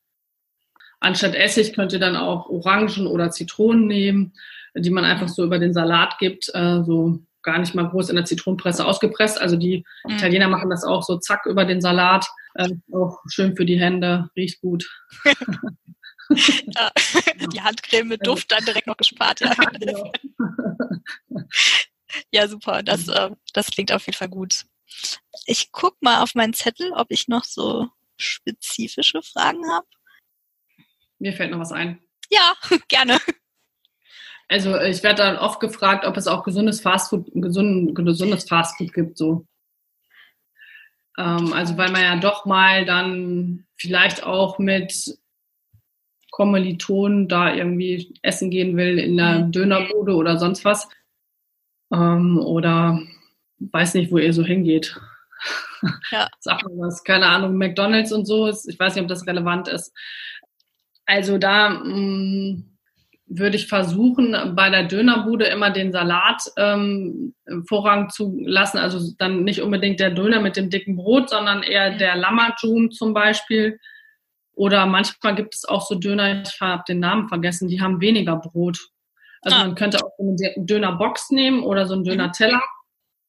Anstatt 1.01 1.35
Essig 1.35 1.75
könnt 1.75 1.93
ihr 1.93 1.99
dann 1.99 2.17
auch 2.17 2.49
Orangen 2.49 3.07
oder 3.07 3.31
Zitronen 3.31 3.87
nehmen, 3.87 4.33
die 4.75 4.91
man 4.91 5.05
einfach 5.05 5.29
so 5.29 5.45
über 5.45 5.59
den 5.59 5.73
Salat 5.73 6.19
gibt, 6.19 6.51
äh, 6.55 6.83
so 6.83 7.21
gar 7.43 7.59
nicht 7.59 7.75
mal 7.75 7.89
groß 7.89 8.09
in 8.09 8.17
der 8.17 8.25
Zitronenpresse 8.25 8.85
ausgepresst. 8.85 9.41
Also 9.41 9.57
die 9.57 9.85
mhm. 10.05 10.15
Italiener 10.15 10.49
machen 10.49 10.71
das 10.71 10.85
auch 10.85 11.03
so 11.03 11.19
zack 11.19 11.47
über 11.47 11.65
den 11.65 11.81
Salat. 11.81 12.27
Äh, 12.55 12.71
auch 12.93 13.19
schön 13.29 13.55
für 13.55 13.67
die 13.67 13.79
Hände, 13.79 14.31
riecht 14.37 14.61
gut. 14.61 14.89
ja, 16.31 16.91
die 17.53 17.61
Handcreme 17.61 18.09
mit 18.09 18.27
Duft 18.27 18.51
dann 18.51 18.65
direkt 18.65 18.87
noch 18.87 18.97
gespart. 18.97 19.41
Ja, 19.41 19.55
genau. 19.81 20.13
ja 22.31 22.49
super. 22.49 22.83
Das, 22.83 23.09
äh, 23.09 23.31
das 23.53 23.67
klingt 23.67 23.93
auf 23.93 24.07
jeden 24.07 24.17
Fall 24.17 24.29
gut. 24.29 24.65
Ich 25.47 25.73
guck 25.73 26.01
mal 26.03 26.23
auf 26.23 26.35
meinen 26.35 26.55
Zettel, 26.55 26.93
ob 26.93 27.11
ich 27.11 27.29
noch 27.29 27.45
so 27.45 27.89
spezifische 28.17 29.23
Fragen 29.23 29.69
habe. 29.71 29.87
Mir 31.19 31.33
fällt 31.33 31.51
noch 31.51 31.61
was 31.61 31.73
ein. 31.73 32.01
Ja, 32.31 32.55
gerne. 32.89 33.19
Also 34.49 34.79
ich 34.79 35.03
werde 35.03 35.23
dann 35.23 35.39
oft 35.39 35.61
gefragt, 35.61 36.05
ob 36.05 36.17
es 36.17 36.27
auch 36.27 36.45
gesundes 36.45 36.81
Fastfood, 36.81 37.31
gesund, 37.35 37.95
gesundes 37.95 38.45
Fastfood 38.45 38.93
gibt. 38.93 39.17
So. 39.17 39.47
Ähm, 41.17 41.53
also 41.53 41.77
weil 41.77 41.91
man 41.91 42.03
ja 42.03 42.17
doch 42.17 42.45
mal 42.45 42.85
dann 42.85 43.67
vielleicht 43.77 44.23
auch 44.23 44.59
mit 44.59 45.19
Kommilitonen 46.35 47.29
da 47.29 47.55
irgendwie 47.55 48.13
essen 48.23 48.51
gehen 48.51 48.77
will 48.77 48.99
in 48.99 49.17
der 49.17 49.39
mhm. 49.39 49.53
Dönerbude 49.53 50.17
oder 50.17 50.37
sonst 50.37 50.65
was. 50.65 50.89
Ähm, 51.93 52.39
oder 52.39 53.01
weiß 53.61 53.95
nicht, 53.95 54.11
wo 54.11 54.19
ihr 54.19 54.33
so 54.33 54.43
hingeht. 54.43 55.01
Ja. 56.11 56.27
Sag 56.41 56.65
mal 56.65 56.89
was, 56.89 57.05
keine 57.05 57.27
Ahnung, 57.27 57.57
McDonalds 57.57 58.11
und 58.11 58.27
so. 58.27 58.49
Ich 58.49 58.81
weiß 58.81 58.97
nicht, 58.97 59.03
ob 59.03 59.09
das 59.09 59.29
relevant 59.29 59.69
ist. 59.69 59.93
Also 61.07 61.39
da 61.39 61.69
mh, 61.69 61.85
mm, 61.85 62.65
würde 63.27 63.57
ich 63.57 63.69
versuchen, 63.69 64.57
bei 64.57 64.71
der 64.71 64.89
Dönerbude 64.89 65.45
immer 65.45 65.71
den 65.71 65.93
Salat 65.93 66.43
ähm, 66.57 67.33
Vorrang 67.69 68.11
zu 68.11 68.41
lassen. 68.45 68.79
Also 68.79 69.15
dann 69.19 69.45
nicht 69.45 69.63
unbedingt 69.63 70.01
der 70.01 70.11
Döner 70.11 70.41
mit 70.41 70.57
dem 70.57 70.69
dicken 70.69 70.97
Brot, 70.97 71.31
sondern 71.31 71.63
eher 71.63 71.93
mhm. 71.93 71.99
der 71.99 72.17
Lammertun 72.17 72.91
zum 72.91 73.15
Beispiel 73.15 73.79
Oder 74.55 74.87
manchmal 74.87 75.35
gibt 75.35 75.55
es 75.55 75.65
auch 75.65 75.87
so 75.87 75.97
Döner, 75.97 76.43
ich 76.43 76.61
habe 76.61 76.85
den 76.89 77.01
Namen 77.01 77.29
vergessen, 77.29 77.69
die 77.69 77.81
haben 77.81 78.01
weniger 78.01 78.37
Brot. 78.37 78.79
Also 79.43 79.57
ah. 79.57 79.67
man 79.67 79.75
könnte 79.75 79.99
auch 79.99 80.11
so 80.17 80.25
eine 80.25 80.55
Dönerbox 80.57 81.31
nehmen 81.31 81.63
oder 81.63 81.87
so 81.87 81.95
einen 81.95 82.03
mhm. 82.03 82.09
Döner-Teller. 82.09 82.63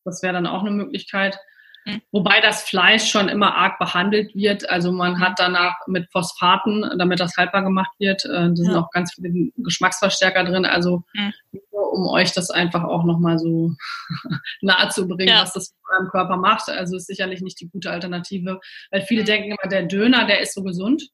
Das 0.05 0.21
wäre 0.21 0.33
dann 0.33 0.47
auch 0.47 0.61
eine 0.61 0.71
Möglichkeit. 0.71 1.37
Mhm. 1.85 2.01
Wobei 2.11 2.41
das 2.41 2.63
Fleisch 2.63 3.09
schon 3.09 3.29
immer 3.29 3.55
arg 3.55 3.77
behandelt 3.79 4.35
wird. 4.35 4.69
Also 4.69 4.91
man 4.91 5.19
hat 5.19 5.33
danach 5.37 5.75
mit 5.87 6.11
Phosphaten, 6.11 6.97
damit 6.97 7.19
das 7.19 7.37
haltbar 7.37 7.63
gemacht 7.63 7.91
wird, 7.99 8.25
äh, 8.25 8.29
da 8.29 8.55
sind 8.55 8.71
ja. 8.71 8.79
auch 8.79 8.91
ganz 8.91 9.13
viele 9.13 9.51
Geschmacksverstärker 9.57 10.43
drin. 10.43 10.65
Also 10.65 11.03
mhm. 11.13 11.33
um 11.71 12.07
euch 12.07 12.31
das 12.31 12.49
einfach 12.49 12.83
auch 12.83 13.03
nochmal 13.03 13.37
so 13.37 13.73
nahe 14.61 14.89
zu 14.89 15.07
bringen, 15.07 15.29
ja. 15.29 15.41
was 15.41 15.53
das 15.53 15.71
mit 15.71 15.93
eurem 15.93 16.09
Körper 16.09 16.37
macht. 16.37 16.69
Also 16.69 16.97
ist 16.97 17.07
sicherlich 17.07 17.41
nicht 17.41 17.59
die 17.59 17.69
gute 17.69 17.91
Alternative. 17.91 18.59
Weil 18.89 19.01
viele 19.01 19.23
denken 19.23 19.51
immer, 19.51 19.69
der 19.69 19.83
Döner, 19.83 20.25
der 20.25 20.39
ist 20.39 20.53
so 20.53 20.63
gesund. 20.63 21.09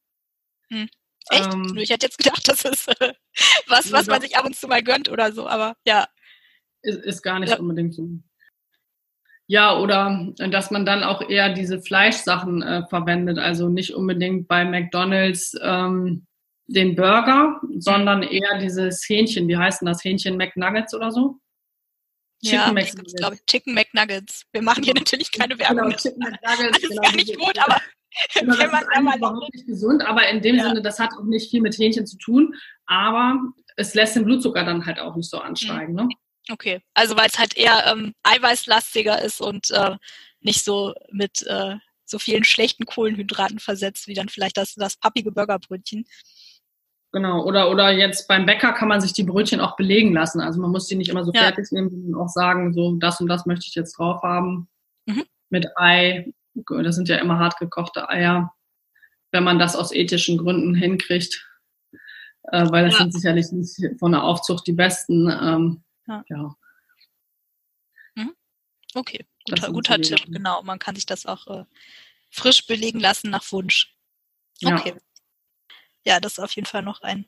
Mhm. 0.71 0.89
Echt? 1.29 1.53
Ähm, 1.53 1.77
ich 1.77 1.89
hätte 1.89 2.07
jetzt 2.07 2.17
gedacht, 2.17 2.47
das 2.47 2.65
ist 2.65 2.87
äh, 2.99 3.13
was, 3.67 3.91
was 3.91 4.07
man 4.07 4.21
sich 4.21 4.35
ab 4.37 4.45
und 4.45 4.55
zu 4.55 4.67
mal 4.67 4.81
gönnt 4.81 5.09
oder 5.09 5.31
so, 5.31 5.47
aber 5.47 5.75
ja. 5.85 6.07
Ist, 6.81 6.99
ist 7.03 7.21
gar 7.21 7.39
nicht 7.39 7.51
ja. 7.51 7.59
unbedingt 7.59 7.93
so. 7.93 8.09
Ja, 9.47 9.77
oder 9.77 10.31
dass 10.37 10.71
man 10.71 10.85
dann 10.85 11.03
auch 11.03 11.29
eher 11.29 11.53
diese 11.53 11.81
Fleischsachen 11.81 12.61
äh, 12.61 12.87
verwendet, 12.87 13.37
also 13.37 13.67
nicht 13.67 13.93
unbedingt 13.93 14.47
bei 14.47 14.63
McDonalds 14.63 15.53
ähm, 15.61 16.25
den 16.67 16.95
Burger, 16.95 17.59
sondern 17.77 18.23
eher 18.23 18.59
dieses 18.59 19.03
Hähnchen, 19.07 19.47
wie 19.49 19.57
heißt 19.57 19.81
denn 19.81 19.87
das? 19.87 20.03
Hähnchen 20.05 20.37
McNuggets 20.37 20.93
oder 20.93 21.11
so? 21.11 21.37
Chicken 22.41 22.57
ja, 22.57 22.71
McNuggets. 22.71 23.13
Ich 23.13 23.15
glaube, 23.15 23.37
Chicken 23.45 23.73
McNuggets. 23.73 24.45
Wir 24.53 24.61
machen 24.61 24.83
hier 24.83 24.93
natürlich 24.93 25.31
keine 25.31 25.55
genau, 25.55 25.69
Werbung. 25.69 25.89
Genau, 25.89 25.97
Chicken 25.97 26.19
McNuggets. 26.19 26.59
Alles 26.59 26.89
genau, 26.89 27.01
gar 27.01 27.15
nicht 27.15 27.37
gut, 27.37 27.59
aber 27.59 27.81
genau, 28.33 28.57
wenn 28.57 28.71
man 28.71 28.83
da 28.93 29.01
mal 29.01 29.17
überhaupt 29.17 29.53
nicht 29.53 29.67
gesund, 29.67 30.03
aber 30.05 30.27
in 30.27 30.41
dem 30.41 30.57
ja. 30.57 30.63
Sinne, 30.63 30.81
das 30.81 30.99
hat 30.99 31.11
auch 31.13 31.23
nicht 31.23 31.49
viel 31.49 31.61
mit 31.61 31.77
Hähnchen 31.77 32.05
zu 32.05 32.17
tun, 32.17 32.55
aber 32.85 33.39
es 33.77 33.93
lässt 33.93 34.15
den 34.15 34.25
Blutzucker 34.25 34.63
dann 34.63 34.85
halt 34.85 34.99
auch 34.99 35.15
nicht 35.15 35.29
so 35.29 35.39
ansteigen. 35.39 35.93
Mhm. 35.93 35.99
Ne? 35.99 36.09
Okay, 36.49 36.81
also 36.93 37.15
weil 37.15 37.27
es 37.27 37.39
halt 37.39 37.55
eher 37.55 37.85
ähm, 37.87 38.13
eiweißlastiger 38.23 39.21
ist 39.21 39.41
und 39.41 39.71
äh, 39.71 39.95
nicht 40.41 40.63
so 40.63 40.93
mit 41.11 41.45
äh, 41.47 41.75
so 42.05 42.19
vielen 42.19 42.43
schlechten 42.43 42.85
Kohlenhydraten 42.85 43.59
versetzt, 43.59 44.07
wie 44.07 44.13
dann 44.13 44.29
vielleicht 44.29 44.57
das, 44.57 44.75
das 44.75 44.97
pappige 44.97 45.31
Burgerbrötchen. 45.31 46.05
Genau, 47.13 47.43
oder, 47.43 47.69
oder 47.69 47.91
jetzt 47.91 48.27
beim 48.27 48.45
Bäcker 48.45 48.71
kann 48.73 48.87
man 48.87 49.01
sich 49.01 49.13
die 49.13 49.23
Brötchen 49.23 49.59
auch 49.59 49.75
belegen 49.75 50.13
lassen. 50.13 50.39
Also 50.39 50.61
man 50.61 50.71
muss 50.71 50.87
die 50.87 50.95
nicht 50.95 51.09
immer 51.09 51.25
so 51.25 51.31
ja. 51.33 51.41
fertig 51.41 51.71
nehmen, 51.71 51.89
sondern 51.89 52.15
auch 52.15 52.29
sagen, 52.29 52.73
so 52.73 52.95
das 52.95 53.19
und 53.19 53.27
das 53.27 53.45
möchte 53.45 53.65
ich 53.67 53.75
jetzt 53.75 53.97
drauf 53.97 54.21
haben. 54.23 54.69
Mhm. 55.05 55.25
Mit 55.49 55.67
Ei. 55.77 56.31
Das 56.53 56.95
sind 56.95 57.07
ja 57.09 57.17
immer 57.17 57.39
hart 57.39 57.57
gekochte 57.57 58.09
Eier. 58.09 58.53
Wenn 59.31 59.43
man 59.43 59.59
das 59.59 59.75
aus 59.75 59.91
ethischen 59.91 60.37
Gründen 60.37 60.75
hinkriegt. 60.75 61.47
Äh, 62.43 62.69
weil 62.71 62.85
das 62.85 62.93
ja. 62.93 62.99
sind 62.99 63.13
sicherlich 63.13 63.51
nicht 63.51 63.99
von 63.99 64.11
der 64.11 64.23
Aufzucht 64.23 64.67
die 64.67 64.73
besten. 64.73 65.29
Ähm, 65.29 65.83
ja. 66.07 66.23
ja. 66.27 66.55
Mhm. 68.15 68.35
Okay, 68.93 69.25
guter, 69.45 69.71
guter 69.71 70.01
Tipp, 70.01 70.25
genau. 70.27 70.61
Man 70.63 70.79
kann 70.79 70.95
sich 70.95 71.05
das 71.05 71.25
auch 71.25 71.47
äh, 71.47 71.65
frisch 72.29 72.65
belegen 72.65 72.99
lassen 72.99 73.29
nach 73.29 73.49
Wunsch. 73.51 73.95
Okay. 74.63 74.95
Ja. 76.05 76.13
ja, 76.13 76.19
das 76.19 76.33
ist 76.33 76.39
auf 76.39 76.51
jeden 76.53 76.67
Fall 76.67 76.83
noch 76.83 77.01
ein 77.01 77.25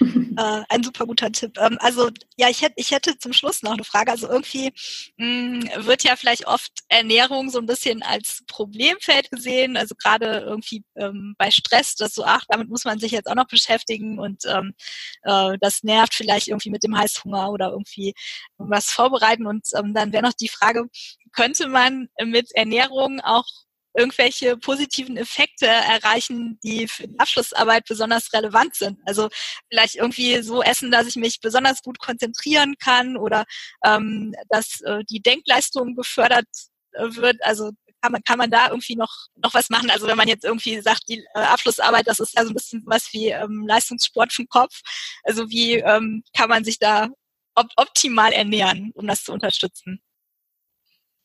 äh, 0.00 0.62
ein 0.68 0.82
super 0.82 1.06
guter 1.06 1.30
Tipp. 1.32 1.58
Ähm, 1.58 1.78
also 1.80 2.10
ja, 2.36 2.48
ich 2.48 2.62
hätte, 2.62 2.74
ich 2.76 2.90
hätte 2.90 3.18
zum 3.18 3.32
Schluss 3.32 3.62
noch 3.62 3.72
eine 3.72 3.84
Frage. 3.84 4.10
Also 4.10 4.28
irgendwie 4.28 4.72
mh, 5.16 5.72
hm, 5.74 5.86
wird 5.86 6.04
ja 6.04 6.16
vielleicht 6.16 6.46
oft 6.46 6.72
Ernährung 6.88 7.50
so 7.50 7.58
ein 7.58 7.66
bisschen 7.66 8.02
als 8.02 8.42
Problemfeld 8.46 9.30
gesehen. 9.30 9.76
Also 9.76 9.94
gerade 9.94 10.40
irgendwie 10.46 10.84
ähm, 10.96 11.34
bei 11.38 11.50
Stress, 11.50 11.94
dass 11.96 12.14
so, 12.14 12.24
ach, 12.24 12.44
damit 12.48 12.68
muss 12.68 12.84
man 12.84 12.98
sich 12.98 13.12
jetzt 13.12 13.28
auch 13.28 13.34
noch 13.34 13.48
beschäftigen 13.48 14.18
und 14.18 14.44
ähm, 14.46 14.74
äh, 15.22 15.56
das 15.60 15.82
nervt 15.82 16.14
vielleicht 16.14 16.48
irgendwie 16.48 16.70
mit 16.70 16.82
dem 16.82 16.96
Heißhunger 16.96 17.50
oder 17.50 17.70
irgendwie 17.70 18.14
was 18.58 18.86
vorbereiten. 18.86 19.46
Und 19.46 19.66
ähm, 19.76 19.94
dann 19.94 20.12
wäre 20.12 20.22
noch 20.22 20.32
die 20.32 20.48
Frage, 20.48 20.86
könnte 21.32 21.68
man 21.68 22.08
mit 22.24 22.54
Ernährung 22.54 23.20
auch 23.20 23.46
irgendwelche 23.94 24.56
positiven 24.56 25.16
Effekte 25.16 25.66
erreichen, 25.66 26.58
die 26.62 26.88
für 26.88 27.08
die 27.08 27.18
Abschlussarbeit 27.18 27.84
besonders 27.86 28.32
relevant 28.32 28.74
sind. 28.74 28.98
Also 29.06 29.28
vielleicht 29.68 29.96
irgendwie 29.96 30.42
so 30.42 30.62
essen, 30.62 30.90
dass 30.90 31.06
ich 31.06 31.16
mich 31.16 31.40
besonders 31.40 31.82
gut 31.82 31.98
konzentrieren 31.98 32.76
kann 32.78 33.16
oder 33.16 33.44
ähm, 33.84 34.34
dass 34.48 34.80
äh, 34.82 35.04
die 35.08 35.20
Denkleistung 35.20 35.94
gefördert 35.94 36.48
äh, 36.92 37.14
wird. 37.16 37.42
Also 37.42 37.72
kann 38.00 38.12
man, 38.12 38.22
kann 38.24 38.38
man 38.38 38.50
da 38.50 38.68
irgendwie 38.68 38.96
noch, 38.96 39.12
noch 39.36 39.54
was 39.54 39.70
machen? 39.70 39.90
Also 39.90 40.06
wenn 40.06 40.16
man 40.16 40.28
jetzt 40.28 40.44
irgendwie 40.44 40.80
sagt, 40.80 41.08
die 41.08 41.24
äh, 41.34 41.40
Abschlussarbeit, 41.40 42.06
das 42.06 42.18
ist 42.18 42.36
ja 42.36 42.44
so 42.44 42.50
ein 42.50 42.54
bisschen 42.54 42.82
was 42.86 43.12
wie 43.12 43.28
ähm, 43.28 43.64
Leistungssport 43.66 44.36
den 44.36 44.48
Kopf. 44.48 44.80
Also 45.22 45.48
wie 45.50 45.74
ähm, 45.74 46.24
kann 46.36 46.48
man 46.48 46.64
sich 46.64 46.78
da 46.78 47.08
op 47.54 47.68
optimal 47.76 48.32
ernähren, 48.32 48.92
um 48.94 49.06
das 49.06 49.24
zu 49.24 49.32
unterstützen? 49.32 50.02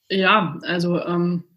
Ja, 0.09 0.57
also 0.63 1.01
ähm, 1.01 1.56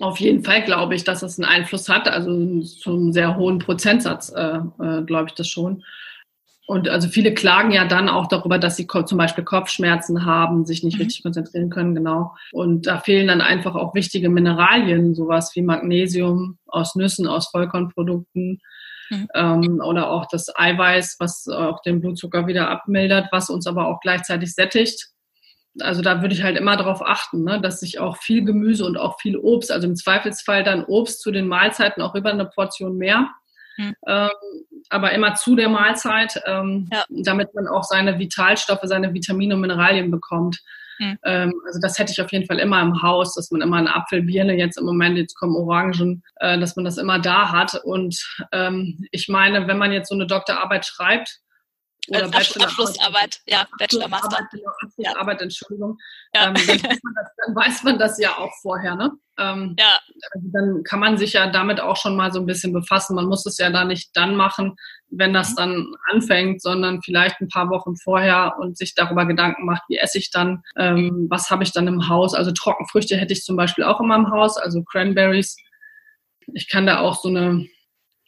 auf 0.00 0.18
jeden 0.18 0.44
Fall 0.44 0.62
glaube 0.62 0.94
ich, 0.94 1.04
dass 1.04 1.22
es 1.22 1.38
einen 1.38 1.48
Einfluss 1.48 1.88
hat, 1.88 2.08
also 2.08 2.60
zum 2.62 3.12
sehr 3.12 3.36
hohen 3.36 3.58
Prozentsatz 3.58 4.32
äh, 4.34 4.58
äh, 4.80 5.02
glaube 5.04 5.26
ich 5.28 5.34
das 5.34 5.48
schon. 5.48 5.84
Und 6.66 6.88
also 6.88 7.08
viele 7.08 7.34
klagen 7.34 7.72
ja 7.72 7.84
dann 7.84 8.08
auch 8.08 8.26
darüber, 8.26 8.58
dass 8.58 8.76
sie 8.76 8.86
zum 8.86 9.18
Beispiel 9.18 9.44
Kopfschmerzen 9.44 10.24
haben, 10.24 10.64
sich 10.64 10.82
nicht 10.82 10.96
mhm. 10.96 11.02
richtig 11.02 11.22
konzentrieren 11.22 11.68
können, 11.68 11.94
genau. 11.94 12.34
Und 12.52 12.86
da 12.86 12.98
fehlen 12.98 13.28
dann 13.28 13.42
einfach 13.42 13.74
auch 13.74 13.94
wichtige 13.94 14.30
Mineralien, 14.30 15.14
sowas 15.14 15.52
wie 15.54 15.62
Magnesium 15.62 16.58
aus 16.66 16.94
Nüssen, 16.94 17.26
aus 17.26 17.48
Vollkornprodukten 17.48 18.62
mhm. 19.10 19.28
ähm, 19.34 19.82
oder 19.84 20.10
auch 20.10 20.26
das 20.26 20.50
Eiweiß, 20.56 21.16
was 21.18 21.48
auch 21.48 21.82
den 21.82 22.00
Blutzucker 22.00 22.46
wieder 22.46 22.70
abmildert, 22.70 23.28
was 23.30 23.50
uns 23.50 23.66
aber 23.66 23.86
auch 23.86 24.00
gleichzeitig 24.00 24.54
sättigt 24.54 25.13
also 25.80 26.02
da 26.02 26.20
würde 26.22 26.34
ich 26.34 26.42
halt 26.42 26.56
immer 26.56 26.76
darauf 26.76 27.04
achten, 27.04 27.42
ne, 27.42 27.60
dass 27.60 27.82
ich 27.82 27.98
auch 27.98 28.16
viel 28.18 28.44
Gemüse 28.44 28.84
und 28.84 28.96
auch 28.96 29.20
viel 29.20 29.36
Obst, 29.36 29.72
also 29.72 29.86
im 29.86 29.96
Zweifelsfall 29.96 30.62
dann 30.62 30.84
Obst 30.84 31.20
zu 31.20 31.30
den 31.30 31.48
Mahlzeiten 31.48 32.02
auch 32.02 32.14
über 32.14 32.30
eine 32.30 32.46
Portion 32.46 32.96
mehr, 32.96 33.30
mhm. 33.76 33.94
ähm, 34.06 34.30
aber 34.90 35.12
immer 35.12 35.34
zu 35.34 35.56
der 35.56 35.68
Mahlzeit, 35.68 36.40
ähm, 36.46 36.88
ja. 36.92 37.04
damit 37.08 37.54
man 37.54 37.66
auch 37.66 37.82
seine 37.82 38.18
Vitalstoffe, 38.18 38.80
seine 38.84 39.14
Vitamine 39.14 39.54
und 39.54 39.62
Mineralien 39.62 40.10
bekommt. 40.10 40.60
Mhm. 40.98 41.18
Ähm, 41.24 41.54
also 41.66 41.80
das 41.80 41.98
hätte 41.98 42.12
ich 42.12 42.20
auf 42.20 42.30
jeden 42.32 42.46
Fall 42.46 42.58
immer 42.58 42.80
im 42.80 43.02
Haus, 43.02 43.34
dass 43.34 43.50
man 43.50 43.62
immer 43.62 43.78
eine 43.78 43.94
Apfelbirne, 43.94 44.56
jetzt 44.56 44.78
im 44.78 44.84
Moment, 44.84 45.16
jetzt 45.16 45.34
kommen 45.34 45.56
Orangen, 45.56 46.22
äh, 46.36 46.58
dass 46.58 46.76
man 46.76 46.84
das 46.84 46.98
immer 46.98 47.18
da 47.18 47.50
hat. 47.50 47.74
Und 47.82 48.16
ähm, 48.52 49.06
ich 49.10 49.28
meine, 49.28 49.66
wenn 49.66 49.78
man 49.78 49.92
jetzt 49.92 50.08
so 50.08 50.14
eine 50.14 50.26
Doktorarbeit 50.26 50.86
schreibt, 50.86 51.40
oder 52.08 52.28
Bachelor 52.28 52.66
Abschlussarbeit, 52.66 53.40
ja, 53.46 53.66
Bachelor 53.78 54.08
Master. 54.08 54.38
Abschlussarbeit, 54.38 55.40
ja. 55.40 55.44
Entschuldigung. 55.44 55.98
Ja. 56.34 56.48
Ähm, 56.48 56.54
dann, 56.54 56.78
das, 56.82 57.00
dann, 57.46 57.56
weiß 57.56 57.82
man 57.82 57.98
das 57.98 58.18
ja 58.18 58.36
auch 58.36 58.52
vorher, 58.60 58.94
ne? 58.94 59.12
Ähm, 59.38 59.74
ja. 59.78 59.98
Also 60.32 60.48
dann 60.52 60.82
kann 60.84 61.00
man 61.00 61.18
sich 61.18 61.32
ja 61.32 61.50
damit 61.50 61.80
auch 61.80 61.96
schon 61.96 62.16
mal 62.16 62.32
so 62.32 62.40
ein 62.40 62.46
bisschen 62.46 62.72
befassen. 62.72 63.16
Man 63.16 63.26
muss 63.26 63.46
es 63.46 63.58
ja 63.58 63.70
da 63.70 63.84
nicht 63.84 64.10
dann 64.14 64.36
machen, 64.36 64.76
wenn 65.08 65.32
das 65.32 65.50
mhm. 65.50 65.56
dann 65.56 65.94
anfängt, 66.10 66.62
sondern 66.62 67.02
vielleicht 67.02 67.40
ein 67.40 67.48
paar 67.48 67.70
Wochen 67.70 67.96
vorher 67.96 68.56
und 68.58 68.76
sich 68.76 68.94
darüber 68.94 69.26
Gedanken 69.26 69.64
macht, 69.64 69.82
wie 69.88 69.98
esse 69.98 70.18
ich 70.18 70.30
dann, 70.30 70.62
ähm, 70.76 71.26
was 71.30 71.50
habe 71.50 71.64
ich 71.64 71.72
dann 71.72 71.88
im 71.88 72.08
Haus. 72.08 72.34
Also 72.34 72.52
Trockenfrüchte 72.52 73.16
hätte 73.16 73.32
ich 73.32 73.42
zum 73.42 73.56
Beispiel 73.56 73.84
auch 73.84 74.00
immer 74.00 74.16
im 74.16 74.30
Haus, 74.30 74.56
also 74.56 74.82
Cranberries. 74.82 75.56
Ich 76.52 76.68
kann 76.68 76.86
da 76.86 77.00
auch 77.00 77.20
so 77.20 77.28
eine 77.28 77.66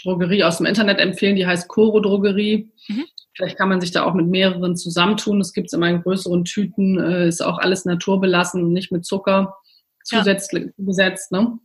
Drogerie 0.03 0.45
aus 0.45 0.59
dem 0.59 0.67
Internet 0.67 0.99
empfehlen, 0.99 1.37
die 1.37 1.47
heißt 1.47 1.69
Coro 1.69 2.01
Drogerie. 2.01 2.73
Mhm. 2.89 3.05
Vielleicht 3.37 3.59
kann 3.59 3.69
man 3.69 3.83
sich 3.83 3.91
da 3.91 4.05
auch 4.05 4.15
mit 4.15 4.29
mehreren 4.29 4.77
zusammentun. 4.77 5.43
Es 5.43 5.53
gibt 5.53 5.67
es 5.67 5.75
immer 5.75 5.91
in 5.91 6.03
größeren 6.03 6.45
Tüten, 6.45 6.99
äh, 6.99 7.29
ist 7.29 7.45
auch 7.45 7.59
alles 7.59 7.85
naturbelassen 7.85 8.65
und 8.65 8.73
nicht 8.73 8.91
mit 8.91 9.05
Zucker 9.05 9.57
zusätzlich 10.05 10.65
ja. 10.65 10.73
besetzt. 10.79 11.33
Ne? 11.33 11.59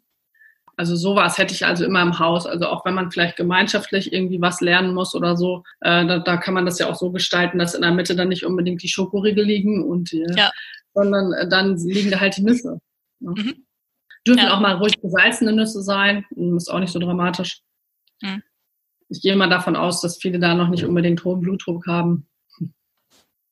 Also 0.76 0.98
sowas 0.98 1.38
hätte 1.38 1.54
ich 1.54 1.66
also 1.66 1.86
immer 1.86 2.02
im 2.02 2.20
Haus. 2.20 2.46
Also 2.46 2.68
auch 2.68 2.84
wenn 2.84 2.94
man 2.94 3.10
vielleicht 3.10 3.38
gemeinschaftlich 3.38 4.12
irgendwie 4.12 4.42
was 4.42 4.60
lernen 4.60 4.94
muss 4.94 5.16
oder 5.16 5.38
so, 5.38 5.64
äh, 5.80 6.06
da, 6.06 6.20
da, 6.20 6.36
kann 6.36 6.54
man 6.54 6.66
das 6.66 6.78
ja 6.78 6.90
auch 6.90 6.96
so 6.96 7.10
gestalten, 7.12 7.58
dass 7.58 7.74
in 7.74 7.84
der 7.84 7.92
Mitte 7.92 8.18
dann 8.18 8.28
nicht 8.28 8.46
unbedingt 8.46 8.84
die 8.84 8.90
Schokoriegel 8.90 9.46
liegen 9.46 9.82
und 9.82 10.12
äh, 10.12 10.26
ja. 10.36 10.52
sondern 10.94 11.32
äh, 11.32 11.48
dann 11.48 11.78
liegen 11.78 12.12
da 12.12 12.20
halt 12.20 12.36
die 12.36 12.44
Nüsse. 12.44 12.82
Ne? 13.20 13.32
Mhm. 13.32 13.66
Dürfen 14.28 14.44
ja. 14.44 14.54
auch 14.54 14.60
mal 14.60 14.76
ruhig 14.76 15.00
besalzene 15.02 15.54
Nüsse 15.54 15.82
sein, 15.82 16.26
ist 16.58 16.70
auch 16.70 16.80
nicht 16.80 16.92
so 16.92 17.00
dramatisch. 17.00 17.62
Mhm 18.22 18.44
ich 19.12 19.22
gehe 19.22 19.36
mal 19.36 19.50
davon 19.50 19.76
aus, 19.76 20.02
dass 20.02 20.18
viele 20.18 20.40
da 20.40 20.56
noch 20.56 20.70
nicht 20.70 20.86
unbedingt 20.86 21.24
hohen 21.26 21.42
Blutdruck 21.42 21.86
haben. 21.86 22.28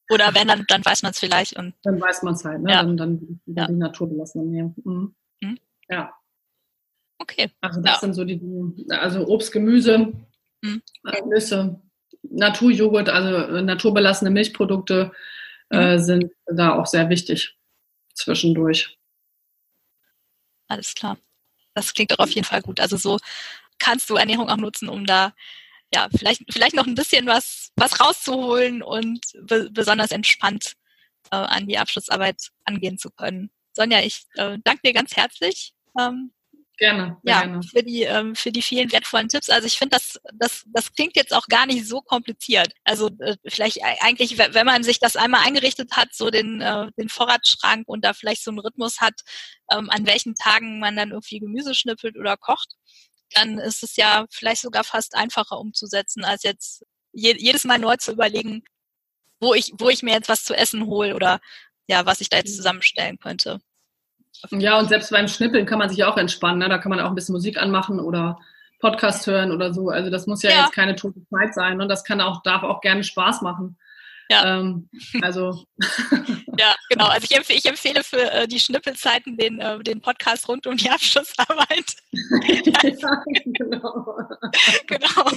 Oder 0.10 0.34
wenn, 0.34 0.48
dann, 0.48 0.66
dann 0.68 0.84
weiß 0.84 1.04
man 1.04 1.12
es 1.12 1.20
vielleicht. 1.20 1.56
Und 1.58 1.76
dann 1.84 2.02
weiß 2.02 2.24
man 2.24 2.34
es 2.34 2.44
halt, 2.44 2.64
ne? 2.64 2.72
Ja. 2.72 2.82
Dann, 2.82 2.98
dann, 2.98 3.42
ja. 3.46 3.68
die 3.68 3.74
naturbelassenen 3.74 4.50
nehmen. 4.50 4.76
Mhm. 4.84 5.16
Mhm. 5.42 5.60
Ja. 5.90 6.14
Okay. 7.20 7.52
Also 7.62 7.82
das 7.82 7.96
ja. 7.96 8.00
sind 8.00 8.14
so 8.14 8.24
die, 8.24 8.42
also 8.90 9.28
Obst, 9.28 9.52
Gemüse, 9.52 10.14
mhm. 10.62 10.82
Nüsse, 11.28 11.82
Naturjoghurt, 12.24 13.10
also 13.10 13.56
äh, 13.58 13.62
naturbelassene 13.62 14.32
Milchprodukte 14.32 15.12
äh, 15.70 15.98
mhm. 15.98 16.00
sind 16.00 16.32
da 16.48 16.74
auch 16.74 16.86
sehr 16.86 17.10
wichtig 17.10 17.58
zwischendurch. 18.16 18.98
Alles 20.70 20.96
klar. 20.96 21.18
Das 21.76 21.94
klingt 21.94 22.12
doch 22.12 22.20
auf 22.20 22.32
jeden 22.32 22.46
Fall 22.46 22.62
gut. 22.62 22.80
Also 22.80 22.98
so 22.98 23.20
kannst 23.80 24.10
du 24.10 24.16
Ernährung 24.16 24.50
auch 24.50 24.58
nutzen, 24.58 24.90
um 24.90 25.06
da 25.06 25.34
ja 25.94 26.08
vielleicht 26.16 26.44
vielleicht 26.52 26.76
noch 26.76 26.88
ein 26.88 26.96
bisschen 26.96 27.26
was 27.26 27.72
was 27.76 28.00
rauszuholen 28.00 28.82
und 28.84 29.22
be 29.42 29.70
besonders 29.72 30.12
entspannt 30.12 30.74
äh, 31.32 31.38
an 31.38 31.68
die 31.68 31.78
Abschlussarbeit 31.78 32.50
angehen 32.66 32.98
zu 32.98 33.10
können. 33.12 33.50
Sonja, 33.74 34.02
ich 34.02 34.24
äh, 34.36 34.58
danke 34.64 34.82
dir 34.84 34.94
ganz 34.94 35.16
herzlich. 35.16 35.74
Ähm, 36.00 36.32
Gerne. 36.80 37.18
Ja, 37.24 37.42
gerne. 37.42 37.62
für 37.62 37.84
die 37.84 38.04
ähm, 38.04 38.36
für 38.36 38.54
die 38.54 38.62
vielen 38.62 38.90
wertvollen 38.94 39.28
Tipps. 39.28 39.50
Also 39.50 39.68
ich 39.68 39.78
finde, 39.78 39.98
das 39.98 40.18
das 40.34 40.64
das 40.68 40.94
klingt 40.94 41.18
jetzt 41.18 41.34
auch 41.34 41.48
gar 41.48 41.66
nicht 41.66 41.86
so 41.86 42.00
kompliziert. 42.00 42.72
Also 42.86 43.10
äh, 43.20 43.36
vielleicht 43.46 43.80
eigentlich, 44.02 44.38
wenn 44.38 44.66
man 44.66 44.84
sich 44.84 44.98
das 45.00 45.18
einmal 45.18 45.46
eingerichtet 45.46 45.92
hat, 45.98 46.14
so 46.14 46.30
den 46.30 46.62
äh, 46.62 46.90
den 46.98 47.10
Vorratsschrank 47.10 47.86
und 47.86 48.06
da 48.06 48.14
vielleicht 48.14 48.46
so 48.46 48.52
einen 48.52 48.60
Rhythmus 48.60 49.02
hat, 49.02 49.16
ähm, 49.74 49.90
an 49.90 50.06
welchen 50.06 50.36
Tagen 50.36 50.80
man 50.80 50.96
dann 50.96 51.12
irgendwie 51.12 51.40
Gemüse 51.40 51.76
schnippelt 51.76 52.18
oder 52.18 52.38
kocht, 52.38 52.76
dann 53.34 53.60
ist 53.60 53.84
es 53.84 53.96
ja 53.96 54.26
vielleicht 54.30 54.62
sogar 54.62 54.84
fast 54.84 55.16
einfacher 55.16 55.60
umzusetzen, 55.60 56.24
als 56.24 56.44
jetzt 56.44 56.86
je, 57.12 57.36
jedes 57.38 57.64
Mal 57.66 57.80
neu 57.80 57.96
zu 57.98 58.12
überlegen, 58.12 58.64
wo 59.40 59.54
ich 59.54 59.72
wo 59.78 59.90
ich 59.90 60.04
mir 60.04 60.14
jetzt 60.14 60.30
was 60.30 60.44
zu 60.44 60.54
essen 60.56 60.86
hole 60.86 61.16
oder 61.16 61.40
ja, 61.88 62.06
was 62.06 62.22
ich 62.22 62.30
da 62.30 62.38
jetzt 62.38 62.56
zusammenstellen 62.56 63.20
könnte. 63.20 63.60
Ja, 64.52 64.80
und 64.80 64.90
selbst 64.90 65.12
beim 65.12 65.28
Schnippeln 65.28 65.66
kann 65.66 65.80
man 65.80 65.90
sich 65.90 66.04
auch 66.04 66.18
entspannen. 66.18 66.60
Ne? 66.60 66.70
Da 66.70 66.78
kann 66.78 66.92
man 66.92 67.00
auch 67.00 67.10
ein 67.10 67.16
bisschen 67.16 67.34
Musik 67.34 67.58
anmachen 67.58 68.00
oder 68.00 68.40
Podcast 68.80 69.28
hören 69.28 69.52
oder 69.52 69.74
so. 69.74 69.90
Also 69.90 70.10
das 70.10 70.28
muss 70.28 70.44
ja, 70.44 70.52
ja. 70.52 70.62
jetzt 70.62 70.74
keine 70.74 70.96
tote 70.96 71.22
Zeit 71.30 71.54
sein. 71.54 71.74
Und 71.74 71.80
ne? 71.80 71.88
das 71.88 72.04
kann 72.04 72.22
auch, 72.22 72.42
darf 72.44 72.64
auch 72.64 72.80
gerne 72.82 73.04
Spaß 73.04 73.42
machen. 73.42 73.78
Ja. 74.32 74.60
Ähm, 74.60 74.90
also. 75.22 75.66
ja, 76.58 76.76
genau. 76.90 77.08
Also 77.08 77.26
ich, 77.30 77.36
empfehle, 77.36 77.58
ich 77.58 77.66
empfehle 77.66 78.04
für 78.04 78.32
äh, 78.32 78.48
die 78.48 78.60
Schnippelzeiten 78.60 79.38
den, 79.38 79.60
äh, 79.60 79.80
den 79.80 80.02
Podcast 80.02 80.48
rund 80.48 80.68
um 80.68 80.78
die 80.78 80.90
Abschlussarbeit. 80.90 81.96
ja, 82.12 83.24
genau. 83.54 84.18
genau. 84.88 85.32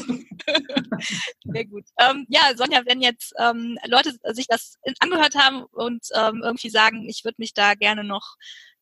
Sehr 1.45 1.65
gut. 1.65 1.85
Ähm, 1.99 2.27
ja, 2.29 2.55
Sonja, 2.55 2.83
wenn 2.87 3.01
jetzt 3.01 3.33
ähm, 3.39 3.79
Leute 3.87 4.13
sich 4.35 4.47
das 4.47 4.75
angehört 5.01 5.37
haben 5.37 5.65
und 5.73 6.07
ähm, 6.15 6.43
irgendwie 6.45 6.71
sagen, 6.71 7.09
ich 7.09 7.25
würde 7.25 7.37
mich 7.39 7.55
da 7.55 7.75
gerne 7.75 8.05
noch 8.05 8.37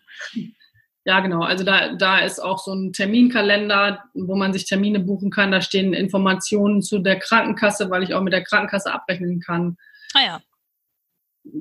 Ja, 1.04 1.20
genau. 1.20 1.42
Also 1.42 1.66
da, 1.66 1.94
da 1.94 2.20
ist 2.20 2.40
auch 2.40 2.60
so 2.60 2.74
ein 2.74 2.94
Terminkalender, 2.94 4.06
wo 4.14 4.36
man 4.36 4.54
sich 4.54 4.66
Termine 4.66 5.02
buchen 5.02 5.30
kann. 5.30 5.52
Da 5.52 5.60
stehen 5.60 5.94
Informationen 5.94 6.82
zu 6.82 7.00
der 7.00 7.20
Krankenkasse, 7.20 7.90
weil 7.90 8.04
ich 8.04 8.14
auch 8.14 8.22
mit 8.22 8.32
der 8.32 8.46
Krankenkasse 8.46 8.94
abrechnen 8.94 9.42
kann. 9.42 9.76
Ah 10.14 10.22
ja. 10.22 10.42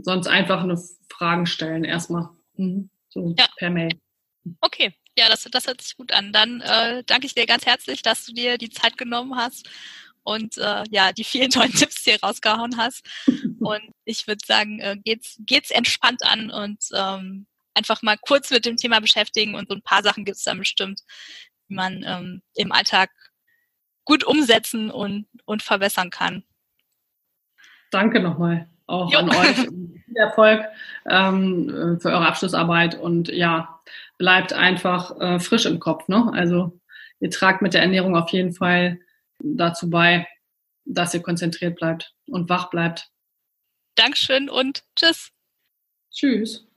Sonst 0.03 0.29
einfach 0.29 0.63
eine 0.63 0.81
Fragen 1.11 1.47
stellen 1.47 1.83
erstmal. 1.83 2.29
Mhm. 2.55 2.91
So 3.09 3.35
ja. 3.37 3.47
per 3.57 3.71
Mail. 3.71 3.91
Okay, 4.61 4.95
ja, 5.19 5.29
das, 5.29 5.43
das 5.51 5.67
hört 5.67 5.83
sich 5.83 5.97
gut 5.97 6.13
an. 6.13 6.33
Dann 6.33 6.61
äh, 6.61 7.03
danke 7.05 7.27
ich 7.27 7.35
dir 7.35 7.47
ganz 7.47 7.67
herzlich, 7.67 8.03
dass 8.03 8.25
du 8.25 8.33
dir 8.33 8.57
die 8.57 8.71
Zeit 8.71 8.97
genommen 8.97 9.37
hast 9.37 9.69
und 10.23 10.57
äh, 10.59 10.85
ja, 10.91 11.13
die 11.13 11.25
vielen 11.25 11.51
tollen 11.51 11.73
Tipps 11.73 12.05
hier 12.05 12.19
rausgehauen 12.23 12.77
hast. 12.77 13.05
Und 13.59 13.83
ich 14.05 14.27
würde 14.27 14.45
sagen, 14.47 14.79
äh, 14.81 14.97
geht's, 15.03 15.37
geht's 15.41 15.71
entspannt 15.71 16.23
an 16.23 16.51
und 16.51 16.79
ähm, 16.95 17.47
einfach 17.75 18.03
mal 18.03 18.17
kurz 18.19 18.51
mit 18.51 18.65
dem 18.65 18.77
Thema 18.77 19.01
beschäftigen 19.01 19.55
und 19.55 19.69
so 19.69 19.75
ein 19.75 19.83
paar 19.83 20.03
Sachen 20.03 20.25
gibt 20.25 20.39
es 20.39 20.45
dann 20.45 20.59
bestimmt, 20.59 21.01
die 21.69 21.75
man 21.75 22.05
ähm, 22.07 22.43
im 22.55 22.73
Alltag 22.73 23.11
gut 24.05 24.25
umsetzen 24.25 24.91
und, 24.91 25.27
und 25.45 25.63
verbessern 25.63 26.11
kann. 26.11 26.45
Danke 27.91 28.21
nochmal 28.21 28.69
auch 28.87 29.13
jo. 29.13 29.19
an 29.19 29.31
euch. 29.31 29.57
Viel 30.07 30.17
Erfolg 30.17 30.65
ähm, 31.09 31.99
für 32.01 32.09
eure 32.09 32.27
Abschlussarbeit 32.27 32.99
und 32.99 33.29
ja, 33.29 33.81
bleibt 34.17 34.53
einfach 34.53 35.19
äh, 35.21 35.39
frisch 35.39 35.67
im 35.67 35.81
Kopf. 35.81 36.09
Ne? 36.09 36.31
Also 36.33 36.79
ihr 37.21 37.31
tragt 37.31 37.63
mit 37.63 37.75
der 37.75 37.83
Ernährung 37.83 38.17
auf 38.17 38.31
jeden 38.31 38.53
Fall 38.53 38.99
dazu 39.39 39.91
bei, 39.91 40.27
dass 40.85 41.15
ihr 41.15 41.23
konzentriert 41.23 41.77
bleibt 41.77 42.15
und 42.27 42.49
wach 42.49 42.71
bleibt. 42.71 43.11
Dankeschön 43.95 44.49
und 44.49 44.85
tschüss. 44.97 45.31
Tschüss. 46.11 46.68